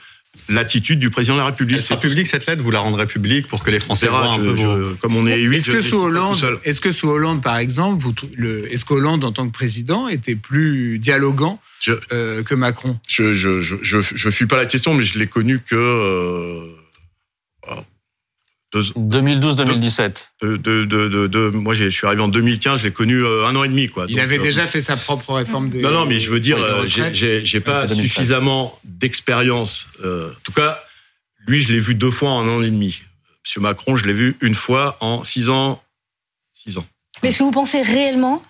l'attitude 0.49 0.99
du 0.99 1.11
président 1.11 1.35
de 1.35 1.41
la 1.41 1.47
République. 1.47 1.77
Elle 1.79 1.83
sera 1.83 1.99
publique 2.01 2.27
cette 2.27 2.47
lettre, 2.47 2.63
vous 2.63 2.71
la 2.71 2.79
rendrez 2.81 3.07
publique 3.07 3.47
pour 3.49 3.63
que 3.65 3.71
les 3.71 3.81
Français 3.81 4.07
voient 4.07 4.27
un 4.33 4.37
je- 4.37 4.41
peu 4.43 4.57
je- 4.57 4.67
vos... 4.67 4.95
comme 4.97 5.17
on 5.17 5.27
est 5.27 5.39
huit, 5.41 5.57
Est-ce 5.59 5.71
que 5.71 5.83
sous 5.83 5.97
Hollande, 5.99 6.61
est-ce 6.65 6.81
que 6.81 6.93
sous 6.93 7.09
Hollande, 7.09 7.43
par 7.43 7.59
exemple, 7.59 8.01
vous, 8.03 8.13
trou- 8.13 8.31
le, 8.37 8.73
est-ce 8.73 8.85
qu'Hollande, 8.85 9.25
en 9.25 9.33
tant 9.33 9.47
que 9.47 9.53
président, 9.53 10.09
était 10.09 10.37
plus 10.37 10.99
dialogant 10.99 11.61
Je- 11.81 11.93
euh, 12.13 12.43
que 12.43 12.55
Macron? 12.55 12.99
Je 13.09 13.35
je 13.35 13.61
je 13.61 13.77
je, 13.83 13.99
je 14.01 14.31
fuis 14.31 14.47
pas 14.47 14.57
la 14.57 14.67
question, 14.67 14.95
mais 14.95 15.03
je 15.03 15.19
l'ai 15.19 15.27
connu 15.27 15.61
que 15.61 15.75
euh, 15.77 16.65
2012-2017. 18.75 20.31
de, 20.43 20.57
de, 20.57 20.85
de, 20.85 21.09
de- 21.09 21.27
de- 21.27 21.51
moi 21.51 21.75
j'ai- 21.75 21.91
je 21.91 21.97
suis 21.97 22.07
arrivé 22.07 22.23
en 22.23 22.29
2015, 22.29 22.81
je 22.81 22.85
l'ai 22.87 22.93
connu 22.93 23.17
euh, 23.23 23.47
un 23.47 23.57
an 23.57 23.65
et 23.65 23.69
demi 23.69 23.89
quoi. 23.89 24.07
Il 24.09 24.15
Donc, 24.15 24.25
avait 24.25 24.39
euh, 24.39 24.43
déjà 24.43 24.67
fait 24.67 24.81
sa 24.81 24.97
propre 24.97 25.33
réforme 25.35 25.69
des. 25.71 25.81
Non 25.81 25.91
non, 25.91 26.07
mais 26.07 26.21
je 26.21 26.31
veux 26.31 26.41
dire, 26.41 26.59
euh, 26.63 26.87
j'ai- 26.87 27.13
j'ai 27.13 27.45
j'ai 27.45 27.61
pas 27.61 27.83
Depuis 27.83 27.97
2013. 27.97 28.13
suffisamment 28.13 28.79
d'expérience. 28.85 29.89
Euh, 30.05 30.31
en 30.31 30.41
tout 30.45 30.53
cas, 30.53 30.83
lui 31.47 31.61
je 31.61 31.73
l'ai 31.73 31.81
vu 31.81 31.95
deux 31.95 32.11
fois 32.11 32.31
en 32.31 32.47
un 32.47 32.59
an 32.59 32.63
et 32.63 32.71
demi. 32.71 33.03
Monsieur 33.45 33.61
Macron, 33.61 33.97
je 33.97 34.05
l'ai 34.07 34.13
vu 34.13 34.37
une 34.41 34.55
fois 34.55 34.97
en 35.01 35.25
six 35.25 35.49
ans. 35.49 35.83
Six 36.55 36.79
ans. 36.79 36.87
Mais 37.23 37.31
est-ce 37.31 37.39
que 37.39 37.45
vous 37.45 37.51
pensez 37.51 37.83
réellement 37.83 38.43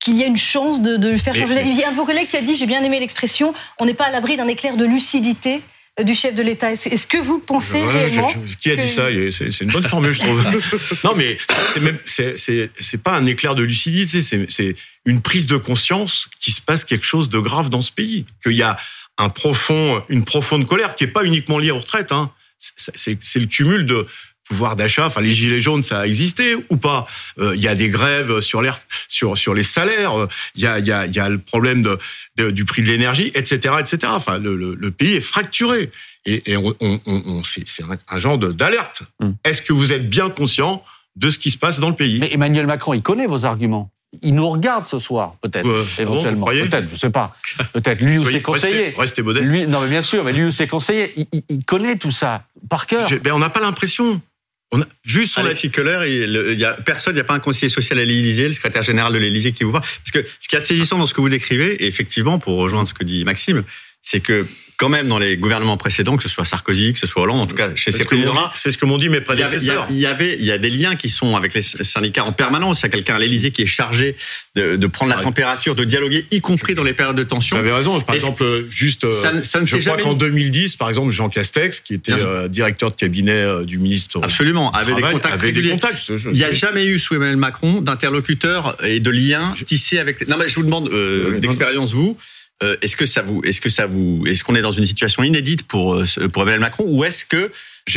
qu'il 0.00 0.16
y 0.16 0.22
a 0.22 0.26
une 0.26 0.36
chance 0.36 0.82
de, 0.82 0.96
de 0.96 1.08
le 1.08 1.16
faire 1.16 1.32
Mais- 1.34 1.40
changer 1.40 1.54
d'avis 1.54 1.70
Il 1.70 1.76
y 1.78 1.82
a 1.84 1.88
un 1.88 1.92
de 1.92 1.96
vos 1.96 2.04
collègues 2.04 2.28
qui 2.28 2.36
a 2.36 2.42
dit, 2.42 2.54
j'ai 2.56 2.66
bien 2.66 2.82
aimé 2.82 3.00
l'expression, 3.00 3.54
on 3.78 3.86
n'est 3.86 3.94
pas 3.94 4.04
à 4.06 4.10
l'abri 4.10 4.36
d'un 4.36 4.46
éclair 4.48 4.76
de 4.76 4.84
lucidité 4.84 5.62
du 6.04 6.14
chef 6.14 6.34
de 6.34 6.42
l'État. 6.42 6.72
Est-ce 6.72 7.06
que 7.06 7.16
vous 7.18 7.38
pensez 7.38 7.82
Ouais, 7.82 7.92
réellement 8.06 8.28
je- 8.28 8.52
je- 8.52 8.56
qui 8.56 8.70
a 8.70 8.76
dit 8.76 8.88
ça 8.88 9.08
C'est 9.30 9.60
une 9.64 9.70
bonne 9.70 9.84
formule, 9.84 10.12
je 10.12 10.20
trouve. 10.20 10.44
non, 11.04 11.14
mais 11.16 11.38
c'est 11.72 11.80
même 11.80 11.98
c'est 12.04 12.36
c'est 12.38 12.70
c'est 12.78 13.02
pas 13.02 13.16
un 13.16 13.24
éclair 13.26 13.54
de 13.54 13.62
lucidité, 13.62 14.20
c'est 14.22 14.50
c'est 14.50 14.76
une 15.06 15.22
prise 15.22 15.46
de 15.46 15.56
conscience 15.56 16.28
qu'il 16.40 16.52
se 16.52 16.60
passe 16.60 16.84
quelque 16.84 17.06
chose 17.06 17.28
de 17.30 17.38
grave 17.38 17.68
dans 17.70 17.80
ce 17.82 17.92
pays, 17.92 18.26
qu'il 18.42 18.52
y 18.56 18.62
a 18.62 18.76
un 19.18 19.30
profond, 19.30 20.02
une 20.10 20.24
profonde 20.24 20.66
colère 20.66 20.94
qui 20.94 21.04
est 21.04 21.08
pas 21.08 21.24
uniquement 21.24 21.58
liée 21.58 21.70
aux 21.70 21.78
retraites. 21.78 22.12
Hein. 22.12 22.30
C'est 22.58 23.38
le 23.40 23.46
cumul 23.46 23.86
de 23.86 24.06
pouvoir 24.48 24.76
d'achat. 24.76 25.06
Enfin, 25.06 25.20
les 25.20 25.32
gilets 25.32 25.60
jaunes, 25.60 25.82
ça 25.82 26.00
a 26.00 26.06
existé 26.06 26.56
ou 26.70 26.76
pas? 26.76 27.06
Euh, 27.38 27.54
Il 27.56 27.62
y 27.62 27.68
a 27.68 27.74
des 27.74 27.88
grèves 27.90 28.40
sur 28.40 28.62
l'air, 28.62 28.80
sur 29.08 29.36
sur 29.36 29.54
les 29.54 29.62
salaires. 29.62 30.12
Il 30.54 30.62
y 30.62 30.66
a 30.66 30.78
il 30.78 30.86
y 30.86 30.92
a 30.92 31.06
il 31.06 31.14
y 31.14 31.18
a 31.20 31.28
le 31.28 31.38
problème 31.38 31.82
de, 31.82 31.98
de- 32.36 32.50
du 32.50 32.64
prix 32.64 32.82
de 32.82 32.88
l'énergie, 32.88 33.30
etc., 33.34 33.74
etc. 33.80 33.98
Enfin, 34.14 34.38
le, 34.38 34.56
le, 34.56 34.74
le 34.74 34.90
pays 34.90 35.14
est 35.14 35.20
fracturé 35.20 35.90
et, 36.24 36.52
et 36.52 36.56
on, 36.56 36.74
on, 36.80 37.00
on, 37.06 37.22
on- 37.26 37.44
c'est 37.44 37.68
c'est 37.68 37.84
un, 38.08 38.18
genre 38.18 38.38
de- 38.38 38.52
d'alerte. 38.52 39.02
Mm. 39.20 39.30
Est-ce 39.44 39.62
que 39.62 39.72
vous 39.72 39.92
êtes 39.92 40.08
bien 40.08 40.30
conscient 40.30 40.82
de 41.16 41.30
ce 41.30 41.38
qui 41.38 41.50
se 41.50 41.58
passe 41.58 41.80
dans 41.80 41.88
le 41.90 41.96
pays? 41.96 42.18
Mais 42.20 42.32
Emmanuel 42.32 42.66
Macron, 42.66 42.94
il 42.94 43.02
connaît 43.02 43.26
vos 43.26 43.44
arguments. 43.46 43.90
Il 44.22 44.34
nous 44.36 44.48
regarde 44.48 44.86
ce 44.86 44.98
soir, 44.98 45.34
peut-être, 45.42 45.66
Euh, 45.66 45.82
bon, 45.82 46.02
éventuellement. 46.02 46.46
peut-être, 46.46 46.88
je 46.88 46.94
sais 46.96 47.10
pas. 47.10 47.36
Peut-être 47.74 48.00
lui 48.00 48.16
ou 48.18 48.22
Soyez- 48.22 48.36
ses 48.38 48.42
conseillers. 48.42 48.84
Restez, 48.84 49.00
restez 49.00 49.22
modeste. 49.22 49.50
Lui, 49.50 49.66
non, 49.66 49.80
mais 49.80 49.88
bien 49.88 50.00
sûr, 50.00 50.24
mais 50.24 50.32
lui 50.32 50.44
ou 50.44 50.52
ses 50.52 50.66
conseillers, 50.68 51.12
il, 51.16 51.26
il- 51.32 51.42
il 51.50 51.64
connaît 51.64 51.96
tout 51.96 52.12
ça 52.12 52.44
par 52.70 52.86
cœur. 52.86 53.08
J'ai- 53.08 53.18
ben, 53.18 53.32
on 53.34 53.38
n'a 53.40 53.50
pas 53.50 53.60
l'impression. 53.60 54.22
On 54.72 54.82
a 54.82 54.86
vu 55.04 55.26
son 55.26 55.42
Alexis 55.42 55.70
Keller, 55.70 56.04
il 56.06 56.52
il 56.52 56.58
y 56.58 56.64
a 56.64 56.72
personne, 56.74 57.14
il 57.14 57.16
n'y 57.16 57.20
a 57.20 57.24
pas 57.24 57.34
un 57.34 57.40
conseiller 57.40 57.68
social 57.68 57.98
à 57.98 58.04
l'Élysée, 58.04 58.48
le 58.48 58.52
secrétaire 58.52 58.82
général 58.82 59.12
de 59.12 59.18
l'Élysée 59.18 59.52
qui 59.52 59.62
vous 59.62 59.70
parle. 59.70 59.84
Parce 59.84 60.10
que 60.10 60.28
ce 60.40 60.48
qui 60.48 60.56
est 60.56 60.64
saisissant 60.64 60.98
dans 60.98 61.06
ce 61.06 61.14
que 61.14 61.20
vous 61.20 61.28
décrivez, 61.28 61.74
et 61.74 61.86
effectivement, 61.86 62.38
pour 62.38 62.56
rejoindre 62.56 62.88
ce 62.88 62.94
que 62.94 63.04
dit 63.04 63.24
Maxime, 63.24 63.62
c'est 64.06 64.20
que 64.20 64.46
quand 64.76 64.90
même 64.90 65.08
dans 65.08 65.18
les 65.18 65.38
gouvernements 65.38 65.78
précédents, 65.78 66.18
que 66.18 66.22
ce 66.22 66.28
soit 66.28 66.44
Sarkozy, 66.44 66.92
que 66.92 66.98
ce 66.98 67.06
soit 67.06 67.22
Hollande, 67.22 67.40
en 67.40 67.46
tout 67.46 67.54
cas 67.56 67.74
chez 67.74 67.90
ces 67.90 68.04
présidents-là, 68.04 68.52
c'est 68.54 68.70
ce 68.70 68.76
que 68.76 68.84
m'ont 68.84 68.98
dit 68.98 69.08
mes 69.08 69.22
il 69.32 69.38
y, 69.38 69.42
avait, 69.42 69.56
il, 69.56 69.62
y 69.62 69.66
prédécesseurs. 69.70 69.86
il 69.90 69.98
y 69.98 70.06
avait, 70.06 70.36
il 70.38 70.44
y 70.44 70.50
a 70.52 70.58
des 70.58 70.68
liens 70.68 70.96
qui 70.96 71.08
sont 71.08 71.34
avec 71.34 71.54
les 71.54 71.62
syndicats 71.62 72.24
en 72.26 72.32
permanence. 72.32 72.80
Il 72.80 72.82
y 72.82 72.86
a 72.86 72.88
quelqu'un 72.90 73.14
à 73.14 73.18
l'Élysée 73.18 73.52
qui 73.52 73.62
est 73.62 73.66
chargé 73.66 74.16
de, 74.54 74.76
de 74.76 74.86
prendre 74.86 75.10
la 75.10 75.16
Ouais. 75.16 75.24
température, 75.24 75.74
de 75.74 75.84
dialoguer, 75.84 76.26
y 76.30 76.42
compris 76.42 76.74
dans 76.74 76.84
les 76.84 76.92
périodes 76.92 77.16
de 77.16 77.22
Vous 77.22 77.28
tension. 77.28 77.56
avez 77.56 77.72
raison. 77.72 77.98
Par 78.02 78.14
Et 78.14 78.18
exemple, 78.18 78.66
juste, 78.68 79.10
Ça 79.12 79.32
ne- 79.32 79.40
ça 79.42 79.60
ne 79.62 79.66
je 79.66 79.78
crois 79.78 79.96
qu'en 79.96 80.12
dit. 80.12 80.18
2010, 80.18 80.76
par 80.76 80.90
exemple, 80.90 81.10
Jean 81.10 81.30
Castex, 81.30 81.80
qui 81.80 81.94
était 81.94 82.12
euh, 82.12 82.46
directeur 82.46 82.90
de 82.90 82.96
cabinet 82.96 83.32
euh, 83.32 83.64
du 83.64 83.78
ministre 83.78 84.20
Absolument, 84.22 84.70
du 84.72 84.76
avec 84.76 84.88
des 84.88 85.00
Travail, 85.00 85.14
contacts 85.14 85.34
avait 85.34 85.40
des 85.52 85.60
réguliers. 85.60 85.70
contacts. 85.70 86.02
Je- 86.16 86.28
Il 86.28 86.34
n'y 86.36 86.44
a 86.44 86.52
jamais 86.52 86.84
eu 86.84 86.98
sous 86.98 87.14
Emmanuel 87.14 87.38
Macron 87.38 87.80
d'interlocuteur 87.80 88.76
et 88.84 89.00
de 89.00 89.10
lien 89.10 89.54
tissé 89.64 89.98
avec. 89.98 90.28
Non, 90.28 90.36
mais 90.38 90.48
je 90.50 90.54
vous 90.56 90.64
demande 90.64 90.90
euh, 90.90 91.40
d'expérience 91.40 91.94
vous. 91.94 92.18
Euh, 92.62 92.76
est-ce 92.80 92.96
que 92.96 93.04
ça 93.06 93.22
vous, 93.22 93.42
est-ce 93.44 93.60
que 93.60 93.68
ça 93.68 93.86
vous, 93.86 94.24
est-ce 94.26 94.42
qu'on 94.42 94.54
est 94.54 94.62
dans 94.62 94.70
une 94.72 94.86
situation 94.86 95.22
inédite 95.22 95.64
pour 95.64 95.94
euh, 95.94 96.04
pour 96.32 96.42
Emmanuel 96.42 96.60
Macron 96.60 96.84
ou 96.86 97.04
est-ce 97.04 97.24
que 97.26 97.52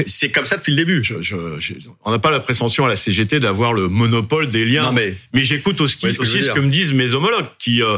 c'est 0.05 0.31
comme 0.31 0.45
ça 0.45 0.57
depuis 0.57 0.71
le 0.71 0.77
début? 0.77 1.03
Je, 1.03 1.21
je, 1.21 1.59
je, 1.59 1.73
On 2.03 2.11
n'a 2.11 2.19
pas 2.19 2.29
la 2.29 2.39
prétention 2.41 2.85
à 2.85 2.89
la 2.89 2.95
CGT 2.97 3.39
d'avoir 3.39 3.73
le 3.73 3.87
monopole 3.87 4.49
des 4.49 4.65
liens. 4.65 4.83
Non, 4.83 4.91
mais 4.93 5.15
mais 5.33 5.43
j'écoute 5.45 5.79
aussi, 5.81 6.05
Ouais, 6.05 6.13
ce 6.13 6.19
que 6.19 6.25
ce 6.25 6.59
me 6.59 6.69
disent 6.69 6.93
mes 6.93 7.13
homologues 7.13 7.47
qui 7.57 7.81
euh, 7.81 7.97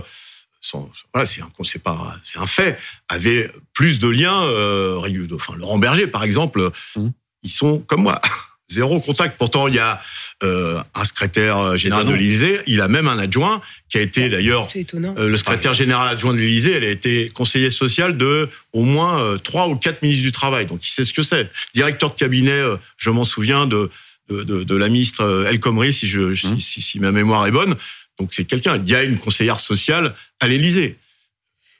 sont, 0.61 0.89
voilà, 1.13 1.25
c'est 1.25 1.41
un, 1.41 1.49
c'est 1.63 1.81
pas, 1.81 2.15
c'est 2.23 2.37
un 2.37 2.47
fait, 2.47 2.77
avaient 3.09 3.49
plus 3.73 3.99
de 3.99 4.07
liens. 4.07 4.43
Euh, 4.43 5.01
enfin, 5.33 5.55
Laurent 5.57 5.79
Berger, 5.79 6.07
par 6.07 6.23
exemple, 6.23 6.69
Mhm. 6.95 7.11
ils 7.43 7.49
sont 7.49 7.79
comme 7.79 8.03
moi, 8.03 8.21
zéro 8.71 8.99
contact. 9.01 9.37
Pourtant, 9.37 9.67
il 9.67 9.75
y 9.75 9.79
a 9.79 10.01
euh, 10.43 10.81
un 10.95 11.05
secrétaire 11.05 11.77
général 11.77 12.05
de 12.05 12.13
l'Élysée. 12.13 12.59
Il 12.67 12.81
a 12.81 12.87
même 12.87 13.07
un 13.07 13.19
adjoint 13.19 13.61
qui 13.89 13.97
a 13.97 14.01
été 14.01 14.29
d'ailleurs 14.29 14.69
C'est 14.71 14.79
étonnant. 14.81 15.13
euh, 15.17 15.27
le 15.29 15.37
secrétaire 15.37 15.73
général 15.73 16.07
adjoint 16.07 16.33
de 16.33 16.39
l'Élysée, 16.39 16.71
elle 16.73 16.83
a 16.85 16.89
été 16.89 17.29
conseiller 17.29 17.69
social 17.69 18.17
de 18.17 18.49
au 18.73 18.83
moins 18.83 19.21
euh, 19.21 19.37
trois 19.37 19.67
ou 19.69 19.75
quatre 19.75 20.01
ministres 20.01 20.23
du 20.23 20.31
travail. 20.31 20.65
Donc 20.65 20.85
il 20.87 20.89
sait 20.89 21.05
ce 21.05 21.13
que 21.13 21.21
c'est. 21.21 21.51
Directeur 21.75 22.09
de 22.09 22.15
cabinet, 22.15 22.51
euh, 22.51 22.77
je 22.97 23.09
m'en 23.09 23.23
souviens 23.25 23.67
de 23.67 23.89
de, 24.29 24.43
de, 24.43 24.63
de 24.63 24.75
la 24.75 24.87
ministre 24.87 25.21
euh, 25.23 25.49
El 25.49 25.59
Khomri, 25.59 25.91
si 25.91 26.07
je 26.07 26.33
si, 26.33 26.59
si, 26.61 26.81
si 26.81 26.99
ma 26.99 27.11
mémoire 27.11 27.45
est 27.47 27.51
bonne. 27.51 27.75
Donc 28.19 28.29
c'est 28.31 28.45
quelqu'un. 28.45 28.77
Il 28.77 28.89
y 28.89 28.95
a 28.95 29.03
une 29.03 29.17
conseillère 29.17 29.59
sociale 29.59 30.13
à 30.39 30.47
l'Élysée. 30.47 30.97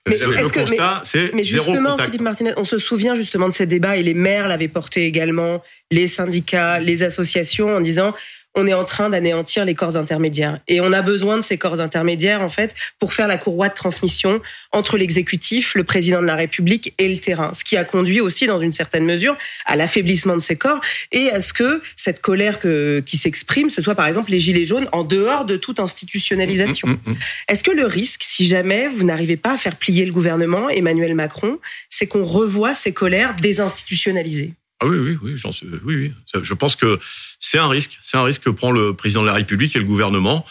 Mais 0.10 0.18
Le 0.18 0.36
est-ce 0.40 0.52
que- 0.52 0.60
constat, 0.62 1.02
c'est 1.04 1.32
Mais 1.34 1.44
zéro 1.44 1.66
justement, 1.66 1.92
contact. 1.92 2.08
Philippe 2.10 2.22
Martinez, 2.24 2.54
on 2.58 2.64
se 2.64 2.80
souvient 2.80 3.14
justement 3.14 3.48
de 3.48 3.54
ces 3.54 3.68
débats 3.68 3.98
et 3.98 4.04
les 4.04 4.16
maires 4.16 4.48
l'avaient 4.48 4.68
porté 4.68 5.06
également, 5.06 5.62
les 5.92 6.08
syndicats, 6.08 6.80
les 6.80 7.04
associations, 7.04 7.76
en 7.76 7.82
disant 7.82 8.14
on 8.56 8.68
est 8.68 8.74
en 8.74 8.86
train 8.86 9.10
d'anéantir 9.10 9.66
les 9.66 9.76
corps 9.76 9.96
intermédiaires. 9.96 10.60
Et 10.68 10.82
on 10.82 10.92
a 10.92 11.02
besoin 11.02 11.38
de 11.38 11.42
ces 11.42 11.58
corps 11.58 11.80
intermédiaires, 11.80 12.42
en 12.42 12.50
fait, 12.50 12.76
pour 13.00 13.14
faire 13.14 13.28
la 13.28 13.38
courroie 13.38 13.70
de 13.70 13.74
transmission 13.74 14.42
entre 14.72 14.98
l'exécutif, 14.98 15.76
le 15.76 15.84
président 15.84 16.22
de 16.22 16.26
la 16.26 16.36
République 16.36 16.94
et 16.98 17.08
le 17.08 17.18
terrain. 17.18 17.54
Ce 17.54 17.64
qui 17.64 17.78
a 17.78 17.84
conduit 17.84 18.20
aussi, 18.20 18.48
dans 18.48 18.60
une 18.60 18.74
certaine 18.74 19.06
mesure, 19.06 19.38
à 19.66 19.76
l'affaiblissement 19.76 20.36
de 20.36 20.42
ces 20.42 20.56
corps 20.56 20.82
et 21.12 21.30
à 21.30 21.42
ce 21.42 21.54
que 21.54 21.82
cette 21.96 22.22
colère 22.22 22.60
que, 22.60 23.02
qui 23.06 23.18
s'exprime, 23.18 23.70
ce 23.70 23.82
soit 23.82 23.96
par 23.96 24.08
exemple 24.08 24.32
les 24.32 24.40
gilets 24.40 24.66
jaunes 24.66 24.90
en 24.92 25.04
dehors 25.04 25.46
de 25.46 25.56
toute 25.56 25.80
institutionnalisation. 25.80 26.90
Mm, 26.90 26.92
mm, 27.06 27.12
mm. 27.12 27.18
Est-ce 27.48 27.64
que 27.64 27.72
le 27.72 27.86
risque, 27.86 28.24
si 28.24 28.46
jamais 28.46 28.90
vous 28.90 29.06
n'arrivez 29.06 29.38
pas 29.38 29.54
à 29.54 29.58
faire 29.58 29.76
plier 29.76 30.06
le 30.06 30.12
gouvernement, 30.12 30.70
Emmanuel 30.70 31.16
Macron, 31.16 31.60
c'est 31.90 32.08
qu'on 32.08 32.26
revoie 32.26 32.74
ces 32.74 32.92
colères 32.92 33.36
désinstitutionnalisées? 33.36 34.54
Ah 34.84 34.88
oui, 34.88 34.98
oui, 34.98 35.18
oui, 35.22 35.34
j'en 35.38 35.52
suis- 35.52 35.68
oui, 35.86 35.96
oui. 35.96 36.14
Je 36.44 36.54
pense 36.56 36.76
que 36.76 37.00
c'est 37.40 37.60
un 37.60 37.68
risque. 37.70 37.98
C'est 38.02 38.18
un 38.18 38.24
risque 38.24 38.44
que 38.44 38.50
prend 38.50 38.72
le 38.72 38.94
président 38.96 39.22
de 39.22 39.28
la 39.28 39.34
République 39.34 39.76
et 39.76 39.80
le 39.80 39.86
gouvernement. 39.86 40.44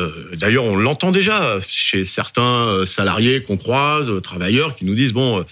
Euh, 0.00 0.34
D'ailleurs, 0.36 0.64
on 0.64 0.76
l'entend 0.76 1.10
déjà 1.12 1.58
chez 1.68 2.04
certains 2.04 2.66
euh, 2.68 2.84
salariés 2.86 3.42
qu'on 3.42 3.56
croise, 3.58 4.08
euh, 4.10 4.20
travailleurs, 4.20 4.74
qui 4.74 4.84
nous 4.86 4.94
disent 4.94 5.12
bon, 5.12 5.44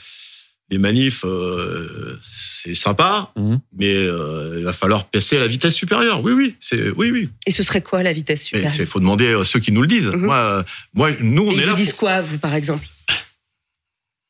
les 0.71 0.79
manifs, 0.79 1.25
euh, 1.25 2.19
c'est 2.23 2.75
sympa, 2.75 3.33
Mhm. 3.37 3.61
mais 3.79 3.95
euh, 3.95 4.57
il 4.59 4.65
va 4.65 4.73
falloir 4.73 5.09
passer 5.11 5.37
à 5.37 5.41
la 5.41 5.47
vitesse 5.47 5.75
supérieure. 5.75 6.23
Oui, 6.23 6.33
oui, 6.33 6.57
c'est 6.61 6.91
oui, 6.91 7.11
oui. 7.11 7.29
Et 7.47 7.51
ce 7.51 7.63
serait 7.63 7.83
quoi 7.83 8.03
la 8.03 8.13
vitesse 8.13 8.45
supérieure? 8.45 8.73
il 8.79 8.87
faut 8.87 8.99
demander 9.01 9.35
à 9.35 9.45
ceux 9.45 9.61
qui 9.61 9.73
nous 9.73 9.83
le 9.83 9.89
disent. 9.89 10.09
Mhm. 10.09 10.21
Moi, 10.25 10.65
moi, 10.95 11.11
nous, 11.21 11.43
on 11.49 11.53
Et 11.53 11.57
est 11.57 11.59
Ils 11.59 11.67
là. 11.67 11.71
vous 11.73 11.77
disent 11.77 11.91
pour- 11.91 11.99
quoi, 11.99 12.21
vous, 12.23 12.39
par 12.39 12.55
exemple? 12.55 12.87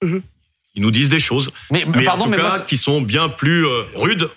Ils 0.77 0.83
nous 0.83 0.91
disent 0.91 1.09
des 1.09 1.21
choses, 1.21 1.51
Mais, 1.71 1.85
mais 1.93 2.05
pardon, 2.05 2.23
en 2.23 2.25
tout 2.27 2.31
mais 2.31 2.37
cas, 2.37 2.49
moi, 2.49 2.61
qui 2.61 2.77
sont 2.77 3.01
bien 3.01 3.29
plus 3.31 3.67
euh, 3.67 3.83
rudes. 3.95 4.29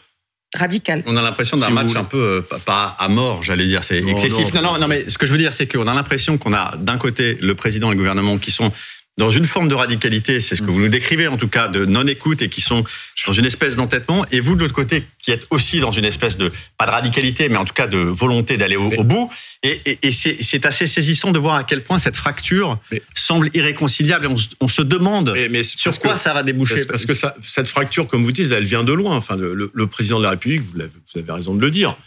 Radical. 0.56 1.04
On 1.06 1.16
a 1.16 1.22
l'impression 1.22 1.58
d'un 1.58 1.68
Si 1.68 1.74
match 1.74 1.96
un 1.96 2.06
peu 2.06 2.44
euh, 2.52 2.58
pas- 2.66 2.96
à 2.98 3.08
mort, 3.08 3.44
j'allais 3.44 3.66
dire, 3.66 3.84
c'est 3.84 4.00
excessif. 4.00 4.52
non. 4.54 4.62
Non, 4.64 4.74
non, 4.74 4.80
non, 4.80 4.88
mais 4.88 5.08
ce 5.08 5.18
que 5.20 5.28
je 5.28 5.32
veux 5.32 5.38
dire, 5.38 5.54
c'est 5.54 5.68
qu'on 5.68 5.86
a 5.88 5.94
l'impression 5.94 6.40
qu'on 6.40 6.54
a 6.54 6.76
d'un 6.78 6.98
côté 6.98 7.38
le 7.40 7.54
président 7.54 7.90
et 7.90 7.92
le 7.92 7.98
gouvernement 7.98 8.38
qui 8.40 8.50
sont 8.50 8.72
dans 9.20 9.30
une 9.30 9.46
forme 9.46 9.68
de 9.68 9.76
radicalité, 9.76 10.40
c'est 10.40 10.56
ce 10.56 10.62
que 10.62 10.72
vous 10.72 10.80
nous 10.80 10.88
décrivez 10.90 11.28
en 11.28 11.38
tout 11.38 11.50
cas, 11.50 11.68
de 11.68 11.86
non-écoute 11.86 12.42
et 12.42 12.48
qui 12.50 12.62
sont 12.62 12.84
dans 13.28 13.34
une 13.34 13.46
espèce 13.46 13.76
d'entêtement, 13.76 14.26
et 14.32 14.40
vous 14.40 14.56
de 14.56 14.62
l'autre 14.62 14.74
côté 14.74 15.04
qui 15.22 15.32
êtes 15.32 15.46
aussi 15.50 15.80
dans 15.82 15.92
une 15.92 16.06
espèce 16.06 16.38
de, 16.38 16.52
pas 16.78 16.86
de 16.86 16.92
radicalité, 16.92 17.50
mais 17.50 17.58
en 17.58 17.66
tout 17.66 17.74
cas 17.74 17.86
de 17.88 17.98
volonté 17.98 18.58
d'aller 18.58 18.78
au, 18.78 18.90
au 18.90 19.04
bout. 19.04 19.30
Et, 19.62 19.82
et, 19.86 20.00
et 20.08 20.12
c'est 20.12 20.66
assez 20.66 20.88
saisissant 20.88 21.32
de 21.32 21.38
voir 21.40 21.56
à 21.56 21.66
quel 21.66 21.84
point 21.84 22.00
cette 22.00 22.16
fracture 22.16 22.80
Mais- 22.92 23.02
semble 23.14 23.50
irréconciliable 23.54 24.26
et 24.26 24.30
on, 24.30 24.38
se- 24.38 24.48
on 24.62 24.70
se 24.70 24.82
demande 24.82 25.34
Mais, 25.36 25.50
mais 25.50 25.64
sur 25.64 25.96
quoi 26.00 26.14
que- 26.14 26.20
ça 26.20 26.34
va 26.34 26.42
déboucher. 26.44 26.86
Parce, 26.86 27.06
que 27.06 27.14
ça, 27.14 27.36
cette 27.42 27.68
fracture, 27.68 28.08
comme 28.08 28.24
vous 28.24 28.32
dites, 28.32 28.50
elle 28.52 28.64
vient 28.64 28.86
de 28.86 28.94
loin. 28.94 29.18
Enfin, 29.18 29.36
le, 29.36 29.88
président 29.88 30.18
de 30.20 30.24
la 30.24 30.30
République, 30.32 30.62
vous 30.74 30.82
avez 31.20 31.32
raison 31.32 31.54
de 31.54 31.60
le 31.62 31.72
dire. 31.72 31.98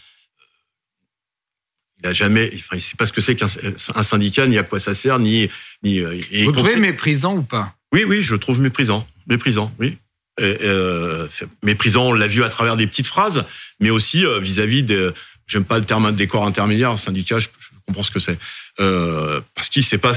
Il 2.02 2.08
a 2.08 2.12
jamais, 2.12 2.50
enfin, 2.54 2.76
il 2.76 2.80
sait 2.80 2.96
pas 2.96 3.06
ce 3.06 3.12
que 3.12 3.20
c'est 3.20 3.36
qu'un 3.36 3.46
un 3.94 4.02
syndicat, 4.02 4.46
ni 4.46 4.58
à 4.58 4.62
quoi 4.64 4.80
ça 4.80 4.92
sert, 4.94 5.18
ni, 5.18 5.48
ni. 5.82 6.00
euh, 6.00 6.18
et- 6.32 6.44
Vous 6.44 6.52
trouvez 6.52 6.76
méprisant 6.76 7.36
ou 7.36 7.42
pas? 7.42 7.74
Oui, 7.92 8.04
oui, 8.04 8.22
je 8.22 8.32
le 8.34 8.40
trouve 8.40 8.58
méprisant, 8.60 9.06
méprisant, 9.28 9.72
oui. 9.78 9.98
Et, 10.40 10.56
euh, 10.62 11.28
méprisant, 11.62 12.04
on 12.06 12.12
l'a 12.12 12.26
vu 12.26 12.42
à 12.42 12.48
travers 12.48 12.76
des 12.76 12.86
petites 12.86 13.06
phrases, 13.06 13.44
mais 13.80 13.90
aussi 13.90 14.24
euh, 14.26 14.40
vis-à-vis 14.40 14.82
des. 14.82 15.10
J'aime 15.46 15.64
pas 15.64 15.78
le 15.78 15.84
terme 15.84 16.12
des 16.14 16.26
corps 16.26 16.46
intermédiaires, 16.46 16.98
syndicat, 16.98 17.38
je, 17.38 17.48
je 17.58 17.68
comprends 17.86 18.02
ce 18.02 18.10
que 18.10 18.18
c'est, 18.20 18.38
euh, 18.80 19.40
parce 19.54 19.68
qu'il 19.68 19.84
sait 19.84 19.98
pas, 19.98 20.12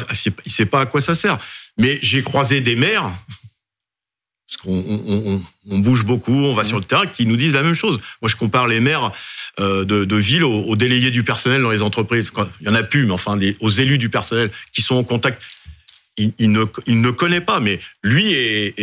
il 0.46 0.52
sait 0.52 0.66
pas 0.66 0.82
à 0.82 0.86
quoi 0.86 1.02
ça 1.02 1.14
sert. 1.16 1.38
Mais 1.78 2.00
j'ai 2.02 2.24
croisé 2.24 2.62
des 2.62 2.76
maires 2.76 3.12
parce 4.48 4.58
qu'on 4.62 4.74
on, 4.88 5.34
on- 5.36 5.44
on 5.72 5.80
bouge 5.80 6.04
beaucoup, 6.06 6.32
on 6.34 6.54
va 6.54 6.64
sur 6.64 6.78
le 6.78 6.84
terrain, 6.84 7.08
qui 7.08 7.26
nous 7.26 7.36
disent 7.36 7.54
la 7.54 7.64
même 7.64 7.74
chose. 7.74 7.98
Moi, 8.22 8.30
je 8.30 8.36
compare 8.36 8.68
les 8.68 8.80
maires 8.80 9.12
euh, 9.60 9.84
de, 9.84 10.04
de 10.06 10.16
villes 10.16 10.44
aux, 10.44 10.62
aux 10.64 10.76
délégués 10.76 11.10
du 11.12 11.24
personnel 11.24 11.62
dans 11.64 11.72
les 11.72 11.82
entreprises. 11.82 12.32
Il 12.62 12.68
y 12.68 12.70
en 12.70 12.76
a 12.76 12.84
plus, 12.84 13.06
mais 13.08 13.14
enfin, 13.14 13.40
aux 13.60 13.70
élus 13.70 13.98
du 13.98 14.10
personnel 14.10 14.52
qui 14.72 14.82
sont 14.84 14.96
en 14.96 15.04
contact. 15.04 15.42
Il, 16.18 16.32
il 16.38 16.52
ne, 16.52 16.64
il 16.86 17.02
ne 17.02 17.10
connaît 17.12 17.42
pas, 17.42 17.60
mais 17.60 17.80
lui 18.04 18.32
et, 18.32 18.74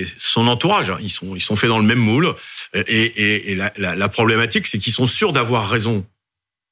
et 0.00 0.06
son 0.18 0.46
entourage, 0.48 0.90
hein, 0.90 0.98
ils 1.00 1.08
sont, 1.10 1.34
ils 1.36 1.40
sont 1.40 1.56
faits 1.56 1.70
dans 1.70 1.78
le 1.78 1.86
même 1.86 1.98
moule. 1.98 2.34
Et, 2.74 2.80
et, 2.80 3.52
et 3.52 3.54
la, 3.54 3.72
la, 3.78 3.94
la 3.94 4.08
problématique, 4.08 4.66
c'est 4.66 4.78
qu'ils 4.78 4.92
sont 4.92 5.06
sûrs 5.06 5.32
d'avoir 5.32 5.70
raison 5.70 6.04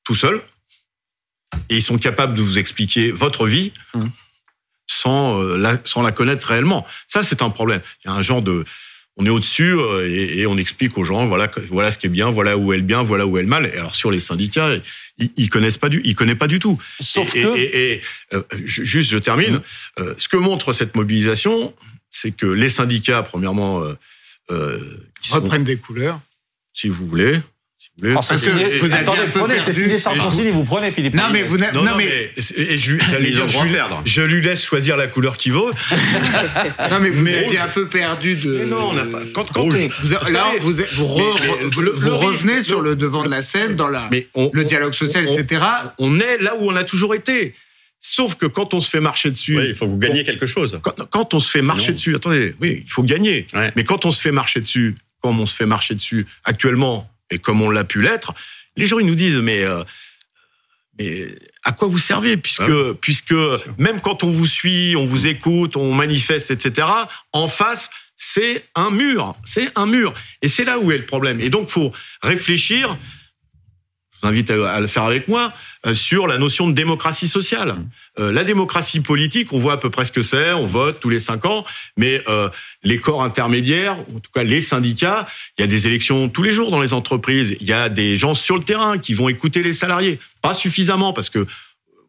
tout 0.04 0.14
seuls, 0.16 0.42
et 1.70 1.76
ils 1.76 1.82
sont 1.82 1.96
capables 1.98 2.34
de 2.34 2.42
vous 2.42 2.58
expliquer 2.58 3.10
votre 3.12 3.46
vie 3.46 3.72
Mhm. 3.94 4.10
Sans, 4.86 5.40
euh, 5.42 5.56
la, 5.56 5.78
sans 5.84 6.02
la 6.02 6.12
connaître 6.12 6.48
réellement. 6.48 6.86
Ça, 7.08 7.22
c'est 7.22 7.42
un 7.42 7.50
problème. 7.50 7.80
Il 8.04 8.08
y 8.08 8.10
a 8.10 8.14
un 8.14 8.22
genre 8.22 8.42
de, 8.42 8.64
on 9.16 9.26
est 9.26 9.30
au-dessus 9.30 9.74
euh, 9.78 10.08
et, 10.08 10.38
et 10.40 10.46
on 10.46 10.56
explique 10.56 10.96
aux 10.98 11.04
gens, 11.04 11.26
voilà, 11.26 11.50
voilà 11.68 11.90
ce 11.90 11.98
qui 11.98 12.06
est 12.06 12.10
bien, 12.10 12.30
voilà 12.30 12.56
où 12.56 12.72
est 12.72 12.76
le 12.78 12.82
bien, 12.82 13.02
voilà 13.02 13.26
où 13.26 13.38
est 13.38 13.42
le 13.42 13.48
mal. 13.48 13.66
Et 13.66 13.76
alors 13.78 13.94
sur 13.94 14.10
les 14.10 14.20
syndicats, 14.20 14.70
ils, 15.18 15.30
ils 15.36 15.50
connaissent 15.50 15.76
pas 15.78 15.88
du, 15.88 16.00
ils 16.04 16.14
connaissent 16.16 16.38
pas 16.38 16.46
du 16.48 16.58
tout. 16.58 16.78
sauf 17.00 17.34
et, 17.36 17.42
que. 17.42 17.56
et- 17.56 17.92
et, 17.94 18.00
euh, 18.34 18.42
ju- 18.64 18.84
juste, 18.84 19.10
je 19.10 19.18
termine. 19.18 19.60
Euh, 20.00 20.14
ce 20.18 20.28
que 20.28 20.36
montre 20.38 20.72
cette 20.72 20.94
mobilisation, 20.94 21.74
c'est 22.10 22.32
que 22.32 22.46
les 22.46 22.68
syndicats, 22.68 23.22
premièrement, 23.22 23.82
euh, 23.82 23.94
euh, 24.50 24.78
qui 25.22 25.28
sont- 25.30 25.36
Reprennent 25.36 25.64
des 25.64 25.76
couleurs. 25.76 26.20
si 26.72 26.88
vous 26.88 27.06
voulez, 27.06 27.40
vous 28.00 28.16
c'est 28.22 28.36
signé- 28.38 28.80
attendez, 28.94 29.20
prenez, 29.32 29.60
c'est 29.60 29.72
signé 29.72 29.98
Charles 29.98 30.18
Consigny, 30.18 30.50
vous 30.50 30.64
prenez 30.64 30.90
Philippe. 30.90 31.14
Non, 31.14 31.24
mais 31.30 31.42
vous 31.42 31.58
n'avez- 31.58 31.76
Non, 31.76 31.84
non, 31.84 31.90
non, 31.92 31.96
mais, 31.98 32.30
je, 32.36 32.94
dire, 32.94 33.18
lui- 33.64 33.72
perdre. 33.72 34.02
je 34.06 34.22
lui 34.22 34.40
laisse 34.42 34.64
choisir 34.64 34.96
la 34.96 35.06
couleur 35.06 35.36
qu'il 35.36 35.52
veut. 35.52 35.60
non, 36.90 37.00
mais 37.00 37.10
vous 37.10 37.22
mais- 37.22 37.58
un 37.58 37.68
peu 37.68 37.86
perdu 37.88 38.34
de. 38.36 38.54
Mais 38.58 38.64
non, 38.64 38.88
on 38.90 38.92
n'a 38.94 39.04
pas. 39.04 39.20
Quand, 39.34 39.44
quand 39.52 39.62
Rouge. 39.62 39.74
on, 39.76 39.88
Vous, 39.88 40.08
vous 40.24 40.32
là, 40.32 40.44
vous, 40.58 40.72
vous, 40.72 41.04
re- 41.04 41.18
mais- 41.34 41.50
mais 41.62 41.68
vous- 41.70 41.80
le- 41.82 41.90
vous 41.92 42.06
le 42.06 42.14
revenez 42.14 42.54
risque- 42.54 42.66
sur 42.66 42.80
le 42.80 42.96
devant 42.96 43.24
de 43.24 43.28
la 43.28 43.42
scène 43.42 43.76
dans 43.76 43.88
la, 43.88 44.08
mais 44.10 44.26
on, 44.34 44.50
le 44.52 44.64
dialogue 44.64 44.94
social, 44.94 45.26
on- 45.28 45.38
etc. 45.38 45.62
on 45.98 46.18
est 46.18 46.38
là 46.38 46.54
où 46.58 46.70
on 46.70 46.74
a 46.76 46.84
toujours 46.84 47.14
été. 47.14 47.54
Sauf 48.00 48.34
que 48.34 48.46
quand 48.46 48.74
on 48.74 48.80
se 48.80 48.90
fait 48.90 49.00
marcher 49.00 49.30
dessus, 49.30 49.56
Oui, 49.56 49.64
il 49.68 49.74
faut 49.76 49.84
que 49.84 49.90
vous 49.90 49.96
gagniez 49.98 50.24
quelque 50.24 50.46
chose. 50.46 50.80
quand, 50.82 50.94
quand 51.10 51.34
on 51.34 51.40
se 51.40 51.48
fait 51.50 51.62
marcher 51.62 51.92
dessus, 51.92 52.16
attendez, 52.16 52.52
oui, 52.60 52.82
il 52.84 52.90
faut 52.90 53.04
gagner. 53.04 53.46
Ouais. 53.54 53.70
Mais 53.76 53.84
quand 53.84 54.06
on 54.06 54.10
se 54.10 54.20
fait 54.20 54.32
marcher 54.32 54.60
dessus, 54.60 54.96
comme 55.22 55.38
on 55.38 55.46
se 55.46 55.54
fait 55.54 55.66
marcher 55.66 55.94
dessus 55.94 56.26
actuellement, 56.44 57.08
et 57.32 57.38
comme 57.38 57.62
on 57.62 57.70
l'a 57.70 57.84
pu 57.84 58.00
l'être, 58.02 58.34
les 58.76 58.86
gens 58.86 58.98
ils 58.98 59.06
nous 59.06 59.14
disent 59.14 59.38
mais 59.38 59.62
euh, 59.64 59.82
mais 60.98 61.26
à 61.64 61.72
quoi 61.72 61.88
vous 61.88 61.98
servez? 61.98 62.36
Puisque 62.36 62.60
Ouais. 62.60 62.94
puisque 63.00 63.34
même 63.78 64.00
quand 64.00 64.24
on 64.24 64.30
vous 64.30 64.46
suit, 64.46 64.94
on 64.96 65.06
vous 65.06 65.26
écoute, 65.26 65.76
on 65.76 65.94
manifeste, 65.94 66.50
etc. 66.50 66.86
En 67.32 67.48
face, 67.48 67.88
c'est 68.16 68.64
un 68.74 68.90
mur, 68.90 69.34
c'est 69.44 69.70
un 69.74 69.86
mur, 69.86 70.12
et 70.42 70.48
c'est 70.48 70.64
là 70.64 70.78
où 70.78 70.92
est 70.92 70.98
le 70.98 71.06
problème. 71.06 71.40
Et 71.40 71.50
donc 71.50 71.70
faut 71.70 71.92
réfléchir. 72.22 72.96
Je 74.12 74.18
vous 74.20 74.28
invite 74.28 74.50
à, 74.50 74.70
à 74.74 74.80
le 74.80 74.86
faire 74.86 75.04
avec 75.04 75.28
moi 75.28 75.52
sur 75.94 76.26
la 76.26 76.38
notion 76.38 76.68
de 76.68 76.72
démocratie 76.72 77.26
sociale. 77.26 77.76
Euh, 78.18 78.30
la 78.32 78.44
démocratie 78.44 79.00
politique, 79.00 79.52
on 79.52 79.58
voit 79.58 79.74
à 79.74 79.76
peu 79.76 79.90
près 79.90 80.04
ce 80.04 80.12
que 80.12 80.22
c'est, 80.22 80.52
on 80.52 80.66
vote 80.66 81.00
tous 81.00 81.08
les 81.08 81.18
cinq 81.18 81.44
ans, 81.44 81.64
mais 81.96 82.22
euh, 82.28 82.48
les 82.84 82.98
corps 82.98 83.22
intermédiaires, 83.22 83.98
en 83.98 84.20
tout 84.20 84.30
cas 84.32 84.44
les 84.44 84.60
syndicats, 84.60 85.26
il 85.58 85.62
y 85.62 85.64
a 85.64 85.66
des 85.66 85.86
élections 85.86 86.28
tous 86.28 86.42
les 86.42 86.52
jours 86.52 86.70
dans 86.70 86.80
les 86.80 86.92
entreprises, 86.92 87.56
il 87.60 87.66
y 87.66 87.72
a 87.72 87.88
des 87.88 88.16
gens 88.16 88.34
sur 88.34 88.56
le 88.56 88.62
terrain 88.62 88.98
qui 88.98 89.14
vont 89.14 89.28
écouter 89.28 89.62
les 89.62 89.72
salariés, 89.72 90.20
pas 90.40 90.54
suffisamment 90.54 91.12
parce 91.12 91.30
que 91.30 91.46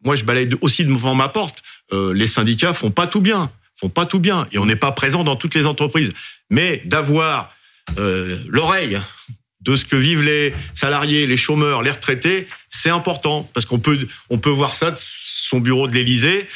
moi 0.04 0.14
je 0.14 0.24
balaye 0.24 0.48
aussi 0.60 0.84
devant 0.84 1.14
ma 1.14 1.28
porte, 1.28 1.62
euh, 1.92 2.12
les 2.14 2.28
syndicats 2.28 2.74
font 2.74 2.90
pas 2.90 3.08
tout 3.08 3.20
bien, 3.20 3.50
font 3.76 3.88
pas 3.88 4.06
tout 4.06 4.20
bien 4.20 4.46
et 4.52 4.58
on 4.58 4.66
n'est 4.66 4.76
pas 4.76 4.92
présent 4.92 5.24
dans 5.24 5.36
toutes 5.36 5.54
les 5.54 5.66
entreprises, 5.66 6.12
mais 6.48 6.80
d'avoir 6.84 7.52
euh, 7.98 8.38
l'oreille 8.46 9.00
de 9.64 9.76
ce 9.76 9.84
que 9.84 9.96
vivent 9.96 10.22
les 10.22 10.54
salariés, 10.74 11.26
les 11.26 11.36
chômeurs, 11.36 11.82
les 11.82 11.90
retraités, 11.90 12.46
c'est 12.74 12.90
important 12.90 13.48
parce 13.54 13.66
qu'on 13.66 13.78
peut 13.78 13.98
on 14.30 14.38
peut 14.38 14.50
voir 14.50 14.74
ça 14.74 14.90
de 14.90 14.96
son 14.98 15.60
bureau 15.60 15.86
de 15.86 15.94
l'Élysée, 15.94 16.48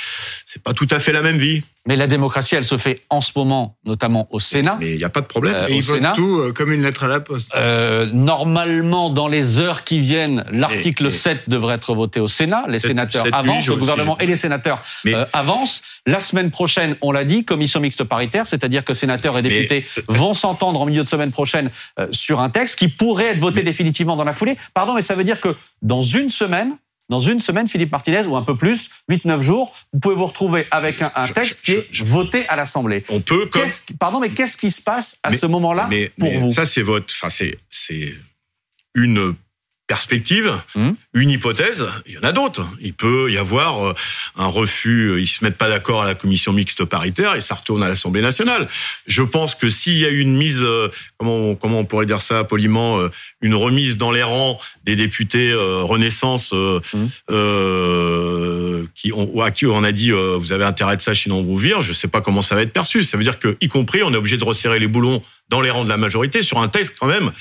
c'est 0.46 0.62
pas 0.62 0.74
tout 0.74 0.88
à 0.90 0.98
fait 0.98 1.12
la 1.12 1.22
même 1.22 1.38
vie. 1.38 1.62
Mais 1.88 1.96
la 1.96 2.06
démocratie, 2.06 2.54
elle 2.54 2.66
se 2.66 2.76
fait 2.76 3.00
en 3.08 3.22
ce 3.22 3.32
moment, 3.34 3.76
notamment 3.86 4.28
au 4.30 4.38
Sénat. 4.40 4.76
Mais 4.78 4.90
il 4.92 4.98
n'y 4.98 5.04
a 5.04 5.08
pas 5.08 5.22
de 5.22 5.26
problème. 5.26 5.54
Euh, 5.54 5.66
Et 5.68 5.72
au 5.72 5.76
ils 5.76 5.82
votent 5.82 5.96
Sénat. 5.96 6.12
tout 6.14 6.38
euh, 6.40 6.52
comme 6.52 6.70
une 6.70 6.82
lettre 6.82 7.04
à 7.04 7.08
la 7.08 7.18
poste. 7.20 7.50
Euh, 7.56 8.06
normalement, 8.12 9.10
dans 9.10 9.26
les 9.26 9.58
heures 9.58 9.84
qui 9.84 9.98
viennent, 9.98 10.44
l'article 10.50 11.04
Mais- 11.04 11.08
mais- 11.08 11.14
7 11.16 11.48
devrait 11.48 11.74
être 11.76 11.94
voté 11.94 12.20
au 12.20 12.28
Sénat. 12.28 12.64
Les 12.68 12.78
sénateurs 12.78 13.24
avancent, 13.32 13.66
le 13.66 13.72
aussi- 13.72 13.80
gouvernement 13.80 14.18
et 14.18 14.26
les 14.26 14.36
sénateurs 14.36 14.82
Mais- 15.04 15.14
euh, 15.14 15.24
avancent. 15.32 15.82
La 16.06 16.20
semaine 16.20 16.50
prochaine, 16.50 16.96
on 17.00 17.10
l'a 17.10 17.24
dit, 17.24 17.44
commission 17.44 17.80
mixte 17.80 18.04
paritaire, 18.04 18.46
c'est-à-dire 18.46 18.84
que 18.84 18.92
sénateurs 18.94 19.38
et 19.38 19.42
Mais- 19.42 19.48
députés 19.48 19.86
vont 20.08 20.34
s'entendre 20.34 20.80
en 20.80 20.84
milieu 20.86 21.02
de 21.02 21.08
semaine 21.08 21.30
prochaine 21.30 21.70
euh, 21.98 22.06
sur 22.12 22.40
un 22.40 22.50
texte 22.50 22.78
qui 22.78 22.88
pourrait 22.88 23.28
être 23.28 23.38
voté 23.38 23.62
définitivement 23.62 24.16
dans 24.16 24.24
la 24.24 24.34
foulée. 24.34 24.56
Pardon, 24.74 24.94
mais 24.94 25.00
ça 25.02 25.14
veut 25.14 25.24
dire 25.24 25.40
que 25.40 25.56
dans 25.80 26.02
une 26.02 26.28
semaine, 26.28 26.72
dans 27.08 27.20
une 27.20 27.40
semaine, 27.40 27.66
Philippe 27.68 27.90
Martinez, 27.92 28.26
ou 28.26 28.36
un 28.36 28.42
peu 28.42 28.56
plus, 28.56 28.90
8-9 29.10 29.40
jours, 29.40 29.74
vous 29.92 30.00
pouvez 30.00 30.14
vous 30.14 30.26
retrouver 30.26 30.66
avec 30.70 31.00
un, 31.02 31.10
texte 31.34 31.60
je- 31.64 31.72
qui 31.72 31.72
est 31.78 32.02
voté 32.02 32.46
à 32.48 32.56
l'Assemblée. 32.56 33.02
On 33.08 33.20
peut, 33.20 33.46
comme 33.46 33.62
Pardon, 33.98 34.20
mais 34.20 34.28
qu'est-ce 34.30 34.56
qui 34.56 34.70
se 34.70 34.82
passe 34.82 35.16
à 35.22 35.30
Mais- 35.30 35.36
ce 35.36 35.46
moment-là 35.46 35.86
mais, 35.88 36.10
pour 36.18 36.28
mais 36.28 36.36
vous? 36.36 36.52
ça, 36.52 36.66
c'est 36.66 36.82
votre, 36.82 37.12
enfin, 37.14 37.28
c'est 37.30 38.14
une 38.94 39.34
perspective, 39.88 40.52
Hum. 40.76 40.94
une 41.14 41.30
hypothèse. 41.30 41.84
Il 42.06 42.12
y 42.14 42.18
en 42.18 42.22
a 42.22 42.30
d'autres. 42.32 42.64
Il 42.80 42.92
peut 42.94 43.32
y 43.32 43.36
avoir 43.38 43.88
euh, 43.88 43.94
un 44.36 44.46
refus. 44.46 45.08
euh, 45.10 45.20
Ils 45.20 45.26
se 45.26 45.42
mettent 45.42 45.58
pas 45.58 45.68
d'accord 45.68 46.02
à 46.02 46.06
la 46.06 46.14
commission 46.14 46.52
mixte 46.52 46.84
paritaire 46.84 47.34
et 47.34 47.40
ça 47.40 47.56
retourne 47.56 47.82
à 47.82 47.88
l'Assemblée 47.88 48.20
nationale. 48.22 48.68
Je 49.08 49.22
pense 49.22 49.56
que 49.56 49.68
s'il 49.68 49.98
y 49.98 50.04
a 50.04 50.10
une 50.10 50.36
mise, 50.36 50.62
euh, 50.62 50.88
comment 51.18 51.34
on, 51.34 51.54
comment 51.56 51.80
on 51.80 51.84
pourrait 51.84 52.06
dire 52.06 52.22
ça 52.22 52.44
poliment, 52.44 53.00
une 53.40 53.54
remise 53.56 53.96
dans 53.96 54.12
les 54.12 54.22
rangs 54.22 54.58
des 54.84 54.94
députés 54.94 55.50
euh, 55.50 55.82
Renaissance 55.82 56.52
euh, 56.52 56.80
Hum. 56.94 57.08
euh, 57.30 58.84
qui 58.94 59.12
ont, 59.12 59.40
à 59.40 59.50
qui 59.50 59.66
on 59.66 59.82
a 59.84 59.92
dit 59.92 60.12
euh, 60.12 60.36
vous 60.38 60.52
avez 60.52 60.64
intérêt 60.64 60.96
de 60.96 61.02
ça, 61.02 61.14
sinon 61.14 61.38
on 61.38 61.42
vous 61.42 61.56
vire. 61.56 61.82
Je 61.82 61.92
sais 61.92 62.08
pas 62.08 62.20
comment 62.20 62.42
ça 62.42 62.54
va 62.54 62.62
être 62.62 62.72
perçu. 62.72 63.02
Ça 63.02 63.16
veut 63.16 63.24
dire 63.24 63.38
que, 63.38 63.56
y 63.60 63.68
compris, 63.68 64.02
on 64.02 64.12
est 64.12 64.16
obligé 64.16 64.36
de 64.36 64.44
resserrer 64.44 64.78
les 64.78 64.86
boulons 64.88 65.22
dans 65.48 65.60
les 65.60 65.70
rangs 65.70 65.84
de 65.84 65.88
la 65.88 65.96
majorité 65.96 66.42
sur 66.42 66.58
un 66.58 66.68
texte 66.68 66.94
quand 66.98 67.06
même. 67.06 67.32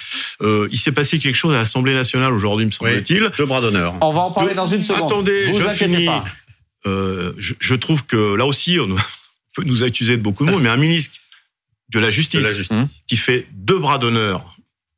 Euh, 0.42 0.68
il 0.72 0.78
s'est 0.78 0.92
passé 0.92 1.20
quelque 1.20 1.36
chose 1.36 1.54
à 1.54 1.58
l'Assemblée 1.58 1.94
nationale 1.94 2.34
aujourd'hui, 2.34 2.66
me 2.66 2.72
semble-t-il. 2.72 3.32
Deux 3.38 3.46
bras 3.46 3.62
d'honneur. 3.62 3.96
On 4.02 4.12
va 4.14 4.22
en 4.22 4.32
parler 4.32 4.54
dans 4.54 4.66
une 4.66 4.82
seconde. 4.82 5.12
Attendez, 5.12 5.48
vous 5.52 5.60
je 5.62 5.68
inquiétez 5.68 5.94
finis. 5.96 6.06
pas. 6.06 6.26
Euh, 6.86 7.34
je, 7.38 7.54
je 7.60 7.76
trouve 7.76 8.06
que 8.06 8.36
là 8.36 8.46
aussi, 8.46 8.80
on 8.80 8.88
peut 9.54 9.64
nous 9.66 9.84
accuser 9.84 10.16
de 10.18 10.22
beaucoup 10.22 10.46
de 10.46 10.52
mots, 10.52 10.60
mais 10.60 10.70
un 10.70 10.78
ministre 10.78 11.16
de 11.90 12.00
la 12.00 12.10
Justice, 12.10 12.40
De 12.42 12.46
la 12.46 12.54
justice. 12.54 12.78
qui 13.08 13.18
fait 13.18 13.48
deux 13.54 13.80
bras 13.80 13.98
d'honneur 13.98 14.56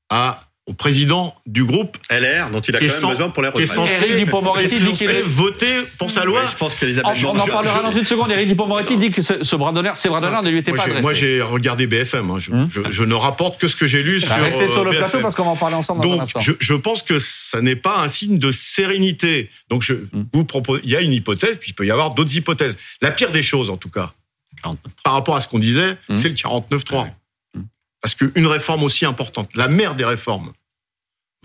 à 0.09 0.48
au 0.69 0.73
président 0.73 1.33
du 1.47 1.63
groupe 1.63 1.97
LR, 2.11 2.51
dont 2.51 2.59
il 2.61 2.75
a 2.75 2.79
quand 2.79 2.85
même 2.85 2.93
sans- 2.93 3.09
besoin 3.09 3.29
pour 3.29 3.41
les 3.41 3.51
qui 3.51 3.63
est 3.63 3.65
censé, 3.65 4.15
Dupond-Moretti 4.17 4.75
est 4.75 4.79
dit 4.81 4.93
qu'il 4.93 5.09
est- 5.09 5.21
voter 5.23 5.73
pour 5.97 6.11
sa 6.11 6.23
loi. 6.25 6.45
Je 6.45 6.55
pense 6.55 6.75
qu'Elisabeth 6.75 7.11
on 7.25 7.29
en 7.39 7.47
parlera 7.47 7.81
dans 7.81 7.91
une 7.91 8.05
seconde. 8.05 8.29
Éric 8.31 8.47
Dupond-Moretti 8.49 8.97
dit 8.97 9.09
que 9.09 9.23
ce, 9.23 9.43
ce 9.43 9.55
bras 9.55 9.71
d'honneur, 9.71 9.97
ces 9.97 10.09
bras 10.09 10.21
d'honneur 10.21 10.43
ne 10.43 10.49
lui 10.51 10.59
étaient 10.59 10.71
pas 10.71 10.83
adressés. 10.83 11.01
Moi, 11.01 11.13
j'ai 11.15 11.41
regardé 11.41 11.87
BFM. 11.87 12.29
hein. 12.29 12.37
Je, 12.37 12.51
Hum. 12.51 12.65
je- 12.71 12.91
je 12.91 13.03
ne 13.03 13.15
rapporte 13.15 13.59
que 13.59 13.67
ce 13.67 13.75
que 13.75 13.87
j'ai 13.87 14.03
lu 14.03 14.19
sur 14.19 14.29
Bah, 14.29 14.35
Restez 14.37 14.67
sur 14.67 14.83
le 14.83 14.91
euh, 14.93 14.97
plateau 14.99 15.19
parce 15.21 15.33
qu'on 15.35 15.43
va 15.45 15.49
en 15.51 15.55
parler 15.55 15.75
ensemble 15.75 16.03
dans 16.03 16.09
un 16.09 16.13
Donc, 16.17 16.21
instant. 16.21 16.39
je, 16.39 16.51
je 16.59 16.73
pense 16.75 17.01
que 17.01 17.17
ça 17.19 17.61
n'est 17.61 17.75
pas 17.75 17.97
un 18.01 18.07
signe 18.07 18.37
de 18.37 18.51
sérénité. 18.51 19.49
Donc, 19.69 19.81
je 19.81 19.93
Mm. 19.93 20.25
vous 20.33 20.43
propose, 20.45 20.81
il 20.83 20.91
y 20.91 20.95
a 20.95 21.01
une 21.01 21.13
hypothèse, 21.13 21.57
puis 21.59 21.71
il 21.71 21.73
peut 21.73 21.85
y 21.87 21.91
avoir 21.91 22.11
d'autres 22.11 22.35
hypothèses. 22.35 22.77
La 23.01 23.09
pire 23.11 23.31
des 23.31 23.41
choses, 23.41 23.69
en 23.71 23.77
tout 23.77 23.89
cas, 23.89 24.11
par 25.03 25.13
rapport 25.13 25.35
à 25.35 25.41
ce 25.41 25.47
qu'on 25.47 25.59
disait, 25.59 25.97
Mm. 26.09 26.15
c'est 26.15 26.29
le 26.29 26.35
49-3. 26.35 27.03
Ouais. 27.03 27.13
Mm. 27.55 27.61
Parce 28.01 28.13
qu'une 28.15 28.47
réforme 28.47 28.83
aussi 28.83 29.05
importante, 29.05 29.49
la 29.55 29.67
mère 29.67 29.95
des 29.95 30.05
réformes, 30.05 30.51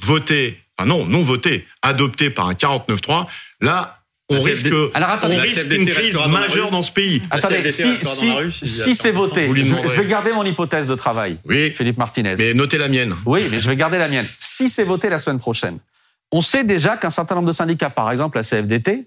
votée, 0.00 0.60
enfin 0.78 0.88
non, 0.88 1.06
non 1.06 1.22
votée, 1.22 1.66
adoptée 1.82 2.30
par 2.30 2.48
un 2.48 2.54
49-3, 2.54 3.26
là, 3.60 4.00
on 4.30 4.36
La 4.36 4.42
risque. 4.42 4.66
Alors 4.94 5.10
on 5.10 5.12
attendez, 5.12 5.36
risque 5.38 5.70
une 5.70 5.86
crise 5.86 6.14
dans 6.14 6.28
majeure 6.28 6.70
dans 6.70 6.82
ce 6.82 6.90
pays. 6.90 7.22
Attendez, 7.30 7.70
si, 7.70 7.94
si, 8.02 8.66
si 8.66 8.94
c'est 8.94 9.10
voté, 9.10 9.50
je, 9.54 9.96
vais 9.96 10.06
garder 10.06 10.32
mon 10.32 10.44
hypothèse 10.44 10.86
de 10.86 10.94
travail, 10.94 11.38
Oui, 11.44 11.70
Philippe 11.72 11.98
Martinez. 11.98 12.34
mais 12.38 12.54
notez 12.54 12.78
la 12.78 12.88
mienne. 12.88 13.14
Oui, 13.26 13.48
mais 13.50 13.60
je 13.60 13.68
vais 13.68 13.76
garder 13.76 13.98
la 13.98 14.08
mienne. 14.08 14.26
Si 14.38 14.70
c'est 14.70 14.84
voté 14.84 15.10
la 15.10 15.18
semaine 15.18 15.38
prochaine, 15.38 15.78
on 16.32 16.40
sait 16.40 16.64
déjà 16.64 16.96
qu'un 16.96 17.10
certain 17.10 17.34
nombre 17.34 17.48
de 17.48 17.52
syndicats, 17.52 17.90
par 17.90 18.10
exemple 18.10 18.38
la 18.38 18.44
CFDT, 18.44 19.06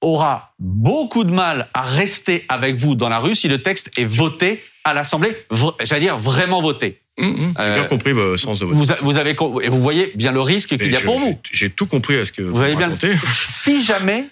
aura 0.00 0.54
beaucoup 0.58 1.24
de 1.24 1.32
mal 1.32 1.68
à 1.74 1.82
rester 1.82 2.44
avec 2.48 2.76
vous 2.76 2.94
dans 2.94 3.08
la 3.08 3.18
rue 3.18 3.34
si 3.34 3.48
le 3.48 3.62
texte 3.62 3.90
est 3.96 4.04
voté 4.04 4.62
à 4.84 4.94
l'Assemblée, 4.94 5.36
j'allais 5.82 6.00
dire 6.00 6.16
vraiment 6.16 6.60
voté. 6.60 7.01
Hum, 7.18 7.26
hum, 7.28 7.54
J'ai 7.58 7.62
Euh, 7.64 7.74
bien 7.74 7.84
compris 7.84 8.12
le 8.14 8.36
sens 8.38 8.58
de 8.60 8.64
votre 8.64 8.76
Vous, 8.78 8.90
a- 8.90 8.96
vous 9.02 9.16
avez 9.18 9.34
co- 9.34 9.60
et 9.60 9.68
vous 9.68 9.80
voyez 9.82 10.12
bien 10.14 10.32
le 10.32 10.40
risque 10.40 10.76
qu'il 10.78 10.90
y 10.90 10.96
a 10.96 11.00
pour 11.00 11.18
vous. 11.18 11.38
J'ai 11.52 11.68
tout 11.70 11.86
compris 11.86 12.16
à 12.16 12.24
ce 12.24 12.32
que 12.32 12.40
vous, 12.42 12.60
avez 12.60 12.74
bien- 12.74 12.86
racontez. 12.86 13.12
Si 13.46 13.82
jamais, 13.82 14.24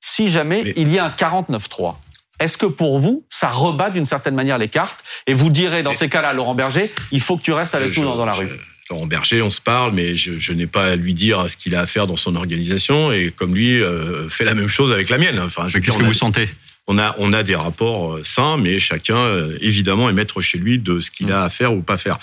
si 0.00 0.30
jamais 0.30 0.62
Mais- 0.64 0.72
il 0.76 0.92
y 0.92 0.98
a 0.98 1.04
un 1.06 1.10
49-3, 1.10 2.00
est-ce 2.38 2.56
que 2.56 2.66
pour 2.66 2.98
vous, 3.00 3.24
ça 3.30 3.48
rebat 3.48 3.90
d'une 3.90 4.04
certaine 4.04 4.34
manière 4.36 4.58
les 4.58 4.68
cartes 4.68 5.02
et 5.26 5.34
vous 5.34 5.50
direz 5.50 5.82
dans 5.82 5.90
Mais- 5.90 5.96
ces 5.96 6.08
cas-là, 6.08 6.32
Laurent 6.32 6.54
Berger, 6.54 6.92
il 7.10 7.20
faut 7.20 7.36
que 7.36 7.42
tu 7.42 7.52
restes 7.52 7.74
avec 7.74 7.92
Je- 7.92 8.00
nous 8.00 8.06
dans, 8.06 8.16
dans 8.16 8.26
la 8.26 8.34
je- 8.34 8.40
rue 8.42 8.48
Laurent 8.90 9.06
Berger, 9.06 9.40
on 9.42 9.48
se 9.50 9.62
parle, 9.62 9.92
mais 9.92 10.14
je, 10.14 10.38
je 10.38 10.52
n'ai 10.52 10.66
pas 10.66 10.84
à 10.92 10.96
lui 10.96 11.14
dire 11.14 11.48
ce 11.48 11.56
qu'il 11.56 11.74
a 11.74 11.80
à 11.80 11.86
faire 11.86 12.06
dans 12.06 12.16
son 12.16 12.36
organisation 12.36 13.10
et 13.12 13.32
comme 13.34 13.54
lui 13.54 13.82
euh, 13.82 14.28
fait 14.28 14.44
la 14.44 14.54
même 14.54 14.68
chose 14.68 14.92
avec 14.92 15.08
la 15.08 15.16
mienne. 15.18 15.40
Enfin, 15.40 15.68
je 15.68 15.78
Qu'est-ce 15.78 15.96
que 15.96 16.02
a- 16.02 16.06
vous 16.06 16.12
sentez? 16.12 16.48
On 16.86 16.98
a 16.98 17.14
on 17.18 17.32
a 17.32 17.42
des 17.42 17.54
rapports 17.54 18.14
euh, 18.16 18.24
sains, 18.24 18.56
mais 18.56 18.78
chacun 18.78 19.16
euh, 19.16 19.56
évidemment 19.60 20.08
est 20.10 20.12
maître 20.12 20.42
chez 20.42 20.58
lui 20.58 20.78
de 20.78 21.00
ce 21.00 21.10
qu'il 21.10 21.32
a 21.32 21.42
à 21.42 21.50
faire 21.50 21.72
ou 21.72 21.82
pas 21.82 21.96
faire. 21.96 22.18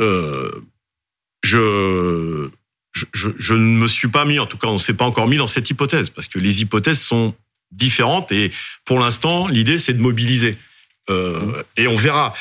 Euh, 0.00 0.50
je, 1.44 2.48
je 2.92 3.28
je 3.38 3.54
ne 3.54 3.78
me 3.78 3.88
suis 3.88 4.08
pas 4.08 4.24
mis, 4.24 4.38
en 4.38 4.46
tout 4.46 4.58
cas, 4.58 4.68
on 4.68 4.74
ne 4.74 4.78
s'est 4.78 4.94
pas 4.94 5.04
encore 5.04 5.28
mis 5.28 5.36
dans 5.36 5.46
cette 5.46 5.68
hypothèse 5.70 6.10
parce 6.10 6.28
que 6.28 6.38
les 6.38 6.60
hypothèses 6.62 7.00
sont 7.00 7.34
différentes 7.70 8.32
et 8.32 8.52
pour 8.84 8.98
l'instant, 8.98 9.48
l'idée 9.48 9.78
c'est 9.78 9.94
de 9.94 10.02
mobiliser 10.02 10.56
Euh, 11.10 11.64
et 11.76 11.88
on 11.88 11.96
verra. 11.96 12.32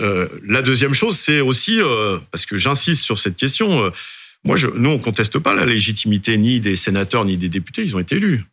Euh, 0.00 0.28
la 0.42 0.62
deuxième 0.62 0.94
chose, 0.94 1.18
c'est 1.18 1.40
aussi 1.40 1.80
euh, 1.80 2.18
parce 2.30 2.46
que 2.46 2.56
j'insiste 2.56 3.02
sur 3.02 3.18
cette 3.18 3.36
question. 3.36 3.84
euh, 3.84 3.90
moi, 4.42 4.56
je, 4.56 4.68
nous, 4.68 4.88
on 4.90 4.98
conteste 4.98 5.38
pas 5.38 5.52
la 5.54 5.66
légitimité 5.66 6.38
ni 6.38 6.60
des 6.60 6.76
sénateurs 6.76 7.26
ni 7.26 7.36
des 7.36 7.50
députés. 7.50 7.82
Ils 7.84 7.94
ont 7.94 8.00
été 8.00 8.16
élus. 8.16 8.44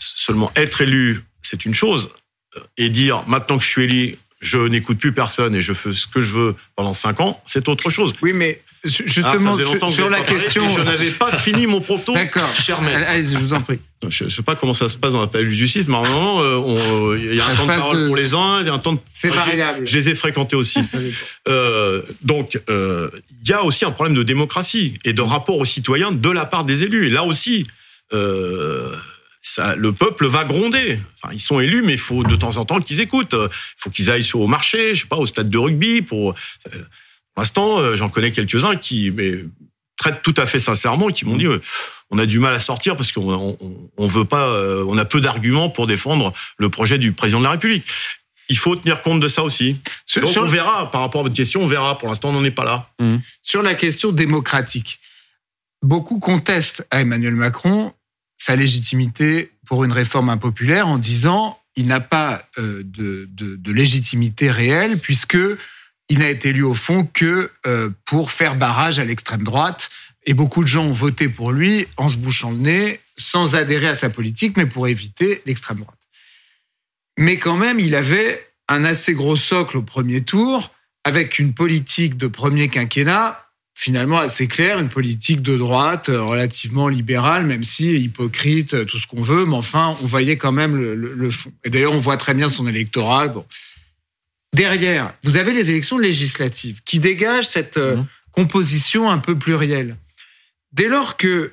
Seulement 0.00 0.50
être 0.56 0.80
élu, 0.82 1.22
c'est 1.42 1.64
une 1.64 1.74
chose, 1.74 2.10
euh, 2.56 2.60
et 2.76 2.88
dire 2.90 3.22
maintenant 3.26 3.58
que 3.58 3.64
je 3.64 3.68
suis 3.68 3.84
élu, 3.84 4.16
je 4.40 4.58
n'écoute 4.58 4.98
plus 4.98 5.12
personne 5.12 5.54
et 5.56 5.60
je 5.62 5.72
fais 5.72 5.92
ce 5.92 6.06
que 6.06 6.20
je 6.20 6.32
veux 6.32 6.54
pendant 6.76 6.94
cinq 6.94 7.20
ans, 7.20 7.42
c'est 7.44 7.68
autre 7.68 7.90
chose. 7.90 8.12
Oui, 8.22 8.32
mais 8.32 8.62
Ah, 8.84 8.88
justement, 8.88 9.56
longtemps 9.56 9.90
sur, 9.90 10.08
la 10.08 10.18
parlé, 10.18 10.34
question. 10.40 10.70
Je 10.70 10.80
n'avais 10.82 11.10
pas 11.10 11.32
fini 11.36 11.66
mon 11.66 11.80
propos. 11.80 12.14
D'accord. 12.14 12.54
Cher 12.54 12.80
maître. 12.80 13.04
Allez, 13.08 13.24
je 13.24 13.36
vous 13.36 13.52
en 13.52 13.60
prie. 13.60 13.80
Je 14.08 14.22
ne 14.24 14.28
sais 14.28 14.42
pas 14.42 14.54
comment 14.54 14.74
ça 14.74 14.88
se 14.88 14.96
passe 14.96 15.14
dans 15.14 15.20
la 15.22 15.26
palais 15.26 15.46
de 15.46 15.50
justice, 15.50 15.88
mais 15.88 15.94
normalement, 15.94 16.40
euh, 16.40 16.54
on- 16.54 17.14
il 17.16 17.34
y 17.34 17.40
a 17.40 17.48
un 17.48 17.56
temps 17.56 17.64
de 17.64 17.68
parole 17.68 17.98
de- 18.02 18.06
pour 18.06 18.14
les 18.16 18.34
uns, 18.34 18.60
il 18.60 18.68
y 18.68 18.70
a 18.70 18.74
un 18.74 18.78
temps 18.78 18.92
de. 18.92 19.00
C'est 19.06 19.28
variable. 19.30 19.84
Je 19.84 19.98
les 19.98 20.10
ai 20.10 20.14
fréquentés 20.14 20.54
aussi. 20.54 20.78
Euh, 21.48 22.02
donc, 22.22 22.60
euh, 22.70 23.10
il 23.42 23.48
y 23.48 23.52
a 23.52 23.64
aussi 23.64 23.84
un 23.84 23.90
problème 23.90 24.14
de 24.14 24.22
démocratie 24.22 24.94
et 25.04 25.12
de 25.14 25.22
rapport 25.22 25.56
aux 25.58 25.64
citoyens 25.64 26.12
de 26.12 26.30
la 26.30 26.44
part 26.44 26.64
des 26.64 26.84
élus. 26.84 27.06
Et 27.06 27.10
là 27.10 27.24
aussi, 27.24 27.66
euh, 28.12 28.94
ça, 29.54 29.74
le 29.76 29.92
peuple 29.92 30.26
va 30.26 30.44
gronder. 30.44 31.00
Enfin, 31.22 31.32
ils 31.34 31.40
sont 31.40 31.58
élus, 31.60 31.82
mais 31.82 31.92
il 31.94 31.98
faut 31.98 32.22
de 32.24 32.36
temps 32.36 32.56
en 32.58 32.64
temps 32.64 32.80
qu'ils 32.80 33.00
écoutent. 33.00 33.34
Il 33.34 33.48
faut 33.78 33.90
qu'ils 33.90 34.10
aillent 34.10 34.22
sur- 34.24 34.40
au 34.40 34.46
marché, 34.46 34.94
je 34.94 35.02
sais 35.02 35.06
pas, 35.08 35.16
au 35.16 35.26
stade 35.26 35.48
de 35.50 35.58
rugby. 35.58 36.02
Pour, 36.02 36.30
euh, 36.30 36.32
pour 36.70 37.42
l'instant, 37.42 37.78
euh, 37.78 37.94
j'en 37.96 38.08
connais 38.08 38.30
quelques-uns 38.32 38.76
qui 38.76 39.10
mais, 39.10 39.44
traitent 39.96 40.22
tout 40.22 40.34
à 40.36 40.46
fait 40.46 40.60
sincèrement 40.60 41.08
et 41.08 41.12
qui 41.12 41.24
m'ont 41.24 41.36
dit 41.36 41.46
euh, 41.46 41.60
on 42.10 42.18
a 42.18 42.26
du 42.26 42.38
mal 42.38 42.54
à 42.54 42.60
sortir 42.60 42.96
parce 42.96 43.10
qu'on 43.12 43.30
on, 43.60 43.90
on 43.96 44.06
veut 44.06 44.24
pas, 44.24 44.50
on 44.86 44.96
a 44.96 45.04
peu 45.04 45.20
d'arguments 45.20 45.68
pour 45.70 45.86
défendre 45.86 46.32
le 46.56 46.68
projet 46.68 46.98
du 46.98 47.12
président 47.12 47.38
de 47.40 47.44
la 47.44 47.50
République. 47.50 47.84
Il 48.50 48.56
faut 48.56 48.76
tenir 48.76 49.02
compte 49.02 49.20
de 49.20 49.28
ça 49.28 49.42
aussi. 49.42 49.76
Sur, 50.06 50.22
Donc 50.22 50.30
sur- 50.32 50.42
on 50.42 50.46
verra, 50.46 50.90
par 50.90 51.02
rapport 51.02 51.20
à 51.20 51.24
votre 51.24 51.34
question, 51.36 51.60
on 51.62 51.66
verra. 51.68 51.98
Pour 51.98 52.08
l'instant, 52.08 52.30
on 52.30 52.32
n'en 52.32 52.44
est 52.44 52.50
pas 52.50 52.64
là. 52.64 52.88
sur 53.42 53.62
la 53.62 53.74
question 53.74 54.10
démocratique, 54.12 55.00
beaucoup 55.82 56.18
contestent 56.18 56.86
à 56.90 57.00
Emmanuel 57.00 57.34
Macron 57.34 57.92
sa 58.48 58.56
légitimité 58.56 59.52
pour 59.66 59.84
une 59.84 59.92
réforme 59.92 60.30
impopulaire 60.30 60.88
en 60.88 60.96
disant 60.96 61.58
il 61.76 61.84
n'a 61.84 62.00
pas 62.00 62.42
euh, 62.56 62.82
de, 62.82 63.28
de- 63.30 63.72
légitimité 63.72 64.50
réelle 64.50 65.00
puisque 65.00 65.36
il 66.08 66.20
n'a 66.20 66.30
été 66.30 66.48
élu 66.48 66.62
au 66.62 66.72
fond 66.72 67.04
que 67.04 67.50
euh, 67.66 67.90
pour 68.06 68.30
faire 68.30 68.56
barrage 68.56 68.98
à 69.00 69.04
l'extrême 69.04 69.44
droite. 69.44 69.90
Et 70.24 70.32
beaucoup 70.32 70.62
de 70.62 70.68
gens 70.68 70.86
ont 70.86 70.92
voté 70.92 71.28
pour 71.28 71.52
lui 71.52 71.86
en 71.98 72.08
se 72.08 72.16
bouchant 72.16 72.50
le 72.52 72.56
nez, 72.56 73.00
sans 73.18 73.54
adhérer 73.54 73.88
à 73.88 73.94
sa 73.94 74.08
politique, 74.08 74.56
mais 74.56 74.64
pour 74.64 74.88
éviter 74.88 75.42
l'extrême 75.44 75.80
droite. 75.80 76.00
Mais 77.18 77.36
quand 77.38 77.58
même, 77.58 77.78
il 77.78 77.94
avait 77.94 78.48
un 78.68 78.82
assez 78.82 79.12
gros 79.12 79.36
socle 79.36 79.76
au 79.76 79.82
premier 79.82 80.22
tour, 80.22 80.72
avec 81.04 81.38
une 81.38 81.52
politique 81.52 82.16
de 82.16 82.28
premier 82.28 82.68
quinquennat 82.68 83.44
finalement 83.80 84.18
assez 84.18 84.48
claire, 84.48 84.80
une 84.80 84.88
politique 84.88 85.40
de 85.40 85.56
droite 85.56 86.08
euh, 86.08 86.20
relativement 86.20 86.88
libérale, 86.88 87.46
même 87.46 87.62
si 87.62 87.94
hypocrite, 87.96 88.74
euh, 88.74 88.84
tout 88.84 88.98
ce 88.98 89.06
qu'on 89.06 89.22
veut, 89.22 89.44
mais 89.46 89.54
enfin, 89.54 89.96
on 90.02 90.06
voyait 90.06 90.36
quand 90.36 90.50
même 90.50 90.76
le, 90.76 90.96
le- 90.96 91.14
le 91.14 91.30
fond. 91.30 91.52
Et 91.62 91.70
d'ailleurs, 91.70 91.92
on 91.92 92.00
voit 92.00 92.16
très 92.16 92.34
bien 92.34 92.48
son 92.48 92.66
électorat. 92.66 93.28
Bon. 93.28 93.46
Derrière, 94.52 95.14
vous 95.22 95.36
avez 95.36 95.52
les 95.52 95.70
élections 95.70 95.96
législatives 95.98 96.80
qui 96.84 96.98
dégagent 96.98 97.46
cette 97.46 97.76
euh, 97.76 97.96
Mhm. 97.96 98.06
composition 98.32 99.08
un 99.10 99.18
peu 99.18 99.38
plurielle. 99.38 99.96
Dès 100.72 100.88
lors 100.88 101.16
que 101.16 101.52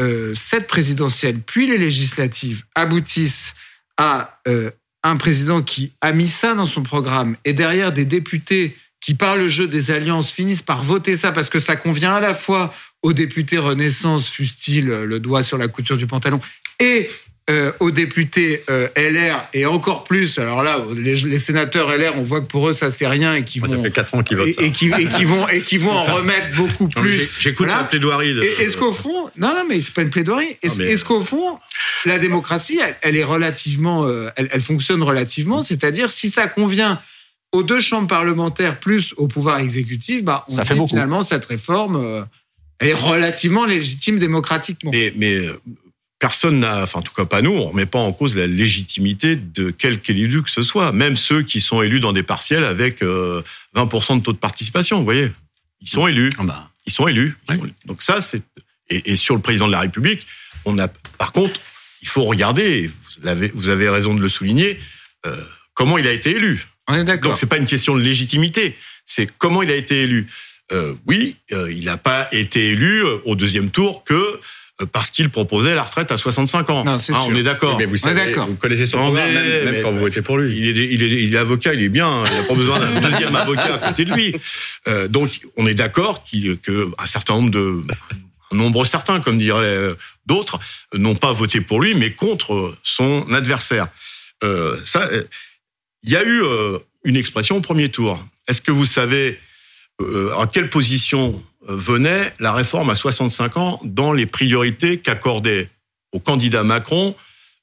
euh, 0.00 0.32
cette 0.34 0.66
présidentielle 0.66 1.40
puis 1.40 1.66
les 1.66 1.76
législatives 1.76 2.62
aboutissent 2.74 3.54
à 3.98 4.40
euh, 4.48 4.70
un 5.02 5.16
président 5.18 5.60
qui 5.62 5.92
a 6.00 6.12
mis 6.12 6.28
ça 6.28 6.54
dans 6.54 6.64
son 6.64 6.82
programme 6.82 7.36
et 7.44 7.52
derrière 7.52 7.92
des 7.92 8.06
députés 8.06 8.76
qui, 9.00 9.14
par 9.14 9.36
le 9.36 9.48
jeu 9.48 9.66
des 9.66 9.90
alliances, 9.90 10.30
finissent 10.30 10.62
par 10.62 10.82
voter 10.82 11.16
ça 11.16 11.32
parce 11.32 11.50
que 11.50 11.58
ça 11.58 11.76
convient 11.76 12.14
à 12.14 12.20
la 12.20 12.34
fois 12.34 12.74
aux 13.02 13.12
députés 13.12 13.58
Renaissance, 13.58 14.28
fût-il 14.28 14.86
le 14.86 15.20
doigt 15.20 15.42
sur 15.42 15.56
la 15.56 15.68
couture 15.68 15.96
du 15.96 16.06
pantalon, 16.06 16.40
et 16.78 17.08
euh, 17.50 17.72
aux 17.80 17.90
députés 17.90 18.62
euh, 18.70 18.86
LR 18.96 19.48
et 19.54 19.66
encore 19.66 20.04
plus. 20.04 20.38
Alors 20.38 20.62
là, 20.62 20.78
les, 20.94 21.16
les, 21.16 21.38
sénateurs 21.38 21.90
LR, 21.90 22.12
on 22.16 22.22
voit 22.22 22.42
que 22.42 22.46
pour 22.46 22.68
eux 22.68 22.74
ça 22.74 22.92
c'est 22.92 23.08
rien 23.08 23.34
et 23.34 23.42
qui 23.42 23.58
vont 23.58 23.66
ça 23.66 23.76
fait 23.78 23.90
4 23.90 24.14
ans 24.14 24.22
qu'ils 24.22 24.36
votent 24.36 24.48
et, 24.60 24.70
qui, 24.70 24.86
et 24.96 25.06
qui 25.08 25.24
vont 25.24 25.48
et 25.48 25.60
qui 25.60 25.78
vont 25.78 25.90
en 25.90 26.04
remettre 26.04 26.54
beaucoup 26.54 26.88
plus. 26.88 27.32
J'écoute 27.40 27.66
la 27.66 27.82
plaidoirie. 27.82 28.34
De, 28.34 28.42
Et 28.42 28.62
Est-ce 28.62 28.76
qu'au 28.76 28.92
fond, 28.92 29.30
non, 29.36 29.48
non, 29.48 29.64
mais 29.68 29.80
c'est 29.80 29.92
pas 29.92 30.02
une 30.02 30.10
plaidoirie. 30.10 30.58
Est-ce 30.62 30.78
mais- 30.78 30.96
qu'au 30.98 31.22
fond, 31.24 31.58
la 32.04 32.18
démocratie, 32.18 32.78
elle, 32.86 32.96
elle 33.02 33.16
est 33.16 33.24
relativement, 33.24 34.06
euh, 34.06 34.28
elle, 34.36 34.48
elle 34.52 34.60
fonctionne 34.60 35.02
relativement. 35.02 35.64
C'est-à-dire, 35.64 36.12
si 36.12 36.28
ça 36.28 36.46
convient 36.46 37.00
aux 37.52 37.62
deux 37.62 37.80
chambres 37.80 38.08
parlementaires 38.08 38.78
plus 38.80 39.12
au 39.16 39.26
pouvoir 39.28 39.58
exécutif, 39.58 40.22
bah, 40.22 40.44
on 40.48 40.54
Ça 40.54 40.64
fait 40.64 40.74
dit 40.74 40.78
beaucoup. 40.78 40.90
finalement 40.90 41.22
cette 41.22 41.44
réforme 41.44 41.96
euh, 41.96 42.22
est 42.80 42.92
relativement 42.92 43.66
légitime 43.66 44.18
démocratiquement. 44.18 44.90
Mais, 44.92 45.12
mais 45.16 45.34
euh, 45.34 45.60
personne 46.18 46.60
n'a, 46.60 46.82
enfin 46.82 47.00
en 47.00 47.02
tout 47.02 47.12
cas 47.14 47.24
pas 47.24 47.42
nous, 47.42 47.50
on 47.52 47.66
remet 47.70 47.86
pas 47.86 47.98
en 47.98 48.12
cause 48.12 48.36
la 48.36 48.46
légitimité 48.46 49.36
de 49.36 49.70
quelque 49.70 50.10
élu 50.10 50.42
que 50.42 50.50
ce 50.50 50.62
soit, 50.62 50.92
même 50.92 51.16
ceux 51.16 51.42
qui 51.42 51.60
sont 51.60 51.82
élus 51.82 52.00
dans 52.00 52.12
des 52.12 52.22
partiels 52.22 52.64
avec 52.64 53.02
euh, 53.02 53.42
20% 53.74 54.18
de 54.18 54.22
taux 54.22 54.32
de 54.32 54.38
participation. 54.38 54.98
Vous 54.98 55.04
voyez, 55.04 55.30
ils 55.80 55.88
sont 55.88 56.06
élus, 56.06 56.30
Ah 56.38 56.44
bah, 56.44 56.70
ils 56.86 56.92
sont 56.92 57.08
élus. 57.08 57.36
Oui. 57.48 57.72
Donc 57.86 58.02
ça, 58.02 58.20
c'est 58.20 58.42
et, 58.90 59.12
et 59.12 59.16
sur 59.16 59.34
le 59.36 59.40
président 59.40 59.66
de 59.66 59.72
la 59.72 59.80
République, 59.80 60.26
on 60.64 60.78
a. 60.78 60.88
Par 61.16 61.32
contre, 61.32 61.60
il 62.02 62.08
faut 62.08 62.24
regarder. 62.24 62.62
et 62.62 62.86
Vous 63.22 63.28
avez, 63.28 63.48
vous 63.54 63.68
avez 63.68 63.88
raison 63.88 64.14
de 64.14 64.20
le 64.20 64.28
souligner. 64.28 64.78
euh, 65.26 65.36
comment 65.74 65.96
il 65.98 66.06
a 66.06 66.12
été 66.12 66.30
élu 66.36 66.66
On 66.90 66.94
est 66.94 67.04
d'accord. 67.04 67.30
donc 67.30 67.38
c'est 67.38 67.46
pas 67.48 67.56
une 67.58 67.66
question 67.66 67.94
de 67.96 68.00
légitimité, 68.02 68.76
c'est 69.06 69.28
comment 69.38 69.62
il 69.62 69.70
a 69.70 69.76
été 69.76 70.02
élu. 70.02 70.26
Euh, 70.72 70.94
oui, 71.06 71.36
euh, 71.52 71.72
il 71.72 71.84
n'a 71.86 71.96
pas 71.96 72.28
été 72.32 72.68
élu 72.68 73.04
euh, 73.04 73.16
au 73.24 73.34
deuxième 73.34 73.70
tour 73.70 74.04
que 74.04 74.14
euh, 74.14 74.86
parce 74.92 75.10
qu'il 75.10 75.28
proposait 75.28 75.74
la 75.74 75.82
retraite 75.82 76.10
à 76.12 76.16
65 76.16 76.70
ans. 76.70 76.84
Non, 76.84 76.96
c'est 76.98 77.12
Hein, 77.12 77.22
sûr. 77.24 77.32
on 77.32 77.36
est 77.36 77.42
d'accord. 77.42 77.76
mais 77.76 77.86
vous 77.86 77.96
est 77.96 77.98
savez, 77.98 78.32
vous 78.34 78.54
connaissez 78.54 78.86
son 78.86 78.98
programme, 78.98 79.32
même, 79.32 79.64
même 79.64 79.74
mais- 79.74 79.82
quand 79.82 79.90
vous 79.90 79.98
votez 79.98 80.22
pour 80.22 80.38
lui. 80.38 80.56
Il 80.56 80.66
est, 80.78 80.94
il, 80.94 81.02
est, 81.02 81.08
il 81.24 81.34
est 81.34 81.38
avocat, 81.38 81.74
il 81.74 81.82
est 81.82 81.88
bien, 81.88 82.06
hein, 82.08 82.24
il 82.30 82.36
n'a 82.36 82.42
pas 82.44 82.54
besoin 82.54 82.78
d'un 82.78 83.00
deuxième 83.10 83.34
avocat 83.36 83.74
à 83.74 83.88
côté 83.88 84.04
de 84.04 84.14
lui. 84.14 84.34
Euh, 84.88 85.06
donc 85.08 85.40
on 85.56 85.66
est 85.66 85.74
d'accord 85.74 86.22
qu'il- 86.22 86.56
que 86.58 86.88
un 86.98 87.06
certain 87.06 87.34
nombre 87.34 87.50
de 87.50 87.82
un 88.52 88.56
nombre 88.56 88.84
certain, 88.84 89.20
comme 89.20 89.38
diraient 89.38 89.64
euh, 89.64 89.94
d'autres, 90.26 90.58
n'ont 90.94 91.14
pas 91.14 91.32
voté 91.32 91.60
pour 91.60 91.80
lui, 91.80 91.94
mais 91.94 92.10
contre 92.12 92.74
son 92.82 93.24
adversaire. 93.32 93.86
Euh, 94.42 94.76
ça, 94.84 95.08
euh, 95.12 95.22
il 96.02 96.10
y 96.10 96.16
a 96.16 96.22
eu 96.24 96.42
euh, 96.42 96.78
une 97.04 97.16
expression 97.16 97.56
au 97.56 97.60
premier 97.60 97.88
tour. 97.88 98.24
Est-ce 98.48 98.60
que 98.60 98.72
vous 98.72 98.84
savez 98.84 99.38
euh, 100.00 100.32
en 100.34 100.46
quelle 100.46 100.70
position 100.70 101.42
euh, 101.68 101.76
venait 101.76 102.32
la 102.40 102.52
réforme 102.52 102.90
à 102.90 102.94
65 102.94 103.56
ans 103.56 103.80
dans 103.84 104.12
les 104.12 104.26
priorités 104.26 104.98
qu'accordait 104.98 105.68
au 106.12 106.20
candidat 106.20 106.64
Macron 106.64 107.14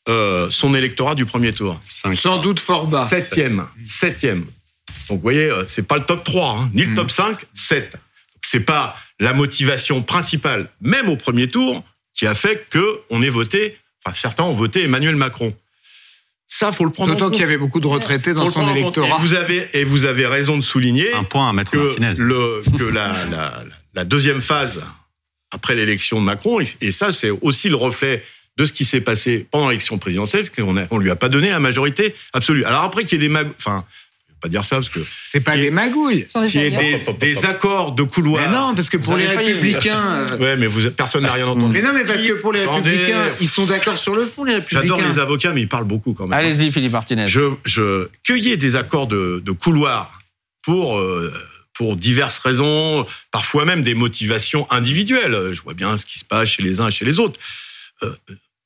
euh, 0.07 0.49
son 0.49 0.73
électorat 0.75 1.15
du 1.15 1.25
premier 1.25 1.51
tour? 1.51 1.79
Cinq. 1.89 2.15
Sans 2.15 2.39
doute 2.39 2.59
fort 2.59 2.87
bas. 2.87 3.05
Septième. 3.05 3.65
Septième. 3.83 4.45
Donc, 5.09 5.17
vous 5.17 5.19
voyez, 5.19 5.49
euh, 5.49 5.65
c'est 5.67 5.87
pas 5.87 5.97
le 5.97 6.05
top 6.05 6.23
3, 6.23 6.51
hein, 6.59 6.71
ni 6.73 6.83
le 6.83 6.95
top 6.95 7.11
5, 7.11 7.45
7. 7.53 7.97
C'est 8.41 8.61
pas 8.61 8.95
la 9.19 9.33
motivation 9.33 10.01
principale, 10.01 10.69
même 10.79 11.09
au 11.09 11.17
premier 11.17 11.47
tour, 11.49 11.83
qui 12.13 12.25
a 12.27 12.35
fait 12.35 12.67
que 12.69 13.01
on 13.09 13.21
ait 13.21 13.29
voté, 13.29 13.77
enfin, 14.05 14.15
certains 14.15 14.43
ont 14.43 14.53
voté 14.53 14.83
Emmanuel 14.83 15.15
Macron. 15.15 15.53
Ça, 16.47 16.71
faut 16.71 16.85
le 16.85 16.91
prendre 16.91 17.11
en 17.11 17.15
D'autant 17.15 17.29
qu'il 17.29 17.41
y 17.41 17.43
avait 17.43 17.57
beaucoup 17.57 17.79
de 17.81 17.87
retraités 17.87 18.33
dans 18.33 18.49
son 18.49 18.67
électorat. 18.69 19.07
Et 19.07 19.21
vous 19.21 19.33
avez, 19.33 19.67
et 19.73 19.83
vous 19.83 20.05
avez 20.05 20.25
raison 20.25 20.57
de 20.57 20.63
souligner 20.63 21.13
Un 21.13 21.23
point 21.25 21.49
à 21.49 21.53
Maître 21.53 21.71
que, 21.71 21.77
Martinez. 21.77 22.13
le, 22.17 22.61
que 22.77 22.83
la, 22.85 23.25
la, 23.29 23.63
la 23.93 24.05
deuxième 24.05 24.41
phase 24.41 24.81
après 25.51 25.75
l'élection 25.75 26.19
de 26.21 26.25
Macron, 26.25 26.59
et, 26.81 26.91
ça 26.91 27.11
c'est 27.11 27.29
aussi 27.29 27.67
le 27.69 27.75
reflet 27.75 28.23
de 28.57 28.65
ce 28.65 28.73
qui 28.73 28.85
s'est 28.85 29.01
passé 29.01 29.45
pendant 29.51 29.67
l'élection 29.69 29.97
présidentielle, 29.97 30.43
c'est 30.45 30.55
qu'on 30.55 30.77
a- 30.77 30.87
on 30.89 30.97
lui 30.97 31.09
a 31.11 31.15
pas 31.15 31.29
donné 31.29 31.49
la 31.49 31.59
majorité 31.59 32.15
absolue. 32.33 32.63
Alors 32.63 32.83
après 32.83 33.03
qu'il 33.05 33.21
y 33.21 33.25
ait 33.25 33.27
des 33.27 33.33
mag... 33.33 33.49
enfin, 33.59 33.85
pas 34.39 34.49
dire 34.49 34.63
ça 34.65 34.75
parce 34.77 34.89
que 34.89 34.99
C'est 35.27 35.39
pas 35.39 35.53
qui 35.53 35.61
des 35.61 35.71
magouilles. 35.71 36.27
Alliances. 36.33 36.53
des, 36.53 37.13
des 37.19 37.45
accords 37.45 37.91
de 37.93 38.03
couloir. 38.03 38.41
Mais 38.47 38.55
non, 38.55 38.75
parce 38.75 38.89
que 38.89 38.97
pour 38.97 39.17
les 39.17 39.27
républicains. 39.27 40.25
euh, 40.31 40.37
Ouais, 40.37 40.55
mais 40.57 40.67
vous, 40.67 40.89
personne 40.91 41.23
n'a 41.23 41.33
rien 41.33 41.47
entendu. 41.47 41.71
Mais 41.73 41.81
non, 41.81 41.91
mais 41.93 42.05
parce 42.05 42.21
que 42.23 42.33
pour 42.33 42.53
les 42.53 42.61
Attendez. 42.61 42.89
républicains, 42.91 43.23
ils 43.41 43.47
sont 43.49 43.65
d'accord 43.65 43.97
sur 43.97 44.15
le 44.15 44.25
fond, 44.25 44.43
les 44.43 44.55
républicains. 44.55 44.81
J'adore 44.81 45.01
les 45.01 45.19
avocats, 45.19 45.53
mais 45.53 45.61
ils 45.61 45.67
parlent 45.69 45.85
beaucoup 45.85 46.13
quand 46.13 46.27
même. 46.27 46.37
Allez-y, 46.37 46.71
Philippe 46.71 46.91
Martinez. 46.91 47.25
je, 47.27 47.41
je 47.65 48.07
cueillais 48.23 48.57
des 48.57 48.75
accords 48.75 49.07
de, 49.07 49.41
de 49.43 49.51
couloir 49.51 50.21
pour 50.63 50.97
euh, 50.97 51.33
pour 51.73 51.95
diverses 51.95 52.39
raisons, 52.39 53.05
parfois 53.31 53.63
même 53.65 53.83
des 53.83 53.93
motivations 53.93 54.65
individuelles. 54.71 55.49
Je 55.53 55.61
vois 55.61 55.73
bien 55.75 55.95
ce 55.97 56.05
qui 56.05 56.17
se 56.19 56.25
passe 56.25 56.49
chez 56.49 56.63
les 56.63 56.79
uns 56.79 56.87
et 56.87 56.91
chez 56.91 57.05
les 57.05 57.19
autres. 57.19 57.39
Euh, 58.03 58.11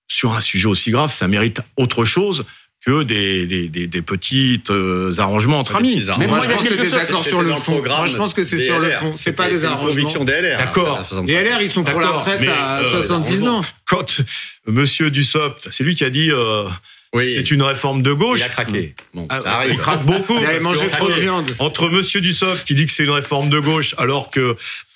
sur 0.08 0.34
un 0.34 0.40
sujet 0.40 0.68
aussi 0.68 0.92
grave, 0.92 1.12
ça 1.14 1.28
mérite 1.28 1.62
autre 1.78 2.06
chose 2.06 2.46
que 2.86 3.04
des 3.04 3.46
des, 3.46 3.68
des, 3.68 3.88
des 3.88 4.02
petits 4.02 4.62
euh, 4.70 5.12
arrangements 5.20 5.60
entre 5.60 5.76
amis. 5.76 6.04
Mais 6.18 6.28
Moi, 6.28 6.40
je 6.40 6.50
pense 6.50 6.64
que 6.64 6.70
c'est 6.70 6.78
des 6.78 6.96
accords 6.96 7.24
sur 7.24 7.42
le 7.42 7.54
fond. 7.54 7.82
Moi, 7.84 8.08
je 8.08 8.18
pense 8.18 8.34
que 8.34 8.44
c'est 8.44 8.60
sur 8.60 8.80
le 8.80 8.90
fond. 8.90 9.12
C'est 9.14 9.34
pas 9.34 9.50
des 9.50 9.66
arrangements. 9.66 9.90
conviction 9.90 10.24
des 10.24 10.42
LR. 10.42 10.58
D'accord. 10.58 11.00
à 11.00 11.04
65. 11.04 11.28
Les 11.28 11.44
LR, 11.44 11.62
ils 11.62 11.70
sont 11.70 11.84
pour 11.84 12.00
la 12.00 12.10
retraite 12.10 12.42
à 12.48 12.80
euh, 12.80 13.02
70 13.02 13.48
ans. 13.48 13.62
Quand 13.86 14.22
Monsieur 14.68 15.12
Dussopt, 15.12 15.68
c'est 15.72 15.84
lui 15.84 15.96
qui 15.96 16.04
a 16.04 16.10
dit 16.10 16.32
euh, 16.32 16.68
Oui. 17.14 17.30
c'est 17.36 17.52
une 17.52 17.62
réforme 17.62 18.02
de 18.02 18.14
gauche. 18.14 18.40
Il 18.40 18.44
a 18.44 18.50
craqué. 18.50 18.96
Bon, 19.14 19.26
Ah, 19.30 19.42
ça 19.42 19.48
il 19.48 19.50
arrive. 19.72 19.80
craque 19.80 20.06
beaucoup. 20.06 20.38
Il 20.40 20.46
avait 20.46 20.62
mangé 20.62 20.88
trop 20.88 21.10
de 21.10 21.14
viande. 21.14 21.54
Entre 21.60 21.90
Monsieur 21.90 22.22
Dussopt 22.22 22.64
qui 22.64 22.74
dit 22.74 22.86
que 22.86 22.92
c'est 22.94 23.04
une 23.04 23.10
réforme 23.10 23.50
de 23.50 23.60
gauche, 23.60 23.94
alors 23.98 24.30
que 24.32 24.56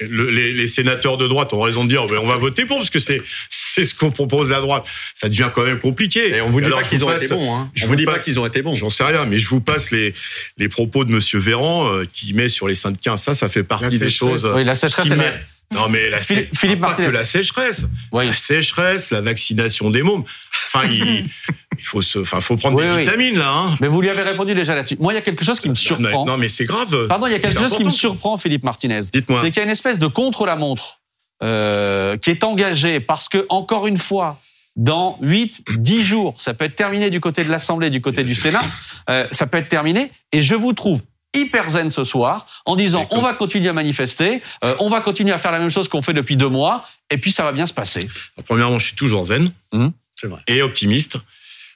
le- 0.00 0.30
les, 0.30 0.52
les 0.52 0.66
sénateurs 0.66 1.16
de 1.18 1.28
droite 1.28 1.52
ont 1.52 1.60
raison 1.60 1.84
de 1.84 1.88
dire 1.90 2.06
ben, 2.06 2.18
on 2.22 2.26
va 2.26 2.36
voter 2.36 2.64
pour 2.64 2.78
parce 2.78 2.90
que 2.90 2.98
c'est 2.98 3.22
c'est 3.50 3.84
ce 3.84 3.94
qu'on 3.94 4.10
propose 4.10 4.50
la 4.50 4.60
droite, 4.60 4.84
ça 5.14 5.28
devient 5.28 5.50
quand 5.54 5.64
même 5.64 5.78
compliqué. 5.78 6.34
Et 6.36 6.40
on 6.42 6.48
vous 6.48 6.60
dit 6.60 6.66
Alors, 6.66 6.78
pas 6.80 6.84
je 6.84 6.90
qu'ils 6.90 6.98
vous 7.00 7.04
ont 7.06 7.16
été 7.16 7.28
bons. 7.28 7.54
Hein. 7.56 7.70
je 7.74 7.84
On 7.84 7.86
vous 7.86 7.92
vous 7.92 7.96
dit 7.96 8.04
pas 8.04 8.18
qu'ils 8.18 8.38
ont 8.38 8.46
été 8.46 8.60
bons. 8.62 8.74
J'en 8.74 8.90
sais 8.90 9.04
rien, 9.04 9.24
mais 9.26 9.38
je 9.38 9.48
vous 9.48 9.60
passe 9.60 9.90
les 9.90 10.14
les 10.58 10.68
propos 10.68 11.04
de 11.04 11.12
Monsieur 11.12 11.38
Véran 11.38 11.90
euh, 11.92 12.04
qui 12.12 12.34
met 12.34 12.48
sur 12.48 12.68
les 12.68 12.74
syndicats. 12.74 13.16
Ça, 13.16 13.34
ça 13.34 13.48
fait 13.48 13.62
partie 13.62 13.98
La 13.98 14.06
des 14.06 14.10
choses. 14.10 14.50
Oui, 14.54 14.64
la 14.64 14.74
sécheresse, 14.74 15.06
qui 15.08 15.14
met- 15.14 15.32
Non 15.74 15.88
mais 15.88 16.10
la 16.10 16.22
sé- 16.22 16.34
Philippe- 16.34 16.56
Philippe 16.58 16.80
pas 16.80 16.94
que 16.94 17.02
la 17.02 17.24
sécheresse, 17.24 17.86
Oui. 18.12 18.26
la 18.26 18.34
sécheresse, 18.36 19.10
la 19.10 19.20
vaccination 19.20 19.90
des 19.90 20.02
mômes. 20.02 20.24
Enfin, 20.66 20.86
il, 20.86 21.24
il 21.78 21.84
faut 21.84 22.02
se, 22.02 22.18
enfin, 22.20 22.40
faut 22.40 22.56
prendre 22.56 22.78
Oui, 22.78 22.84
des 22.86 22.92
oui. 22.92 22.98
vitamines 23.04 23.38
là. 23.38 23.50
Hein. 23.52 23.76
Mais 23.80 23.88
vous 23.88 24.00
lui 24.00 24.08
avez 24.08 24.22
répondu 24.22 24.54
déjà 24.54 24.74
là-dessus. 24.74 24.96
Moi, 25.00 25.12
il 25.12 25.16
y 25.16 25.18
a 25.18 25.22
quelque 25.22 25.44
chose 25.44 25.60
qui 25.60 25.68
me 25.68 25.74
surprend. 25.74 26.24
Non 26.26 26.36
mais 26.36 26.48
c'est 26.48 26.64
grave. 26.64 27.06
Pardon, 27.08 27.26
il 27.26 27.32
y 27.32 27.36
a 27.36 27.38
quelque 27.38 27.58
chose 27.60 27.76
qui 27.76 27.84
me 27.84 27.90
surprend, 27.90 28.38
Philippe 28.38 28.64
Martinez. 28.64 29.00
Dites-moi. 29.12 29.38
C'est 29.40 29.50
qu'il 29.50 29.58
y 29.58 29.60
a 29.60 29.64
une 29.64 29.70
espèce 29.70 29.98
de 29.98 30.06
contre-la-montre 30.06 31.00
euh, 31.42 32.16
qui 32.18 32.30
est 32.30 32.44
engagée 32.44 33.00
parce 33.00 33.28
que, 33.28 33.46
encore 33.48 33.86
une 33.86 33.98
fois, 33.98 34.40
dans 34.76 35.18
8, 35.20 35.64
10 35.76 36.04
jours, 36.04 36.34
ça 36.38 36.54
peut 36.54 36.64
être 36.64 36.76
terminé 36.76 37.10
du 37.10 37.20
côté 37.20 37.44
de 37.44 37.50
l'Assemblée, 37.50 37.90
du 37.90 38.00
côté 38.00 38.24
du 38.24 38.34
Sénat, 38.34 38.62
euh, 39.10 39.26
ça 39.32 39.46
peut 39.46 39.58
être 39.58 39.68
terminé. 39.68 40.10
Et 40.32 40.40
je 40.40 40.54
vous 40.54 40.72
trouve 40.72 41.02
hyper 41.34 41.70
zen 41.70 41.90
ce 41.90 42.04
soir 42.04 42.46
en 42.66 42.76
disant 42.76 43.06
on 43.10 43.20
va 43.20 43.34
continuer 43.34 43.68
à 43.68 43.72
manifester, 43.72 44.42
euh, 44.64 44.74
on 44.80 44.88
va 44.88 45.00
continuer 45.00 45.32
à 45.32 45.38
faire 45.38 45.52
la 45.52 45.58
même 45.58 45.70
chose 45.70 45.88
qu'on 45.88 46.02
fait 46.02 46.12
depuis 46.12 46.36
deux 46.36 46.48
mois, 46.48 46.86
et 47.10 47.18
puis 47.18 47.32
ça 47.32 47.42
va 47.42 47.52
bien 47.52 47.66
se 47.66 47.72
passer. 47.72 48.08
Premièrement, 48.46 48.78
je 48.78 48.86
suis 48.86 48.96
toujours 48.96 49.24
zen 49.24 49.50
vrai. 49.72 50.40
et 50.46 50.62
optimiste. 50.62 51.16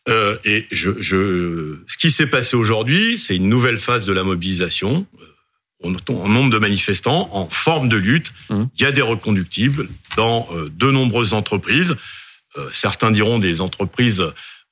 Euh, 0.08 0.36
et 0.44 0.66
je, 0.70 0.90
je, 1.00 1.78
ce 1.88 1.98
qui 1.98 2.10
s'est 2.10 2.28
passé 2.28 2.54
aujourd'hui, 2.54 3.18
c'est 3.18 3.34
une 3.34 3.48
nouvelle 3.48 3.78
phase 3.78 4.04
de 4.06 4.12
la 4.12 4.22
mobilisation. 4.22 5.04
Euh, 5.20 5.24
On 5.82 5.94
un 6.24 6.28
nombre 6.28 6.50
de 6.50 6.58
manifestants 6.58 7.28
en 7.32 7.48
forme 7.48 7.88
de 7.88 7.96
lutte. 7.96 8.32
Mhm. 8.50 8.68
Il 8.76 8.82
y 8.82 8.86
a 8.86 8.92
des 8.92 9.02
reconductibles 9.02 9.88
dans 10.16 10.48
de 10.54 10.90
nombreuses 10.90 11.32
entreprises. 11.32 11.96
Certains 12.70 13.10
diront 13.10 13.38
des 13.38 13.60
entreprises 13.60 14.24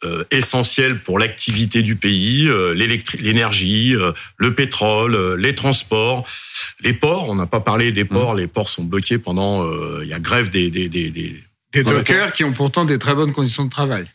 euh, 0.04 0.24
essentielles 0.30 1.00
pour 1.00 1.18
l'activité 1.18 1.82
du 1.82 1.96
pays, 1.96 2.46
euh, 2.48 2.74
l'électri- 2.74 3.18
l'énergie, 3.22 3.94
euh, 3.96 4.12
le 4.36 4.54
pétrole, 4.54 5.14
euh, 5.14 5.36
les 5.36 5.54
transports, 5.54 6.26
les 6.80 6.92
ports. 6.92 7.28
On 7.28 7.34
n'a 7.34 7.46
pas 7.46 7.60
parlé 7.60 7.92
des 7.92 8.04
ports. 8.04 8.34
Les 8.34 8.46
ports 8.46 8.68
sont 8.68 8.84
bloqués 8.84 9.18
pendant. 9.18 9.64
euh, 9.64 10.00
Il 10.02 10.08
y 10.08 10.12
a 10.14 10.18
grève 10.20 10.50
des, 10.50 10.70
des, 10.70 10.88
des, 10.88 11.10
des, 11.10 11.42
Des 11.72 11.82
dockers 11.82 12.32
qui 12.32 12.44
ont 12.44 12.52
pourtant 12.52 12.84
des 12.84 12.98
très 12.98 13.14
bonnes 13.14 13.32
conditions 13.32 13.64
de 13.64 13.70
travail. 13.70 14.06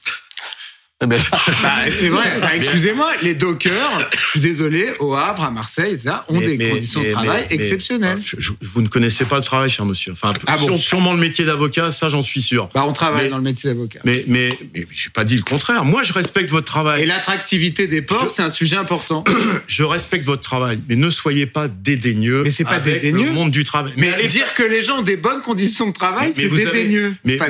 Eh 1.01 1.05
ben, 1.07 1.17
Bah, 1.31 1.69
c'est 1.89 2.09
vrai. 2.09 2.39
Bah, 2.41 2.49
excusez-moi, 2.53 3.09
les 3.21 3.33
dockers, 3.33 4.09
je 4.17 4.27
suis 4.31 4.39
désolé, 4.41 4.87
au 4.99 5.13
Havre, 5.13 5.45
à 5.45 5.49
Marseille, 5.51 5.97
ça, 5.97 6.25
ont 6.27 6.37
Mais- 6.41 6.45
des 6.47 6.57
mais- 6.57 6.69
conditions 6.71 6.99
mais- 7.01 7.07
de 7.07 7.13
travail 7.13 7.45
exceptionnelles. 7.51 8.17
mais, 8.17 8.23
je- 8.25 8.35
je- 8.37 8.51
vous 8.61 8.81
ne 8.81 8.89
connaissez 8.89 9.23
pas 9.23 9.37
le 9.37 9.41
travail, 9.43 9.69
cher 9.69 9.85
monsieur. 9.85 10.11
Enfin, 10.11 10.33
Ah 10.45 10.57
bon 10.57 10.75
sûrement 10.77 11.13
le 11.13 11.19
métier 11.21 11.45
d'avocat, 11.45 11.91
ça 11.91 12.09
j'en 12.09 12.21
suis 12.21 12.41
sûr. 12.41 12.67
Bah, 12.73 12.83
on 12.85 12.91
travaille 12.91 13.29
dans 13.29 13.37
le 13.37 13.43
métier 13.43 13.69
d'avocat. 13.69 14.01
Mais, 14.03 14.25
mais, 14.27 14.49
mais 14.73 14.87
j'ai 14.91 15.09
pas 15.09 15.23
dit 15.23 15.37
le 15.37 15.41
contraire. 15.43 15.85
Moi, 15.85 16.03
je 16.03 16.11
respecte 16.11 16.49
votre 16.49 16.65
Et 16.65 16.73
travail. 16.73 17.05
l'attractivité 17.05 17.87
des 17.87 18.01
ports, 18.01 18.25
Je- 18.27 18.33
c'est 18.33 18.43
un 18.43 18.49
sujet 18.49 18.75
important. 18.75 19.23
Je 19.67 19.83
respecte 19.83 20.25
votre 20.25 20.41
travail. 20.41 20.79
Mais 20.89 20.97
ne 20.97 21.09
soyez 21.09 21.45
pas 21.45 21.69
dédaigneux. 21.69 22.43
Mais 22.43 22.49
c'est 22.49 22.65
pas 22.65 22.71
avec 22.71 22.95
dédaigneux. 23.01 23.27
Le 23.27 23.31
monde 23.31 23.51
du 23.51 23.63
travail. 23.63 23.93
Mais 23.95 24.11
allez- 24.13 24.27
dire 24.27 24.53
que 24.53 24.63
les 24.63 24.81
gens 24.81 24.99
ont 24.99 25.03
des 25.03 25.15
bonnes 25.15 25.41
conditions 25.41 25.87
de 25.87 25.93
travail, 25.93 26.33
c'est 26.35 26.45
avez- 26.45 26.65
dédaigneux. 26.65 27.15
pas 27.37 27.49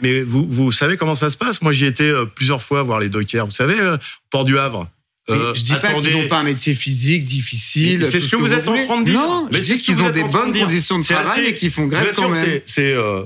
mais 0.00 0.20
vous, 0.22 0.46
vous 0.48 0.70
savez 0.70 0.96
comment 0.96 1.16
ça 1.16 1.30
se 1.30 1.36
passe 1.36 1.60
Moi, 1.60 1.72
j'y 1.72 1.86
étais 1.86 2.04
euh, 2.04 2.24
plusieurs 2.26 2.62
fois 2.62 2.83
voir 2.84 3.00
les 3.00 3.08
dockers. 3.08 3.44
Vous 3.46 3.52
savez, 3.52 3.78
euh, 3.80 3.96
Port 4.30 4.44
du 4.44 4.58
Havre. 4.58 4.88
Euh, 5.30 5.54
je 5.54 5.62
dis 5.62 5.72
pas 5.80 5.94
qu'ils 5.94 6.16
n'ont 6.18 6.28
pas 6.28 6.40
un 6.40 6.42
métier 6.42 6.74
physique 6.74 7.24
difficile. 7.24 8.06
C'est 8.10 8.20
ce 8.20 8.28
que 8.28 8.36
vous 8.36 8.52
êtes 8.52 8.68
en 8.68 8.84
train 8.84 9.00
de 9.00 9.10
dire. 9.10 9.20
Non, 9.20 9.48
Mais 9.50 9.62
c'est 9.62 9.76
ce 9.76 9.82
qu'ils 9.82 10.02
ont 10.02 10.10
des 10.10 10.22
bonnes 10.22 10.52
conditions 10.52 10.98
de 10.98 11.04
travail 11.04 11.40
assez- 11.40 11.48
et 11.50 11.54
qu'ils 11.54 11.70
font 11.70 11.86
grève 11.86 12.12
quand 12.14 12.28
même. 12.28 12.60
c'est, 12.66 12.92
euh, 12.92 13.24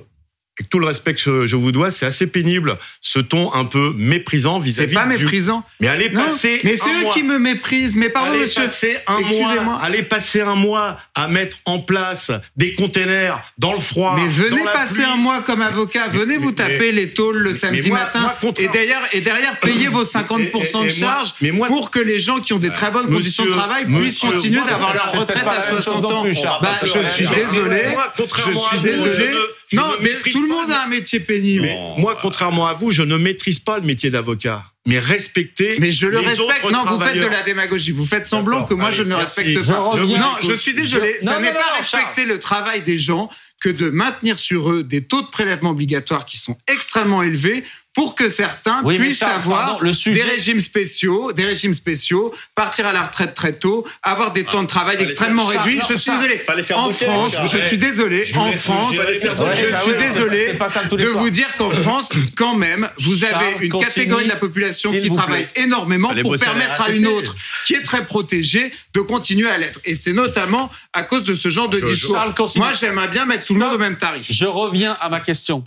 avec 0.59 0.71
tout 0.71 0.81
le 0.81 0.87
respect 0.87 1.15
que 1.15 1.47
je, 1.47 1.55
vous 1.57 1.71
dois, 1.71 1.91
c'est 1.93 2.05
assez 2.07 2.27
pénible 2.27 2.79
ce 3.01 3.21
ton 3.21 3.53
un 3.55 3.65
peu 3.65 3.93
méprisant 3.97 4.59
C'est 4.59 4.65
vis-à-vis 4.65 4.95
pas 4.95 5.07
du- 5.07 5.23
méprisant. 5.23 5.63
Mais 5.81 5.87
allez 5.87 6.11
Non, 6.11 6.25
passer. 6.25 6.61
mais 6.65 6.77
c'est 6.77 6.91
eux 6.91 7.03
mois. 7.03 7.13
qui 7.13 7.23
me 7.23 7.39
méprisent. 7.39 7.95
Mais 7.95 8.09
pardon, 8.09 8.31
allez 8.33 8.41
monsieur. 8.41 8.63
passer 8.65 8.97
un 9.07 9.19
Excusez-moi. 9.19 9.61
mois, 9.63 9.81
allez 9.83 10.03
passer 10.03 10.41
un 10.41 10.57
mois 10.57 10.99
à 11.15 11.29
mettre 11.29 11.57
en 11.65 11.79
place 11.79 12.33
des 12.57 12.75
containers 12.75 13.41
dans 13.57 13.73
le 13.73 13.79
froid. 13.79 14.15
Mais 14.17 14.27
venez 14.27 14.59
dans 14.59 14.65
la 14.65 14.73
passer 14.73 14.95
pluie. 14.95 15.05
un 15.05 15.17
mois 15.17 15.43
comme 15.43 15.63
avocat, 15.63 16.09
venez 16.09 16.25
Mais- 16.27 16.37
vous 16.39 16.49
mais- 16.49 16.55
taper 16.55 16.91
les 16.93 17.11
tôles 17.11 17.39
le 17.39 17.53
samedi 17.53 17.83
mais 17.85 17.89
moi- 17.91 17.99
matin 18.01 18.35
moi, 18.43 18.53
et 18.59 18.67
derrière 18.69 19.03
et 19.13 19.21
derrière 19.21 19.59
payer 19.61 19.87
vos 19.87 20.05
50% 20.05 20.83
Et- 20.83 20.87
de 20.87 20.91
et- 20.91 20.97
et 20.97 21.01
moi- 21.01 21.11
charges 21.15 21.35
mais 21.41 21.51
moi- 21.53 21.69
pour 21.69 21.91
que 21.93 22.01
les 22.01 22.19
gens 22.19 22.39
qui 22.39 22.53
ont 22.53 22.59
des 22.59 22.71
très 22.73 22.91
bonnes 22.91 23.07
conditions 23.07 23.45
de 23.45 23.51
Monsieur- 23.51 23.63
travail 23.63 23.85
puissent 23.87 24.19
continuer 24.19 24.61
d'avoir 24.69 24.91
c'est 24.91 24.97
leur 25.17 25.21
retraite 25.21 25.45
pas 25.45 25.51
à 25.53 25.59
même 25.61 25.71
chose 25.77 25.85
60 25.85 26.03
non 26.03 26.11
ans. 26.11 26.25
Bah, 26.61 26.79
je 26.83 26.89
suis 27.13 27.27
désolé. 27.29 27.83
moi, 27.93 28.13
Je 28.17 28.43
suis 28.43 28.79
désolé. 28.83 29.31
Non, 29.73 29.85
mais 30.01 30.15
tout 30.31 30.43
le 30.43 30.49
monde 30.49 30.71
a 30.71 30.85
un 30.85 30.89
métier 30.89 31.21
pénible. 31.21 31.63
Mais 31.67 31.79
moi, 31.99 32.19
contrairement 32.21 32.67
à 32.67 32.73
vous, 32.73 32.91
je 32.91 33.03
ne 33.03 33.17
maîtrise 33.17 33.59
pas 33.59 33.79
le 33.79 33.85
métier 33.85 34.11
d'avocat. 34.11 34.65
Mais 34.87 34.99
respectez. 34.99 35.77
Mais 35.79 35.93
je 35.93 36.07
le 36.07 36.21
les 36.21 36.27
respecte. 36.27 36.71
Non, 36.73 36.85
vous 36.85 36.99
faites 37.01 37.17
de 37.17 37.27
la 37.27 37.43
démagogie. 37.43 37.93
Vous 37.93 38.07
faites 38.07 38.27
semblant 38.27 38.65
que 38.65 38.73
moi 38.75 38.91
je 38.91 39.03
ne 39.03 39.09
merci. 39.09 39.41
respecte 39.41 39.63
Je 39.63 39.73
pas. 39.73 39.81
reviens. 39.81 40.19
non, 40.19 40.33
je 40.43 40.55
suis 40.55 40.73
désolé. 40.75 41.17
Je- 41.21 41.27
Ça 41.27 41.39
n'est 41.41 41.53
pas 41.53 41.59
non, 41.59 41.79
respecter 41.79 42.25
le 42.25 42.39
travail 42.39 42.81
des 42.83 42.97
gens 42.97 43.29
que 43.61 43.69
de 43.69 43.91
maintenir 43.91 44.39
sur 44.39 44.71
eux 44.71 44.83
des 44.85 45.03
taux 45.05 45.21
de 45.21 45.27
prélèvement 45.27 45.71
obligatoires 45.71 46.25
qui 46.25 46.39
sont 46.39 46.57
extrêmement 46.73 47.23
élevés 47.23 47.65
pour 47.99 48.15
que 48.15 48.31
certains 48.31 48.81
Oui, 48.85 48.97
puissent 48.97 49.19
Charles, 49.19 49.41
avoir 49.41 49.67
pardon, 49.67 49.79
le 49.81 49.93
sujet- 49.93 50.23
des 50.23 50.31
régimes 50.31 50.61
spéciaux, 50.61 51.33
des 51.33 51.45
régimes 51.45 51.75
spéciaux, 51.75 52.33
partir 52.55 52.87
à 52.87 52.93
la 52.93 53.03
retraite 53.03 53.35
très 53.35 53.55
tôt, 53.55 53.85
avoir 54.05 54.33
des 54.33 54.45
temps 54.45 54.63
de 54.63 54.69
travail 54.69 54.99
extrêmement 55.01 55.49
faire- 55.49 55.65
réduits. 55.65 55.81
Je 55.89 55.95
suis 55.97 56.13
désolé. 56.13 56.41
En 56.77 56.91
France, 56.93 57.33
je 57.51 57.59
suis 57.59 57.77
désolé. 57.77 58.25
En 58.37 58.53
France, 58.53 58.95
je 58.95 59.83
suis 59.83 59.99
désolé 59.99 60.53
de 60.93 61.07
vous 61.09 61.31
dire 61.31 61.49
qu'en 61.57 61.71
France, 61.71 62.11
quand 62.37 62.55
même, 62.55 62.89
vous 62.99 63.17
Charles 63.17 63.35
avez 63.35 63.67
une 63.67 63.73
catégorie 63.73 64.25
de 64.25 64.29
la 64.29 64.37
population 64.37 64.93
qui 64.93 65.11
travaille 65.11 65.49
plaît. 65.49 65.65
énormément 65.65 66.11
Fallait 66.11 66.23
pour 66.23 66.37
permettre 66.37 66.81
à 66.81 66.91
une 66.91 67.09
autre 67.09 67.35
qui 67.67 67.75
est 67.75 67.83
très 67.83 68.07
protégée 68.07 68.71
de 68.95 69.01
continuer 69.01 69.51
à 69.51 69.59
l'être. 69.59 69.81
Et 69.85 69.97
c'est 69.97 70.13
notamment 70.13 70.71
à 70.93 71.03
cause 71.03 71.25
de 71.25 71.35
ce 71.35 71.49
genre 71.49 71.69
de 71.69 71.81
discours. 71.81 72.17
Moi, 72.55 72.75
j'aimerais 72.75 73.09
bien 73.09 73.25
mettre 73.25 73.45
tout 73.45 73.55
le 73.55 73.61
monde 73.61 73.75
au 73.75 73.79
même 73.79 73.99
tarif. 73.99 74.27
Je 74.31 74.47
reviens 74.47 74.97
à 75.01 75.09
ma 75.09 75.19
question. 75.19 75.65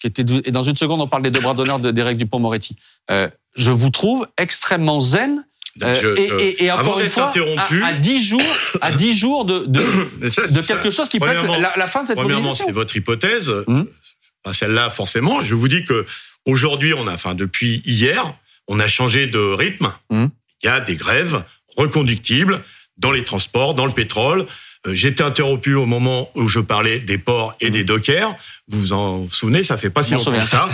Qui 0.00 0.06
était, 0.08 0.24
et 0.44 0.50
dans 0.50 0.62
une 0.62 0.76
seconde, 0.76 1.00
on 1.00 1.06
parle 1.08 1.22
des 1.22 1.30
deux 1.30 1.40
bras 1.40 1.54
d'honneur 1.54 1.78
de 1.78 1.90
d'Éric 1.90 2.18
Dupont-Moretti. 2.18 2.76
Euh, 3.10 3.28
je 3.54 3.70
vous 3.72 3.90
trouve 3.90 4.26
extrêmement 4.36 5.00
zen. 5.00 5.46
euh, 5.82 5.94
Je- 6.00 6.20
et, 6.20 6.28
je- 6.28 6.64
et, 6.64 6.70
encore 6.70 7.00
une 7.00 7.08
fois, 7.08 7.30
interrompu- 7.30 7.82
à, 7.82 7.86
à 7.88 7.92
dix 7.94 8.24
jours, 8.24 8.42
à 8.80 8.92
10 8.92 9.14
jours 9.18 9.44
de, 9.44 9.64
de, 9.66 9.82
Mais 10.20 10.28
ça, 10.36 10.42
de 10.42 10.48
c'est- 10.48 10.62
quelque 10.66 10.90
chose 10.90 11.08
qui 11.08 11.18
peut 11.20 11.28
être 11.30 11.46
la, 11.60 11.72
la 11.76 11.86
fin 11.86 12.02
de 12.02 12.08
cette 12.08 12.16
Premièrement, 12.16 12.54
c'est 12.54 12.72
votre 12.72 12.96
hypothèse. 12.96 13.52
Pas 14.42 14.52
celle-là, 14.52 14.90
forcément. 14.90 15.40
Je 15.42 15.54
vous 15.54 15.68
dis 15.68 15.84
que 15.84 16.06
aujourd'hui, 16.46 16.94
on 16.94 17.06
a, 17.06 17.12
enfin, 17.14 17.34
depuis 17.34 17.82
hier, 17.84 18.34
on 18.68 18.78
a 18.80 18.86
changé 18.88 19.26
de 19.26 19.38
rythme. 19.38 19.92
Hum. 20.10 20.30
Il 20.62 20.66
y 20.66 20.68
a 20.70 20.80
des 20.80 20.96
grèves 20.96 21.42
reconductibles 21.76 22.62
dans 22.98 23.12
les 23.12 23.22
transports, 23.24 23.74
dans 23.74 23.86
le 23.86 23.92
pétrole. 23.92 24.46
Euh, 24.86 24.94
J'étais 24.94 25.22
interrompu 25.24 25.74
au 25.74 25.86
moment 25.86 26.30
où 26.34 26.48
je 26.48 26.60
parlais 26.60 26.98
des 27.00 27.18
ports 27.18 27.54
et 27.60 27.70
des 27.70 27.84
dockers. 27.84 28.34
Vous 28.68 28.80
vous 28.80 28.92
en 28.92 29.28
souvenez, 29.28 29.62
ça 29.62 29.76
fait 29.76 29.90
pas 29.90 30.02
si 30.02 30.14
longtemps 30.14 30.32
que 30.32 30.46
ça. 30.48 30.68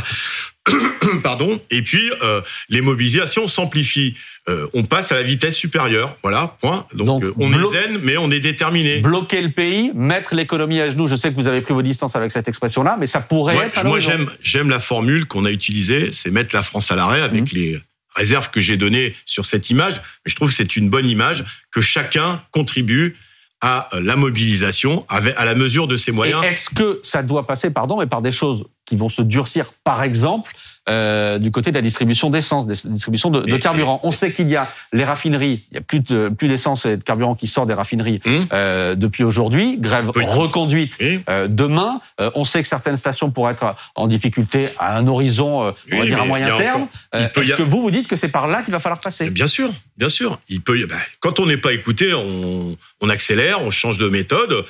Pardon. 1.22 1.60
Et 1.70 1.82
puis, 1.82 2.10
euh, 2.22 2.40
les 2.68 2.80
mobilisations 2.80 3.48
s'amplifient. 3.48 4.14
Euh, 4.48 4.66
on 4.74 4.84
passe 4.84 5.12
à 5.12 5.14
la 5.16 5.22
vitesse 5.22 5.56
supérieure. 5.56 6.16
Voilà, 6.22 6.56
point. 6.60 6.86
Donc, 6.94 7.06
Donc, 7.06 7.24
euh, 7.24 7.32
on 7.38 7.52
est 7.52 7.70
zen, 7.72 7.98
mais 8.02 8.16
on 8.16 8.30
est 8.30 8.40
déterminé. 8.40 9.00
Bloquer 9.00 9.40
le 9.40 9.50
pays, 9.50 9.92
mettre 9.94 10.34
l'économie 10.34 10.80
à 10.80 10.90
genoux. 10.90 11.06
Je 11.08 11.14
sais 11.16 11.30
que 11.30 11.36
vous 11.36 11.46
avez 11.46 11.60
pris 11.60 11.74
vos 11.74 11.82
distances 11.82 12.16
avec 12.16 12.32
cette 12.32 12.48
expression-là, 12.48 12.96
mais 12.98 13.06
ça 13.06 13.20
pourrait 13.20 13.56
Ouais, 13.56 13.66
être. 13.66 13.78
à 13.78 13.84
moi, 13.84 13.98
j'aime 14.42 14.68
la 14.68 14.80
formule 14.80 15.26
qu'on 15.26 15.44
a 15.44 15.50
utilisée, 15.50 16.10
c'est 16.12 16.30
mettre 16.30 16.54
la 16.54 16.62
France 16.62 16.90
à 16.90 16.96
l'arrêt 16.96 17.20
avec 17.22 17.52
Mhm. 17.52 17.58
les 17.60 17.78
réserves 18.16 18.50
que 18.50 18.60
j'ai 18.60 18.76
données 18.76 19.14
sur 19.26 19.46
cette 19.46 19.70
image. 19.70 19.94
Mais 20.24 20.30
je 20.30 20.36
trouve 20.36 20.50
que 20.50 20.54
c'est 20.56 20.76
une 20.76 20.90
bonne 20.90 21.06
image 21.06 21.44
que 21.70 21.80
chacun 21.80 22.42
contribue 22.50 23.16
à 23.62 23.88
la 23.92 24.16
mobilisation 24.16 25.06
avec, 25.08 25.34
à 25.38 25.44
la 25.44 25.54
mesure 25.54 25.86
de 25.86 25.96
ses 25.96 26.10
moyens. 26.12 26.42
Est-ce 26.42 26.68
que 26.68 27.00
ça 27.04 27.22
doit 27.22 27.46
passer, 27.46 27.70
pardon, 27.70 27.98
mais 27.98 28.06
par 28.06 28.20
des 28.20 28.32
choses 28.32 28.64
qui 28.84 28.96
vont 28.96 29.08
se 29.08 29.22
durcir, 29.22 29.72
par 29.84 30.02
exemple, 30.02 30.52
euh, 30.88 31.38
du 31.38 31.50
côté 31.52 31.70
de 31.70 31.76
la 31.76 31.82
distribution 31.82 32.28
d'essence, 32.30 32.66
des 32.66 32.74
distribution 32.90 33.30
de, 33.30 33.40
de 33.42 33.56
carburant 33.56 34.00
On 34.02 34.10
sait 34.10 34.32
qu'il 34.32 34.48
y 34.48 34.56
a 34.56 34.68
les 34.92 35.04
raffineries, 35.04 35.64
il 35.70 35.74
y 35.74 35.78
a 35.78 35.80
plus 35.80 36.00
de 36.00 36.28
plus 36.28 36.48
d'essence 36.48 36.86
et 36.86 36.96
de 36.96 37.02
carburant 37.04 37.34
qui 37.34 37.46
sort 37.46 37.66
des 37.66 37.74
raffineries 37.74 38.20
Hum. 38.26 38.46
euh, 38.52 38.94
depuis 38.96 39.22
aujourd'hui. 39.24 39.78
Grève 39.78 40.10
Oui. 40.16 40.24
reconduite 40.26 40.96
Oui. 41.00 41.20
euh, 41.28 41.46
demain. 41.48 42.00
On 42.34 42.44
sait 42.44 42.62
que 42.62 42.68
certaines 42.68 42.96
stations 42.96 43.30
pourraient 43.30 43.52
être 43.52 43.74
en 43.94 44.06
difficulté 44.08 44.70
à 44.78 44.96
un 44.98 45.06
horizon, 45.06 45.72
on 45.92 45.98
va 45.98 46.04
dire 46.04 46.20
à 46.20 46.24
moyen 46.24 46.56
terme. 46.56 46.86
Est-ce 47.12 47.52
a- 47.52 47.56
que 47.56 47.62
vous 47.62 47.82
vous 47.82 47.90
dites 47.90 48.08
que 48.08 48.16
c'est 48.16 48.28
par 48.28 48.46
là 48.48 48.62
qu'il 48.62 48.72
va 48.72 48.80
falloir 48.80 49.00
passer? 49.00 49.30
Bien 49.30 49.46
sûr, 49.46 49.70
bien 49.96 50.08
sûr. 50.08 50.38
Il 50.48 50.60
peut, 50.62 50.84
bah, 50.86 50.96
quand 51.20 51.38
on 51.40 51.46
n'est 51.46 51.56
pas 51.56 51.72
écouté, 51.72 52.12
on, 52.14 52.76
on 53.00 53.08
accélère, 53.08 53.60
on 53.62 53.70
change 53.70 53.98
de 53.98 54.08
méthode. 54.08 54.64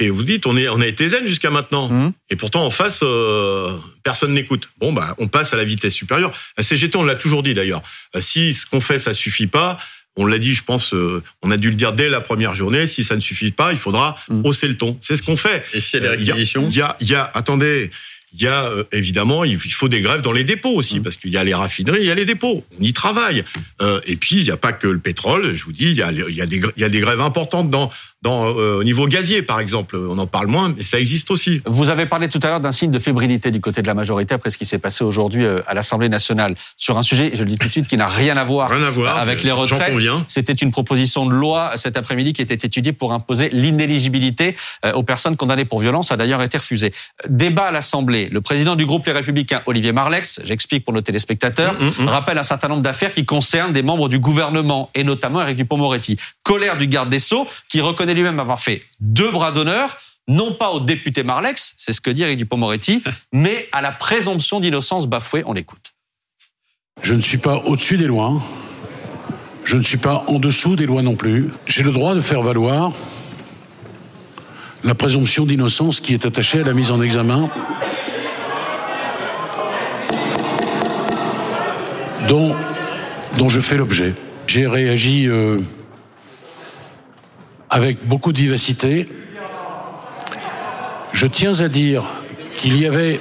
Été- 0.00 0.10
vous 0.10 0.22
dites, 0.22 0.46
on, 0.46 0.56
est, 0.56 0.68
on 0.68 0.80
a 0.80 0.86
été 0.86 1.08
zen 1.08 1.26
jusqu'à 1.26 1.50
maintenant. 1.50 1.88
Mhm. 1.88 2.12
Et 2.30 2.36
pourtant, 2.36 2.64
en 2.64 2.70
face, 2.70 3.00
euh, 3.02 3.76
personne 4.04 4.32
n'écoute. 4.34 4.68
Bon, 4.78 4.92
bah, 4.92 5.14
on 5.18 5.26
passe 5.28 5.52
à 5.52 5.56
la 5.56 5.64
vitesse 5.64 5.94
supérieure. 5.94 6.32
La 6.56 6.62
CGT, 6.62 6.96
on 6.98 7.02
l'a 7.04 7.16
toujours 7.16 7.42
dit 7.42 7.54
d'ailleurs. 7.54 7.82
Euh, 8.14 8.20
si 8.20 8.52
ce 8.54 8.64
qu'on 8.66 8.80
fait, 8.80 8.98
ça 8.98 9.12
suffit 9.12 9.46
pas, 9.48 9.78
on 10.16 10.26
l'a 10.26 10.38
dit, 10.38 10.54
je 10.54 10.62
pense, 10.64 10.94
euh, 10.94 11.22
on 11.42 11.50
a 11.50 11.56
dû 11.56 11.68
le 11.70 11.74
dire 11.76 11.92
dès 11.92 12.08
la 12.08 12.20
première 12.20 12.54
journée. 12.54 12.86
Si 12.86 13.02
ça 13.04 13.16
ne 13.16 13.20
suffit 13.20 13.50
pas, 13.52 13.72
il 13.72 13.78
faudra 13.78 14.16
Mhm. 14.28 14.42
hausser 14.44 14.68
le 14.68 14.76
ton. 14.76 14.96
C'est 15.00 15.16
ce 15.16 15.22
qu'on 15.22 15.36
fait. 15.36 15.64
Et 15.74 15.80
s'il 15.80 16.00
y 16.00 16.06
a 16.06 16.08
des 16.08 16.14
Euh, 16.14 16.16
il 16.20 16.26
y 16.26 16.30
a- 16.30 16.34
réquisitions 16.34 16.68
Il 16.68 16.76
y 16.76 16.80
a, 16.80 16.96
il 17.00 17.08
y 17.08 17.14
a, 17.14 17.30
attendez, 17.34 17.90
il 18.34 18.42
y 18.42 18.46
a 18.46 18.64
euh, 18.64 18.84
évidemment, 18.92 19.42
il 19.44 19.58
faut 19.58 19.88
des 19.88 20.00
grèves 20.02 20.20
dans 20.20 20.32
les 20.32 20.44
dépôts 20.44 20.74
aussi, 20.74 20.98
Mm. 21.00 21.02
parce 21.02 21.16
qu'il 21.16 21.30
y 21.30 21.36
a 21.38 21.44
les 21.44 21.54
raffineries, 21.54 22.00
il 22.02 22.06
y 22.06 22.10
a 22.10 22.14
les 22.14 22.24
dépôts. 22.26 22.64
On 22.78 22.82
y 22.84 22.92
travaille. 22.92 23.42
Euh, 23.80 24.00
et 24.06 24.16
puis, 24.16 24.36
il 24.36 24.42
n'y 24.44 24.50
a 24.50 24.56
pas 24.58 24.72
que 24.72 24.86
le 24.86 24.98
pétrole. 24.98 25.54
Je 25.54 25.64
vous 25.64 25.72
dis, 25.72 25.84
il 25.84 25.92
y 25.96 26.02
a, 26.02 26.12
y 26.12 26.40
a, 26.42 26.46
des, 26.46 26.60
gr- 26.60 26.72
il 26.76 26.82
y 26.82 26.84
a 26.84 26.88
des 26.90 27.00
grèves 27.00 27.20
importantes 27.22 27.70
dans, 27.70 27.90
dans, 28.22 28.48
euh, 28.48 28.78
au 28.80 28.84
niveau 28.84 29.06
gazier, 29.06 29.42
par 29.42 29.60
exemple. 29.60 29.96
On 29.96 30.18
en 30.18 30.26
parle 30.26 30.48
moins, 30.48 30.72
mais 30.76 30.82
ça 30.82 30.98
existe 30.98 31.30
aussi. 31.30 31.62
Vous 31.66 31.88
avez 31.90 32.06
parlé 32.06 32.28
tout 32.28 32.40
à 32.42 32.48
l'heure 32.48 32.60
d'un 32.60 32.72
signe 32.72 32.90
de 32.90 32.98
fébrilité 32.98 33.50
du 33.50 33.60
côté 33.60 33.80
de 33.82 33.86
la 33.86 33.94
majorité 33.94 34.34
après 34.34 34.50
ce 34.50 34.58
qui 34.58 34.66
s'est 34.66 34.78
passé 34.78 35.04
aujourd'hui 35.04 35.44
euh, 35.44 35.60
à 35.66 35.74
l'Assemblée 35.74 36.08
nationale 36.08 36.54
sur 36.76 36.98
un 36.98 37.02
sujet, 37.02 37.30
je 37.34 37.44
le 37.44 37.50
dis 37.50 37.58
tout 37.58 37.68
de 37.68 37.72
suite, 37.72 37.86
qui 37.86 37.96
n'a 37.96 38.08
rien 38.08 38.36
à 38.36 38.44
voir 38.44 38.70
Rien 38.70 38.82
à 38.84 38.90
voir. 38.90 39.18
avec 39.18 39.42
les 39.42 39.50
J'en 39.50 39.56
retraites. 39.56 39.92
conviens. 39.92 40.24
C'était 40.28 40.52
une 40.52 40.70
proposition 40.70 41.26
de 41.26 41.32
loi 41.32 41.72
cet 41.76 41.96
après-midi 41.96 42.32
qui 42.32 42.42
était 42.42 42.54
étudiée 42.66 42.92
pour 42.92 43.12
imposer 43.12 43.50
l'inéligibilité 43.50 44.56
euh, 44.84 44.92
aux 44.92 45.02
personnes 45.02 45.36
condamnées 45.36 45.64
pour 45.64 45.78
violence, 45.80 46.10
a 46.12 46.16
d'ailleurs 46.16 46.42
été 46.42 46.58
refusée. 46.58 46.92
Débat 47.28 47.66
à 47.66 47.70
l'Assemblée. 47.70 48.28
Le 48.30 48.40
président 48.40 48.74
du 48.76 48.84
groupe 48.86 49.06
Les 49.06 49.12
Républicains, 49.12 49.62
Olivier 49.66 49.92
Marlex, 49.92 50.40
j'explique 50.44 50.84
pour 50.84 50.92
nos 50.94 51.00
téléspectateurs, 51.00 51.74
Mm, 51.78 51.84
mm, 51.86 52.04
mm. 52.04 52.08
rappelle 52.08 52.38
un 52.38 52.42
certain 52.42 52.68
nombre 52.68 52.82
d'affaires 52.82 53.12
qui 53.14 53.24
concernent 53.24 53.72
des 53.72 53.82
membres 53.82 54.08
du 54.08 54.18
gouvernement 54.18 54.90
et 54.94 55.04
notamment 55.04 55.40
Éric 55.42 55.56
Dupond-Moretti. 55.56 56.16
Colère 56.42 56.76
du 56.76 56.86
garde 56.86 57.08
des 57.10 57.18
Sceaux 57.18 57.46
qui 57.68 57.80
reconnaît 57.80 58.07
lui-même 58.14 58.40
avoir 58.40 58.60
fait 58.60 58.82
deux 59.00 59.30
bras 59.30 59.52
d'honneur 59.52 59.98
non 60.28 60.52
pas 60.52 60.70
au 60.70 60.80
député 60.80 61.22
Marlex, 61.22 61.74
c'est 61.78 61.94
ce 61.94 62.02
que 62.02 62.10
dit 62.10 62.22
Éric 62.22 62.36
Dupond-Moretti, 62.38 63.02
mais 63.32 63.68
à 63.72 63.80
la 63.80 63.90
présomption 63.90 64.60
d'innocence 64.60 65.06
bafouée. 65.06 65.42
On 65.46 65.54
l'écoute. 65.54 65.94
Je 67.02 67.14
ne 67.14 67.20
suis 67.20 67.38
pas 67.38 67.56
au-dessus 67.64 67.96
des 67.96 68.06
lois. 68.06 68.40
Je 69.64 69.76
ne 69.76 69.82
suis 69.82 69.96
pas 69.98 70.24
en 70.28 70.38
dessous 70.38 70.76
des 70.76 70.86
lois 70.86 71.02
non 71.02 71.16
plus. 71.16 71.48
J'ai 71.66 71.82
le 71.82 71.92
droit 71.92 72.14
de 72.14 72.20
faire 72.20 72.42
valoir 72.42 72.92
la 74.84 74.94
présomption 74.94 75.44
d'innocence 75.44 76.00
qui 76.00 76.14
est 76.14 76.24
attachée 76.24 76.60
à 76.60 76.64
la 76.64 76.72
mise 76.72 76.92
en 76.92 77.02
examen 77.02 77.50
dont, 82.28 82.54
dont 83.36 83.48
je 83.48 83.60
fais 83.60 83.76
l'objet. 83.76 84.14
J'ai 84.46 84.66
réagi 84.66 85.26
euh, 85.26 85.58
avec 87.70 88.06
beaucoup 88.06 88.32
de 88.32 88.38
vivacité. 88.38 89.08
Je 91.12 91.26
tiens 91.26 91.60
à 91.60 91.68
dire 91.68 92.04
qu'il 92.56 92.78
y 92.78 92.86
avait 92.86 93.20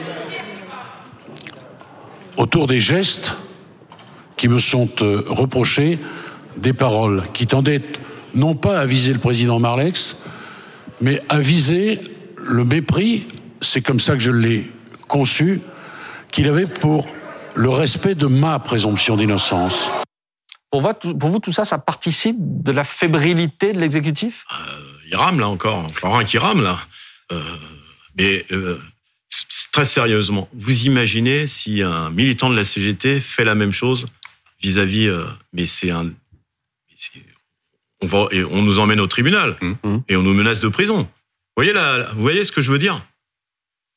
autour 2.38 2.68
des 2.68 2.80
gestes 2.80 3.34
qui 4.36 4.48
me 4.48 4.60
sont 4.60 4.90
euh, 5.02 5.24
reprochés 5.28 6.00
des 6.58 6.74
paroles 6.74 7.24
qui 7.34 7.48
tendaient 7.48 7.82
non 8.36 8.56
pas 8.56 8.80
à 8.80 8.86
viser 8.86 9.14
le 9.14 9.20
président 9.20 9.60
Marlex, 9.60 10.18
mais 11.02 11.22
à 11.30 11.40
viser 11.40 12.00
le 12.38 12.64
mépris, 12.64 13.28
c'est 13.62 13.82
comme 13.82 14.00
ça 14.00 14.14
que 14.14 14.20
je 14.20 14.32
l'ai 14.32 14.72
conçu, 15.08 15.62
qu'il 16.32 16.48
avait 16.48 16.68
pour 16.68 17.08
le 17.56 17.70
respect 17.70 18.16
de 18.16 18.28
ma 18.28 18.60
présomption 18.60 19.18
d'innocence. 19.18 19.92
Pour 20.78 20.84
vous, 20.88 20.94
tout- 20.94 21.18
pour 21.18 21.30
vous, 21.32 21.40
tout 21.40 21.52
ça, 21.52 21.66
ça 21.66 21.80
participe 21.80 22.36
de 22.40 22.72
la 22.72 22.84
fébrilité 22.84 23.74
de 23.74 23.80
l'exécutif? 23.80 24.46
Il 25.08 25.16
rame 25.16 25.40
là 25.40 25.48
encore. 25.50 25.90
Florent 25.96 26.24
qui 26.24 26.38
rame 26.38 26.62
là. 26.62 26.78
Euh, 27.32 27.42
mais 28.16 28.46
euh, 28.52 28.80
très 29.72 29.86
sérieusement, 29.86 30.48
vous 30.54 30.86
imaginez 30.86 31.48
si 31.48 31.82
un 31.82 32.12
militant 32.12 32.52
de 32.52 32.56
la 32.56 32.64
CGT 32.64 33.20
fait 33.20 33.44
la 33.44 33.56
même 33.56 33.72
chose 33.72 34.06
vis-à-vis, 34.62 35.08
euh, 35.08 35.26
mais 35.52 35.66
c'est 35.66 35.90
un, 35.90 36.12
on 38.04 38.06
va, 38.06 38.28
et 38.32 38.44
on 38.44 38.62
nous 38.62 38.78
emmène 38.78 39.00
au 39.00 39.08
tribunal 39.08 39.58
Mhm. 39.62 40.04
et 40.08 40.16
on 40.16 40.22
nous 40.22 40.36
menace 40.36 40.60
de 40.60 40.68
prison. 40.68 41.00
Vous 41.02 41.08
voyez 41.64 41.74
là, 41.74 42.12
vous 42.14 42.22
voyez 42.22 42.44
ce 42.44 42.52
que 42.52 42.62
je 42.62 42.70
veux 42.72 42.78
dire? 42.78 43.04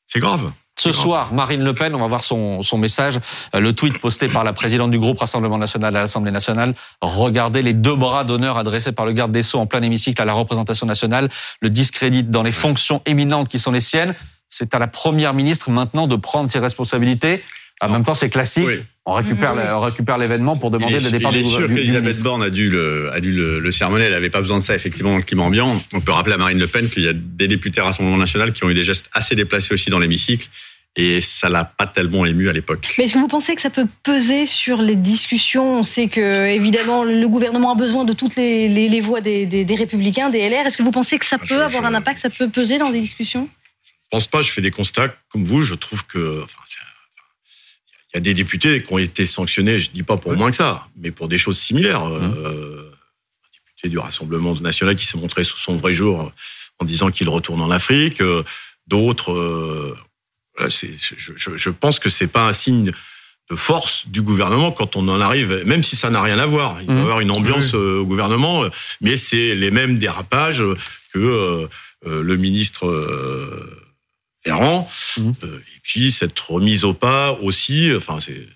C'est 0.07 0.19
grave. 0.19 0.51
Ce 0.81 0.91
soir, 0.91 1.33
Marine 1.33 1.63
Le 1.63 1.73
Pen, 1.73 1.93
on 1.95 1.99
va 1.99 2.07
voir 2.07 2.23
son, 2.23 2.61
son 2.61 2.77
message, 2.77 3.19
euh, 3.55 3.59
le 3.59 3.73
tweet 3.73 3.97
posté 3.99 4.27
par 4.27 4.43
la 4.43 4.53
présidente 4.53 4.91
du 4.91 4.99
groupe 4.99 5.19
Rassemblement 5.19 5.57
National 5.57 5.95
à 5.95 6.01
l'Assemblée 6.01 6.31
nationale. 6.31 6.73
Regardez 7.01 7.61
les 7.61 7.73
deux 7.73 7.95
bras 7.95 8.23
d'honneur 8.23 8.57
adressés 8.57 8.91
par 8.91 9.05
le 9.05 9.11
garde 9.11 9.31
des 9.31 9.43
Sceaux 9.43 9.59
en 9.59 9.67
plein 9.67 9.81
hémicycle 9.81 10.21
à 10.21 10.25
la 10.25 10.33
représentation 10.33 10.87
nationale, 10.87 11.29
le 11.61 11.69
discrédite 11.69 12.29
dans 12.29 12.43
les 12.43 12.51
fonctions 12.51 13.01
éminentes 13.05 13.47
qui 13.49 13.59
sont 13.59 13.71
les 13.71 13.81
siennes. 13.81 14.15
C'est 14.49 14.73
à 14.75 14.79
la 14.79 14.87
première 14.87 15.33
ministre 15.33 15.69
maintenant 15.69 16.07
de 16.07 16.15
prendre 16.15 16.49
ses 16.49 16.59
responsabilités. 16.59 17.41
En 17.81 17.89
même 17.89 18.03
temps, 18.03 18.13
c'est 18.13 18.29
classique. 18.29 18.67
Oui. 18.67 18.79
On 19.07 19.13
récupère, 19.13 19.55
le- 19.55 19.73
on 19.73 19.79
récupère 19.79 20.19
l'événement 20.19 20.55
pour 20.55 20.69
demander 20.69 20.93
il 20.93 20.97
est, 20.97 21.05
le 21.05 21.11
départ 21.17 21.31
il 21.31 21.39
est 21.39 21.41
du, 21.41 21.49
sûr 21.49 21.67
qu'Elisabeth. 21.67 22.19
Borne 22.21 22.43
a 22.43 22.51
dû 22.51 22.69
le, 22.69 23.11
a 23.11 23.19
dû 23.19 23.31
le, 23.31 23.59
le 23.59 23.71
sermonner. 23.71 24.05
Elle 24.05 24.11
n'avait 24.11 24.29
pas 24.29 24.41
besoin 24.41 24.59
de 24.59 24.63
ça, 24.63 24.75
effectivement, 24.75 25.09
dans 25.11 25.17
le 25.17 25.23
climat 25.23 25.41
ambiant. 25.43 25.81
On 25.93 26.01
peut 26.01 26.11
rappeler 26.11 26.35
à 26.35 26.37
Marine 26.37 26.59
Le 26.59 26.67
Pen 26.67 26.87
qu'il 26.87 27.03
y 27.03 27.07
a 27.07 27.13
des 27.13 27.47
députés 27.47 27.81
Rassemblement 27.81 28.17
National 28.17 28.53
qui 28.53 28.63
ont 28.63 28.69
eu 28.69 28.75
des 28.75 28.83
gestes 28.83 29.09
assez 29.13 29.33
déplacés 29.33 29.73
aussi 29.73 29.89
dans 29.89 29.97
l'hémicycle. 29.97 30.47
Et 30.97 31.21
ça 31.21 31.47
l'a 31.47 31.63
pas 31.63 31.87
tellement 31.87 32.25
ému 32.25 32.49
à 32.49 32.51
l'époque. 32.51 32.93
Mais 32.97 33.05
est-ce 33.05 33.13
que 33.13 33.19
vous 33.19 33.29
pensez 33.29 33.55
que 33.55 33.61
ça 33.61 33.69
peut 33.69 33.87
peser 34.03 34.45
sur 34.45 34.81
les 34.81 34.97
discussions? 34.97 35.79
On 35.79 35.83
sait 35.83 36.09
que, 36.09 36.47
évidemment, 36.49 37.05
le 37.05 37.27
gouvernement 37.29 37.71
a 37.71 37.75
besoin 37.75 38.03
de 38.03 38.11
toutes 38.11 38.35
les, 38.35 38.67
les, 38.67 38.89
les 38.89 38.99
voix 38.99 39.21
des, 39.21 39.45
des, 39.45 39.63
des 39.63 39.75
Républicains, 39.75 40.29
des 40.29 40.49
LR. 40.49 40.65
Est-ce 40.67 40.77
que 40.77 40.83
vous 40.83 40.91
pensez 40.91 41.17
que 41.17 41.25
ça 41.25 41.37
Ah, 41.39 41.45
peut 41.45 41.55
je- 41.55 41.59
avoir 41.59 41.81
je- 41.83 41.87
un 41.87 41.93
impact, 41.93 42.19
ça 42.19 42.29
peut 42.29 42.49
peser 42.49 42.77
dans 42.77 42.89
des 42.89 42.99
discussions? 42.99 43.47
Je 43.85 43.91
pense 44.09 44.27
pas. 44.27 44.41
Je 44.41 44.51
fais 44.51 44.59
des 44.59 44.71
constats 44.71 45.15
comme 45.29 45.45
vous. 45.45 45.61
Je 45.63 45.75
trouve 45.75 46.05
que, 46.07 46.41
enfin, 46.43 46.59
il 48.13 48.15
y 48.15 48.17
a 48.17 48.19
des 48.21 48.33
députés 48.33 48.83
qui 48.83 48.91
ont 48.93 48.97
été 48.97 49.25
sanctionnés. 49.25 49.79
Je 49.79 49.91
dis 49.91 50.03
pas 50.03 50.17
pour 50.17 50.33
moins 50.35 50.49
que 50.49 50.57
ça, 50.57 50.87
mais 50.97 51.11
pour 51.11 51.29
des 51.29 51.37
choses 51.37 51.57
similaires. 51.57 52.03
Euh, 52.03 52.91
un 52.91 53.49
député 53.67 53.87
du 53.87 53.97
Rassemblement 53.97 54.53
national 54.55 54.97
qui 54.97 55.05
s'est 55.05 55.17
montré 55.17 55.45
sous 55.45 55.57
son 55.57 55.77
vrai 55.77 55.93
jour 55.93 56.33
en 56.79 56.85
disant 56.85 57.11
qu'il 57.11 57.29
retourne 57.29 57.61
en 57.61 57.71
Afrique. 57.71 58.19
Euh, 58.19 58.43
D'autres. 58.87 59.31
euh, 59.31 59.97
je, 60.69 61.33
je- 61.35 61.57
je 61.57 61.69
pense 61.69 61.99
que 61.99 62.09
c'est 62.09 62.27
pas 62.27 62.47
un 62.47 62.53
signe 62.53 62.91
de 63.49 63.55
force 63.55 64.07
du 64.07 64.21
gouvernement 64.21 64.71
quand 64.71 64.95
on 64.95 65.07
en 65.09 65.19
arrive, 65.19 65.63
même 65.65 65.83
si 65.83 65.95
ça 65.95 66.09
n'a 66.09 66.21
rien 66.21 66.39
à 66.39 66.45
voir. 66.45 66.77
Il 66.81 66.85
doit 66.87 66.95
y 66.95 66.97
Mhm. 66.99 67.03
avoir 67.03 67.19
une 67.19 67.31
ambiance 67.31 67.73
euh, 67.73 67.99
au 67.99 68.05
gouvernement, 68.05 68.63
euh, 68.63 68.69
mais 69.01 69.17
c'est 69.17 69.55
les 69.55 69.71
mêmes 69.71 69.97
dérapages 69.99 70.63
que 71.13 71.19
euh, 71.19 71.67
euh, 72.07 72.23
le 72.23 72.35
ministre 72.37 72.87
euh. 72.87 73.77
Mhm. 74.45 75.33
Euh, 75.43 75.57
et 75.59 75.79
puis 75.83 76.11
cette 76.11 76.39
remise 76.39 76.83
au 76.83 76.93
pas 76.93 77.33
aussi. 77.41 77.91
Enfin, 77.95 78.19
c'est 78.19 78.47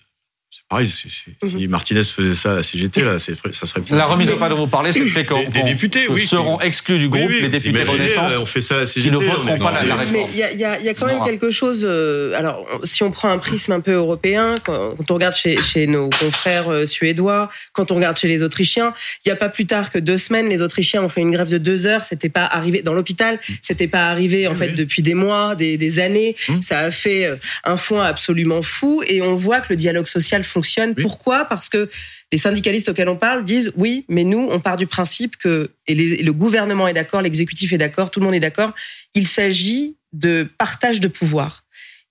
c'est 0.56 0.68
pareil. 0.70 0.88
Si 0.88 1.68
Martinez 1.68 2.04
faisait 2.04 2.36
ça 2.36 2.54
à 2.54 2.56
la 2.58 2.64
CGT, 2.64 3.04
là, 3.04 3.20
ça 3.20 3.66
serait. 3.66 3.82
La 3.92 4.06
remise 4.06 4.32
au 4.32 4.38
pas 4.38 4.50
dont 4.50 4.56
vous 4.58 4.68
parlez, 4.68 4.92
c'est 4.94 5.00
le 5.00 5.10
fait 5.10 5.26
qu'on 5.26 5.48
Des- 5.50 5.64
députés, 5.64 6.08
oui, 6.10 6.26
seront 6.26 6.60
exclus 6.62 6.98
du 7.00 7.06
Oui, 7.08 7.20
groupe 7.20 7.30
oui, 7.32 7.42
les 7.42 7.50
députés 7.50 7.70
imaginez, 7.70 7.92
Renaissance 7.98 8.32
euh, 8.34 8.40
on 8.42 8.46
fait 8.46 8.62
ça 8.62 8.76
à 8.76 8.78
la 8.80 8.86
CGT. 8.86 9.10
qui 9.10 9.22
ne 9.24 9.30
voteront 9.30 9.58
pas 9.58 9.72
la, 9.72 9.84
la 9.84 9.96
réforme. 9.96 10.14
Mais 10.18 10.26
il 10.32 10.38
y 10.38 10.64
a, 10.64 10.80
y 10.80 10.88
y 10.88 10.94
quand 10.96 11.08
même 11.08 11.24
quelque 11.26 11.50
chose. 11.50 11.82
euh, 11.84 12.34
alors, 12.38 12.66
si 12.84 13.04
on 13.04 13.12
prend 13.12 13.30
un 13.30 13.38
prisme 13.38 13.72
un 13.74 13.80
peu 13.82 13.92
européen, 13.94 14.56
quand, 14.64 14.96
quand 14.98 15.12
on 15.12 15.14
regarde 15.16 15.36
chez, 15.36 15.62
chez 15.62 15.88
nos 15.88 16.10
confrères 16.10 16.70
euh, 16.70 16.86
suédois, 16.86 17.50
quand 17.74 17.92
on 17.92 17.96
regarde 17.96 18.18
chez 18.18 18.28
les 18.28 18.42
Autrichiens, 18.44 18.94
il 19.26 19.30
n'y 19.30 19.32
a 19.34 19.36
pas 19.36 19.50
plus 19.50 19.66
tard 19.66 19.92
que 19.92 20.00
deux 20.00 20.18
semaines, 20.18 20.48
les 20.50 20.62
Autrichiens 20.62 21.04
ont 21.04 21.10
fait 21.10 21.22
une 21.22 21.32
grève 21.32 21.50
de 21.50 21.58
deux 21.58 21.86
heures. 21.86 22.04
C'était 22.04 22.30
pas 22.30 22.46
arrivé 22.46 22.82
dans 22.82 22.94
l'hôpital. 22.94 23.40
C'était 23.62 23.88
pas 23.88 24.08
arrivé 24.10 24.48
en 24.48 24.52
Oui, 24.52 24.58
fait 24.58 24.70
oui. 24.70 24.76
depuis 24.76 25.02
des 25.02 25.14
mois, 25.16 25.56
des, 25.56 25.78
des 25.78 26.00
années. 26.00 26.36
Mm. 26.48 26.62
Ça 26.62 26.80
a 26.80 26.92
fait 26.92 27.30
un 27.64 27.78
foin 27.78 28.06
absolument 28.06 28.62
fou, 28.62 29.04
et 29.08 29.22
on 29.22 29.36
voit 29.36 29.60
que 29.60 29.68
le 29.72 29.76
dialogue 29.76 30.08
social 30.08 30.44
fonctionne. 30.46 30.94
Oui. 30.96 31.04
Pourquoi? 31.04 31.46
Parce 31.46 31.70
que 31.70 31.90
les 32.32 32.38
syndicalistes 32.38 32.90
auxquels 32.90 33.10
on 33.10 33.18
parle 33.18 33.44
disent 33.44 33.72
oui, 33.76 34.06
mais 34.08 34.24
nous, 34.24 34.48
on 34.52 34.60
part 34.60 34.78
du 34.78 34.88
principe 34.88 35.38
que 35.38 35.72
et 35.88 35.96
les- 35.96 36.18
le 36.24 36.34
gouvernement 36.34 36.88
est 36.88 36.94
d'accord, 36.94 37.22
l'exécutif 37.22 37.74
est 37.74 37.78
d'accord, 37.78 38.12
tout 38.12 38.20
le 38.20 38.26
monde 38.26 38.36
est 38.36 38.40
d'accord. 38.40 38.74
Il 39.14 39.28
s'agit 39.28 39.98
de 40.14 40.48
partage 40.58 41.00
de 41.02 41.08
pouvoir. 41.10 41.65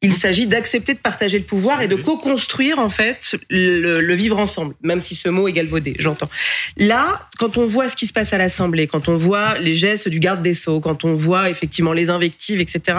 Il 0.05 0.13
s'agit 0.13 0.47
d'accepter 0.47 0.93
de 0.93 0.99
partager 0.99 1.39
le 1.39 1.45
pouvoir 1.45 1.81
et 1.83 1.89
de 1.89 1.97
co-construire 1.97 2.79
en 2.79 2.89
fait 2.91 3.37
le, 3.49 4.01
le 4.01 4.15
vivre 4.15 4.39
ensemble, 4.39 4.75
même 4.83 5.01
si 5.01 5.15
ce 5.15 5.29
mot 5.31 5.49
est 5.49 5.53
galvaudé, 5.53 5.95
j'entends. 5.99 6.29
Là, 6.77 7.29
quand 7.39 7.57
on 7.57 7.65
voit 7.65 7.89
ce 7.89 7.97
qui 7.97 8.07
se 8.07 8.13
passe 8.13 8.33
à 8.35 8.39
l'Assemblée, 8.39 8.87
quand 8.87 9.09
on 9.09 9.15
voit 9.15 9.59
les 9.59 9.75
gestes 9.75 10.09
du 10.11 10.21
garde 10.21 10.43
des 10.43 10.53
sceaux, 10.55 10.81
quand 10.81 11.05
on 11.05 11.15
voit 11.15 11.49
effectivement 11.49 11.93
les 11.95 12.11
invectives, 12.11 12.61
etc., 12.61 12.99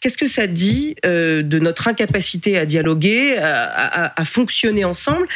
qu'est-ce 0.00 0.16
que 0.18 0.28
ça 0.28 0.46
dit 0.46 0.94
euh, 1.04 1.42
de 1.42 1.58
notre 1.58 1.88
incapacité 1.88 2.56
à 2.56 2.66
dialoguer, 2.66 3.36
à, 3.36 3.64
à- 3.64 4.20
à 4.20 4.24
fonctionner 4.24 4.84
ensemble? 4.84 5.26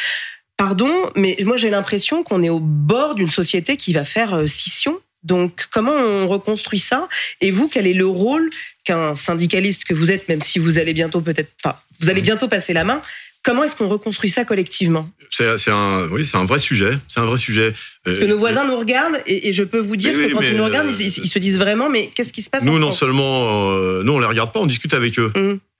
Pardon, 0.57 0.93
mais 1.17 1.37
moi 1.45 1.57
j'ai 1.57 1.71
l'impression 1.71 2.23
qu'on 2.23 2.43
est 2.43 2.49
au 2.49 2.61
bord 2.61 3.15
d'une 3.17 3.31
société 3.31 3.77
qui 3.77 3.93
va 3.93 4.05
faire 4.05 4.35
euh, 4.35 4.47
scission. 4.47 4.99
Donc 5.25 5.67
comment 5.73 5.93
on 5.93 6.29
reconstruit 6.29 6.79
ça? 6.79 7.09
Et 7.41 7.51
vous, 7.51 7.69
quel 7.69 7.87
est 7.89 7.93
le 7.93 8.07
rôle 8.07 8.49
qu'un 8.89 9.15
syndicaliste 9.15 9.85
que 9.85 9.93
vous 9.93 10.11
êtes, 10.11 10.29
même 10.29 10.41
si 10.41 10.59
vous 10.59 10.79
allez 10.79 10.95
bientôt 10.95 11.21
peut-être, 11.21 11.51
enfin, 11.63 11.77
vous 12.01 12.09
allez 12.09 12.23
bientôt 12.23 12.49
passer 12.49 12.73
la 12.73 12.85
main, 12.85 13.03
comment 13.43 13.63
est-ce 13.65 13.77
qu'on 13.77 13.89
reconstruit 13.89 14.31
ça 14.31 14.47
collectivement? 14.47 15.11
C'est 15.31 15.45
un, 15.69 16.09
oui, 16.11 16.25
c'est 16.25 16.39
un 16.39 16.47
vrai 16.47 16.59
sujet. 16.59 16.93
C'est 17.07 17.21
un 17.21 17.27
vrai 17.27 17.37
sujet. 17.37 17.75
Parce 18.03 18.19
que 18.19 18.25
nos 18.25 18.39
voisins 18.39 18.65
nous 18.67 18.79
regardent 18.79 19.21
et, 19.27 19.49
et 19.49 19.53
je 19.53 19.63
peux 19.63 19.79
vous 19.79 19.97
dire 19.97 20.15
Oui, 20.17 20.29
que 20.29 20.33
quand 20.33 20.41
ils 20.41 20.57
nous 20.57 20.65
regardent, 20.65 20.89
euh, 20.89 21.01
ils, 21.01 21.19
ils 21.19 21.29
se 21.29 21.39
disent 21.39 21.59
vraiment, 21.59 21.91
mais 21.91 22.11
qu'est-ce 22.15 22.33
qui 22.33 22.43
se 22.43 22.49
passe 22.49 22.65
Nous, 22.65 22.79
non 22.79 22.93
seulement, 22.93 23.73
euh, 23.73 24.03
nous, 24.03 24.13
on 24.13 24.21
les 24.21 24.27
regarde 24.27 24.53
pas, 24.53 24.61
on 24.61 24.67
discute 24.67 24.95
avec 24.95 25.19
eux. 25.19 25.31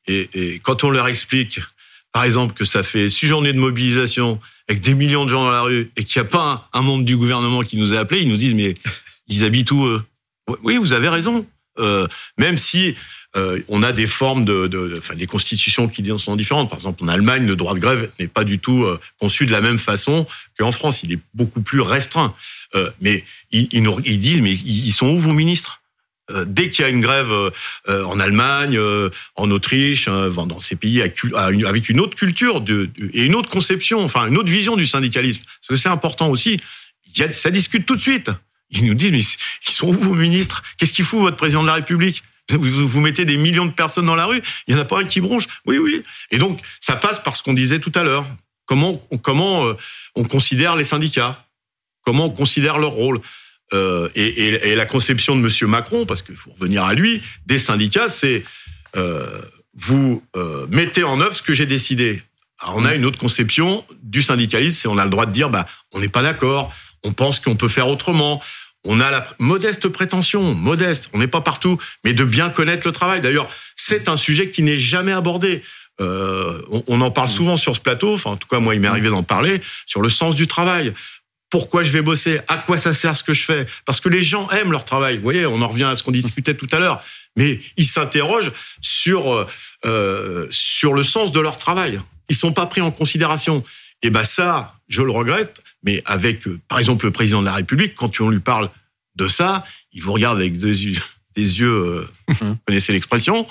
Et, 0.07 0.29
et 0.35 0.59
quand 0.59 0.85
on 0.85 0.91
leur 0.91 1.09
explique, 1.09 1.61
par 2.13 2.25
exemple, 2.25 2.53
que 2.55 2.65
ça 2.65 2.83
fait 2.83 3.09
six 3.09 3.27
journées 3.27 3.55
de 3.55 3.59
mobilisation 3.59 4.39
avec 4.69 4.83
des 4.83 4.95
millions 4.95 5.25
de 5.25 5.31
gens 5.31 5.45
dans 5.45 5.51
la 5.51 5.63
rue 5.63 5.91
et 5.97 6.05
qu'il 6.05 6.21
n'y 6.21 6.27
a 6.27 6.31
pas 6.31 6.69
un, 6.75 6.81
un 6.81 6.83
membre 6.83 7.05
du 7.05 7.17
gouvernement 7.17 7.63
qui 7.63 7.79
nous 7.79 7.95
a 7.95 7.99
appelés, 8.01 8.21
ils 8.21 8.29
nous 8.29 8.37
disent 8.37 8.55
mais 8.55 8.75
ils 9.29 9.45
habitent 9.45 9.71
où 9.71 9.85
eux? 9.87 10.03
Oui, 10.63 10.77
vous 10.77 10.93
avez 10.93 11.09
raison. 11.09 11.47
Euh, 11.79 12.07
même 12.39 12.57
si 12.57 12.95
euh, 13.37 13.61
on 13.69 13.83
a 13.83 13.93
des 13.93 14.07
formes 14.07 14.45
de, 14.45 14.97
enfin, 14.99 15.15
des 15.15 15.27
constitutions 15.27 15.89
qui 15.89 16.05
sont 16.19 16.37
différentes. 16.37 16.71
Par 16.71 16.79
exemple, 16.79 17.05
en 17.05 17.09
Allemagne, 17.09 17.47
le 17.47 17.57
droit 17.57 17.75
de 17.75 17.79
grève 17.79 18.11
n'est 18.19 18.29
pas 18.29 18.45
du 18.45 18.59
tout 18.59 18.85
euh, 18.85 18.99
conçu 19.21 19.47
de 19.47 19.53
la 19.53 19.61
même 19.61 19.79
façon 19.79 20.27
qu'en 20.59 20.73
France. 20.73 21.03
Il 21.03 21.13
est 21.13 21.19
beaucoup 21.35 21.61
plus 21.61 21.81
restreint. 21.81 22.35
Mais 23.01 23.25
ils, 23.51 23.69
ils, 23.73 24.21
disent 24.21 24.43
mais 24.43 24.53
ils 24.53 24.93
sont 24.93 25.09
où 25.09 25.19
vos 25.19 25.33
ministres? 25.33 25.81
Dès 26.45 26.69
qu'il 26.69 26.83
y 26.83 26.85
a 26.85 26.91
une 26.91 27.01
grève 27.01 27.33
en 27.89 28.21
Allemagne, 28.21 28.79
en 29.37 29.51
Autriche, 29.51 30.05
dans 30.07 30.61
ces 30.61 30.77
pays 30.77 31.01
avec 31.01 31.23
une- 31.89 32.01
autre 32.01 32.15
culture 32.15 32.63
et 33.15 33.25
une 33.25 33.35
autre 33.35 33.49
conception, 33.49 34.05
enfin 34.05 34.27
une 34.27 34.37
autre 34.37 34.51
vision 34.51 34.77
du 34.77 34.87
syndicalisme, 34.87 35.41
parce 35.43 35.69
que 35.69 35.77
c'est 35.77 35.89
important 35.89 36.29
aussi. 36.29 36.59
Ça 37.31 37.51
discute 37.51 37.87
tout 37.87 37.97
de 37.97 38.03
suite. 38.03 38.31
Ils 38.71 38.85
nous 38.85 38.95
disent 38.95 39.13
mais 39.13 39.21
ils 39.67 39.73
sont 39.73 39.89
où 39.89 39.93
vos 39.93 40.15
ministres? 40.15 40.63
Qu'est-ce 40.77 40.93
qu'il 40.93 41.05
fout 41.05 41.21
votre 41.21 41.37
président 41.37 41.63
de 41.63 41.69
la 41.69 41.75
République? 41.75 42.23
Vous, 42.51 42.89
vous, 42.89 43.01
mettez 43.01 43.27
des 43.27 43.37
millions 43.37 43.67
de 43.67 43.73
personnes 43.73 44.07
dans 44.07 44.17
la 44.17 44.25
rue, 44.25 44.43
il 44.67 44.75
y 44.75 44.79
en 44.79 44.81
a 44.81 44.85
pas 44.87 45.01
un 45.01 45.05
qui 45.05 45.21
bronche. 45.21 45.45
Oui, 45.67 45.77
oui. 45.77 46.03
Et 46.31 46.39
donc 46.39 46.61
ça 46.81 46.97
passe 46.97 47.23
par 47.23 47.37
ce 47.37 47.43
qu'on 47.43 47.53
disait 47.53 47.79
tout 47.79 47.93
à 47.95 48.03
l'heure. 48.03 48.27
Comment, 48.69 49.01
euh, 49.67 49.77
on 50.15 50.25
considère 50.25 50.77
les 50.77 50.85
syndicats? 50.85 51.47
Comment 52.03 52.27
on 52.27 52.31
considère 52.31 52.79
leur 52.79 52.91
rôle? 52.91 53.21
Euh, 53.75 54.09
et, 54.15 54.75
la 54.75 54.87
conception 54.87 55.37
de 55.37 55.41
Monsieur 55.41 55.67
Macron, 55.67 56.07
parce 56.07 56.23
qu'il 56.23 56.37
faut 56.37 56.53
revenir 56.53 56.85
à 56.85 56.95
lui, 56.95 57.23
des 57.47 57.59
syndicats, 57.59 58.09
c'est 58.09 58.45
euh, 58.97 59.41
vous 59.75 60.23
mettez 60.69 61.05
en 61.05 61.21
œuvre 61.21 61.35
ce 61.35 61.43
que 61.43 61.53
j'ai 61.53 61.67
décidé. 61.67 62.23
Alors 62.61 62.77
on 62.77 62.85
a 62.85 62.95
une 62.95 63.05
autre 63.05 63.19
conception 63.19 63.85
du 64.03 64.23
syndicalisme, 64.23 64.77
c'est 64.77 64.89
on 64.89 64.99
a 64.99 65.05
le 65.05 65.11
droit 65.11 65.27
de 65.27 65.33
dire 65.33 65.49
bah 65.49 65.67
on 65.93 66.01
n'est 66.01 66.09
pas 66.09 66.23
d'accord, 66.23 66.75
on 67.05 67.13
pense 67.13 67.39
qu'on 67.39 67.57
peut 67.57 67.69
faire 67.69 67.89
autrement. 67.89 68.43
On 68.85 69.01
a 69.01 69.11
la 69.11 69.27
modeste 69.39 69.89
prétention, 69.89 70.55
modeste, 70.55 71.11
on 71.13 71.19
n'est 71.19 71.29
pas 71.29 71.41
partout, 71.41 71.79
mais 72.05 72.15
de 72.15 72.25
bien 72.25 72.49
connaître 72.49 72.87
le 72.87 72.93
travail. 72.93 73.21
D'ailleurs, 73.21 73.49
c'est 73.77 74.09
un 74.09 74.17
sujet 74.17 74.51
qui 74.51 74.63
n'est 74.63 74.79
jamais 74.79 75.13
abordé. 75.13 75.63
Euh, 76.01 76.63
on, 76.71 76.85
on 76.87 77.01
en 77.01 77.11
parle 77.11 77.29
souvent 77.29 77.57
sur 77.57 77.75
ce 77.75 77.81
plateau, 77.81 78.15
enfin 78.15 78.31
en 78.31 78.37
tout 78.37 78.47
cas 78.47 78.61
moi 78.61 78.77
il 78.77 78.81
m'est 78.81 78.89
arrivé 78.89 79.09
d'en 79.09 79.25
parler, 79.25 79.61
sur 79.85 80.01
le 80.01 80.09
sens 80.09 80.37
du 80.37 80.47
travail. 80.47 80.95
Pourquoi 81.51 81.83
je 81.83 81.91
vais 81.91 82.03
bosser? 82.03 82.41
À 82.47 82.59
quoi 82.59 82.79
ça 82.79 82.93
sert 82.93 83.17
ce 83.17 83.23
que 83.23 83.33
je 83.33 83.43
fais? 83.43 83.67
Parce 83.85 84.01
que 84.01 84.09
les 84.09 84.23
gens 84.23 84.49
aiment 84.51 84.71
leur 84.71 84.85
travail. 84.85 85.17
Vous 85.17 85.23
voyez, 85.23 85.47
on 85.47 85.61
en 85.63 85.69
revient 85.69 85.85
à 85.85 85.97
ce 85.97 86.03
qu'on 86.03 86.13
discutait 86.13 86.55
tout 86.55 86.69
à 86.73 86.79
l'heure. 86.79 87.03
Mais 87.37 87.59
ils 87.77 87.87
s'interrogent 87.87 88.53
sur 88.81 89.33
euh, 89.33 89.47
euh, 89.87 90.47
sur 90.51 90.93
le 90.93 91.03
sens 91.03 91.33
de 91.33 91.41
leur 91.41 91.57
travail. 91.57 92.01
Ils 92.29 92.37
sont 92.37 92.53
pas 92.53 92.67
pris 92.67 92.81
en 92.81 92.91
considération. 92.91 93.65
Et 94.03 94.11
ben 94.11 94.25
ça, 94.25 94.75
je 94.89 95.03
le 95.03 95.11
regrette. 95.11 95.63
Mais 95.83 96.03
avec, 96.07 96.47
euh, 96.47 96.59
par 96.69 96.79
exemple, 96.79 97.05
le 97.07 97.13
président 97.13 97.41
de 97.41 97.47
la 97.47 97.55
République, 97.55 97.95
quand 97.95 98.21
on 98.21 98.31
lui 98.31 98.41
parle 98.41 98.71
de 99.17 99.29
ça, 99.29 99.65
il 99.93 100.03
vous 100.03 100.13
regarde 100.13 100.39
avec 100.39 100.57
des 100.57 100.85
yeux, 100.87 101.01
des 101.37 101.61
yeux 101.61 101.73
euh, 101.73 102.09
vous 102.29 102.57
connaissez 102.67 102.93
l'expression, 102.93 103.47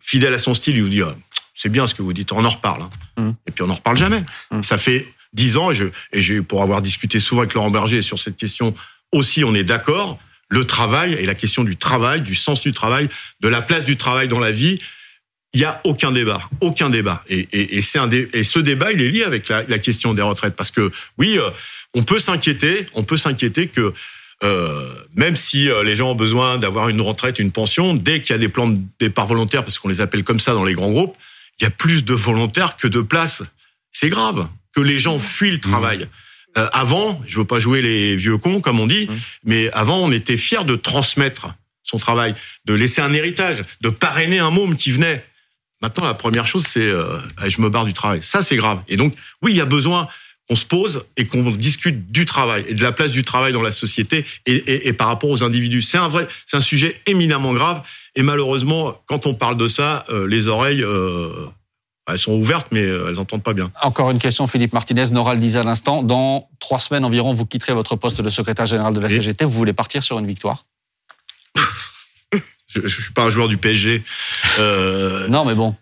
fidèle 0.00 0.34
à 0.34 0.38
son 0.38 0.54
style, 0.54 0.76
il 0.76 0.82
vous 0.82 0.88
dit, 0.88 1.02
Ah, 1.02 1.16
c'est 1.54 1.68
bien 1.68 1.86
ce 1.86 1.94
que 1.94 2.02
vous 2.02 2.12
dites, 2.12 2.32
on 2.32 2.44
en 2.44 2.48
reparle. 2.50 2.82
hein. 2.82 2.90
Mhm. 3.16 3.34
Et 3.46 3.52
puis 3.52 3.62
on 3.62 3.70
en 3.70 3.74
reparle 3.74 3.96
jamais. 3.96 4.24
Mhm. 4.50 4.62
Ça 4.62 4.78
fait 4.78 5.06
dix 5.32 5.56
ans, 5.56 5.70
et, 5.70 5.74
je, 5.74 5.84
et 6.12 6.20
j'ai, 6.20 6.42
pour 6.42 6.62
avoir 6.62 6.82
discuté 6.82 7.20
souvent 7.20 7.42
avec 7.42 7.54
Laurent 7.54 7.70
Berger 7.70 8.02
sur 8.02 8.18
cette 8.18 8.36
question 8.36 8.74
aussi, 9.12 9.44
on 9.44 9.54
est 9.54 9.64
d'accord, 9.64 10.18
le 10.48 10.66
travail 10.66 11.14
et 11.14 11.24
la 11.26 11.34
question 11.34 11.64
du 11.64 11.76
travail, 11.76 12.20
du 12.22 12.34
sens 12.34 12.60
du 12.60 12.72
travail, 12.72 13.08
de 13.40 13.48
la 13.48 13.62
place 13.62 13.84
du 13.84 13.96
travail 13.96 14.28
dans 14.28 14.38
la 14.40 14.52
vie, 14.52 14.78
il 15.54 15.60
y 15.60 15.64
a 15.64 15.80
aucun 15.84 16.12
débat, 16.12 16.42
aucun 16.60 16.90
débat. 16.90 17.24
Et, 17.28 17.48
et, 17.52 17.76
et 17.76 17.80
c'est 17.82 17.98
un 17.98 18.06
dé, 18.06 18.28
et 18.32 18.42
ce 18.42 18.58
débat, 18.58 18.92
il 18.92 19.02
est 19.02 19.10
lié 19.10 19.22
avec 19.24 19.48
la, 19.48 19.64
la 19.64 19.78
question 19.78 20.14
des 20.14 20.22
retraites, 20.22 20.56
parce 20.56 20.70
que 20.70 20.90
oui, 21.18 21.38
euh, 21.38 21.50
on 21.94 22.02
peut 22.02 22.18
s'inquiéter, 22.18 22.86
on 22.94 23.04
peut 23.04 23.18
s'inquiéter 23.18 23.66
que 23.66 23.92
euh, 24.42 24.88
même 25.14 25.36
si 25.36 25.70
euh, 25.70 25.84
les 25.84 25.94
gens 25.94 26.10
ont 26.10 26.16
besoin 26.16 26.58
d'avoir 26.58 26.88
une 26.88 27.00
retraite, 27.00 27.38
une 27.38 27.52
pension, 27.52 27.94
dès 27.94 28.20
qu'il 28.20 28.30
y 28.30 28.34
a 28.34 28.38
des 28.38 28.48
plans 28.48 28.68
de 28.68 28.80
départ 28.98 29.26
volontaires, 29.26 29.62
parce 29.62 29.78
qu'on 29.78 29.88
les 29.88 30.00
appelle 30.00 30.24
comme 30.24 30.40
ça 30.40 30.52
dans 30.54 30.64
les 30.64 30.74
grands 30.74 30.90
groupes, 30.90 31.16
il 31.60 31.64
y 31.64 31.66
a 31.66 31.70
plus 31.70 32.04
de 32.04 32.14
volontaires 32.14 32.76
que 32.76 32.88
de 32.88 33.00
places. 33.00 33.44
C'est 33.92 34.08
grave 34.08 34.48
que 34.74 34.80
les 34.80 34.98
gens 34.98 35.18
fuient 35.18 35.52
le 35.52 35.60
travail. 35.60 36.08
Euh, 36.58 36.66
avant, 36.72 37.22
je 37.26 37.38
veux 37.38 37.44
pas 37.44 37.58
jouer 37.58 37.82
les 37.82 38.16
vieux 38.16 38.36
cons 38.36 38.60
comme 38.60 38.80
on 38.80 38.86
dit, 38.86 39.08
mais 39.44 39.70
avant 39.72 39.98
on 39.98 40.10
était 40.10 40.36
fiers 40.36 40.64
de 40.64 40.76
transmettre 40.76 41.54
son 41.82 41.98
travail, 41.98 42.34
de 42.64 42.74
laisser 42.74 43.00
un 43.00 43.12
héritage, 43.12 43.62
de 43.80 43.90
parrainer 43.90 44.38
un 44.38 44.50
môme 44.50 44.76
qui 44.76 44.90
venait. 44.90 45.24
Maintenant, 45.82 46.06
la 46.06 46.14
première 46.14 46.46
chose, 46.46 46.64
c'est 46.66 46.86
euh, 46.86 47.18
je 47.46 47.60
me 47.60 47.68
barre 47.68 47.84
du 47.84 47.92
travail. 47.92 48.20
Ça, 48.22 48.40
c'est 48.40 48.56
grave. 48.56 48.80
Et 48.88 48.96
donc, 48.96 49.14
oui, 49.42 49.52
il 49.52 49.56
y 49.56 49.60
a 49.60 49.66
besoin 49.66 50.08
qu'on 50.48 50.56
se 50.56 50.64
pose 50.64 51.04
et 51.16 51.26
qu'on 51.26 51.50
discute 51.50 52.10
du 52.10 52.24
travail 52.24 52.64
et 52.68 52.74
de 52.74 52.82
la 52.82 52.92
place 52.92 53.10
du 53.10 53.22
travail 53.22 53.52
dans 53.52 53.62
la 53.62 53.72
société 53.72 54.24
et, 54.46 54.54
et, 54.54 54.88
et 54.88 54.92
par 54.92 55.08
rapport 55.08 55.30
aux 55.30 55.42
individus. 55.42 55.82
C'est 55.82 55.98
un 55.98 56.08
vrai, 56.08 56.26
c'est 56.46 56.56
un 56.56 56.62
sujet 56.62 57.00
éminemment 57.06 57.52
grave. 57.52 57.82
Et 58.14 58.22
malheureusement, 58.22 58.94
quand 59.06 59.26
on 59.26 59.34
parle 59.34 59.56
de 59.56 59.68
ça, 59.68 60.04
euh, 60.10 60.26
les 60.26 60.48
oreilles, 60.48 60.82
euh, 60.82 61.46
elles 62.08 62.18
sont 62.18 62.34
ouvertes, 62.34 62.68
mais 62.72 62.84
euh, 62.84 63.08
elles 63.08 63.18
entendent 63.18 63.42
pas 63.42 63.54
bien. 63.54 63.70
Encore 63.80 64.10
une 64.10 64.18
question, 64.18 64.46
Philippe 64.46 64.72
Martinez. 64.72 65.10
Nora 65.12 65.34
le 65.34 65.40
disait 65.40 65.60
à 65.60 65.64
l'instant. 65.64 66.02
Dans 66.02 66.48
trois 66.58 66.78
semaines 66.78 67.04
environ, 67.04 67.32
vous 67.32 67.46
quitterez 67.46 67.72
votre 67.72 67.96
poste 67.96 68.20
de 68.20 68.28
secrétaire 68.28 68.66
général 68.66 68.94
de 68.94 69.00
la. 69.00 69.08
CGT. 69.08 69.44
Vous 69.44 69.52
voulez 69.52 69.72
partir 69.72 70.02
sur 70.02 70.18
une 70.18 70.26
victoire? 70.26 70.64
Je, 72.74 72.86
suis 72.88 73.12
pas 73.12 73.24
un 73.24 73.30
joueur 73.30 73.48
du 73.48 73.56
PSG. 73.56 74.02
Euh, 74.58 75.28
Non, 75.28 75.44
mais 75.44 75.54
bon. 75.54 75.74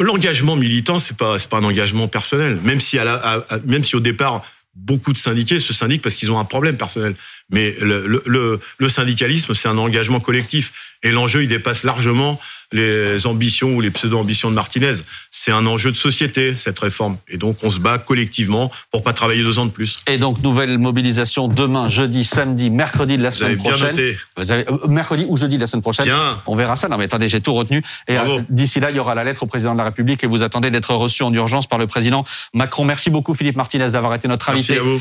L'engagement 0.00 0.56
militant, 0.56 0.98
c'est 0.98 1.16
pas 1.16 1.38
c'est 1.38 1.48
pas 1.48 1.58
un 1.58 1.64
engagement 1.64 2.08
personnel. 2.08 2.58
Même 2.64 2.80
si 2.80 2.98
à 2.98 3.04
la, 3.04 3.14
à- 3.14 3.54
à- 3.54 3.58
même 3.64 3.84
si 3.84 3.94
au 3.94 4.00
départ 4.00 4.42
beaucoup 4.74 5.12
de 5.12 5.18
syndiqués 5.18 5.60
se 5.60 5.72
syndiquent 5.72 6.02
parce 6.02 6.14
qu'ils 6.16 6.30
ont 6.32 6.38
un 6.40 6.44
problème 6.44 6.76
personnel. 6.76 7.14
Mais 7.50 7.76
le, 7.80 8.06
le, 8.06 8.22
le, 8.26 8.60
le 8.78 8.88
syndicalisme, 8.88 9.54
c'est 9.54 9.68
un 9.68 9.78
engagement 9.78 10.18
collectif. 10.20 10.72
Et 11.02 11.10
l'enjeu, 11.12 11.42
il 11.42 11.48
dépasse 11.48 11.84
largement 11.84 12.40
les 12.72 13.26
ambitions 13.26 13.74
ou 13.74 13.80
les 13.80 13.90
pseudo-ambitions 13.90 14.50
de 14.50 14.54
Martinez. 14.54 14.92
C'est 15.30 15.52
un 15.52 15.66
enjeu 15.66 15.90
de 15.90 15.96
société, 15.96 16.54
cette 16.54 16.78
réforme. 16.78 17.16
Et 17.28 17.36
donc, 17.36 17.58
on 17.62 17.70
se 17.70 17.80
bat 17.80 17.98
collectivement 17.98 18.70
pour 18.90 19.02
pas 19.02 19.12
travailler 19.12 19.42
deux 19.42 19.58
ans 19.58 19.66
de 19.66 19.70
plus. 19.70 19.98
Et 20.06 20.18
donc, 20.18 20.42
nouvelle 20.42 20.78
mobilisation 20.78 21.48
demain, 21.48 21.88
jeudi, 21.88 22.24
samedi, 22.24 22.70
mercredi 22.70 23.16
de 23.16 23.22
la 23.22 23.30
Vous 23.30 23.36
semaine 23.36 23.52
avez 23.52 23.60
bien 23.62 23.70
prochaine. 23.70 23.88
noté. 23.90 24.18
Vous 24.36 24.52
avez, 24.52 24.68
euh, 24.68 24.86
mercredi 24.88 25.24
ou 25.28 25.36
jeudi 25.36 25.56
de 25.56 25.60
la 25.60 25.66
semaine 25.66 25.82
prochaine. 25.82 26.06
Bien. 26.06 26.38
On 26.46 26.54
verra 26.54 26.76
ça. 26.76 26.88
Non, 26.88 26.96
mais 26.96 27.04
attendez, 27.04 27.28
j'ai 27.28 27.40
tout 27.40 27.54
retenu. 27.54 27.82
Et 28.08 28.16
euh, 28.16 28.40
d'ici 28.48 28.80
là, 28.80 28.90
il 28.90 28.96
y 28.96 29.00
aura 29.00 29.14
la 29.14 29.24
lettre 29.24 29.42
au 29.42 29.46
président 29.46 29.72
de 29.72 29.78
la 29.78 29.84
République 29.84 30.22
et 30.24 30.26
vous 30.26 30.42
attendez 30.42 30.70
d'être 30.70 30.94
reçu 30.94 31.22
en 31.22 31.32
urgence 31.32 31.66
par 31.66 31.78
le 31.78 31.86
président 31.86 32.24
Macron. 32.54 32.84
Merci 32.84 33.10
beaucoup, 33.10 33.34
Philippe 33.34 33.56
Martinez, 33.56 33.90
d'avoir 33.90 34.14
été 34.14 34.28
notre 34.28 34.50
Merci 34.50 34.72
invité 34.72 34.80
à 34.80 34.84
vous. 34.84 35.00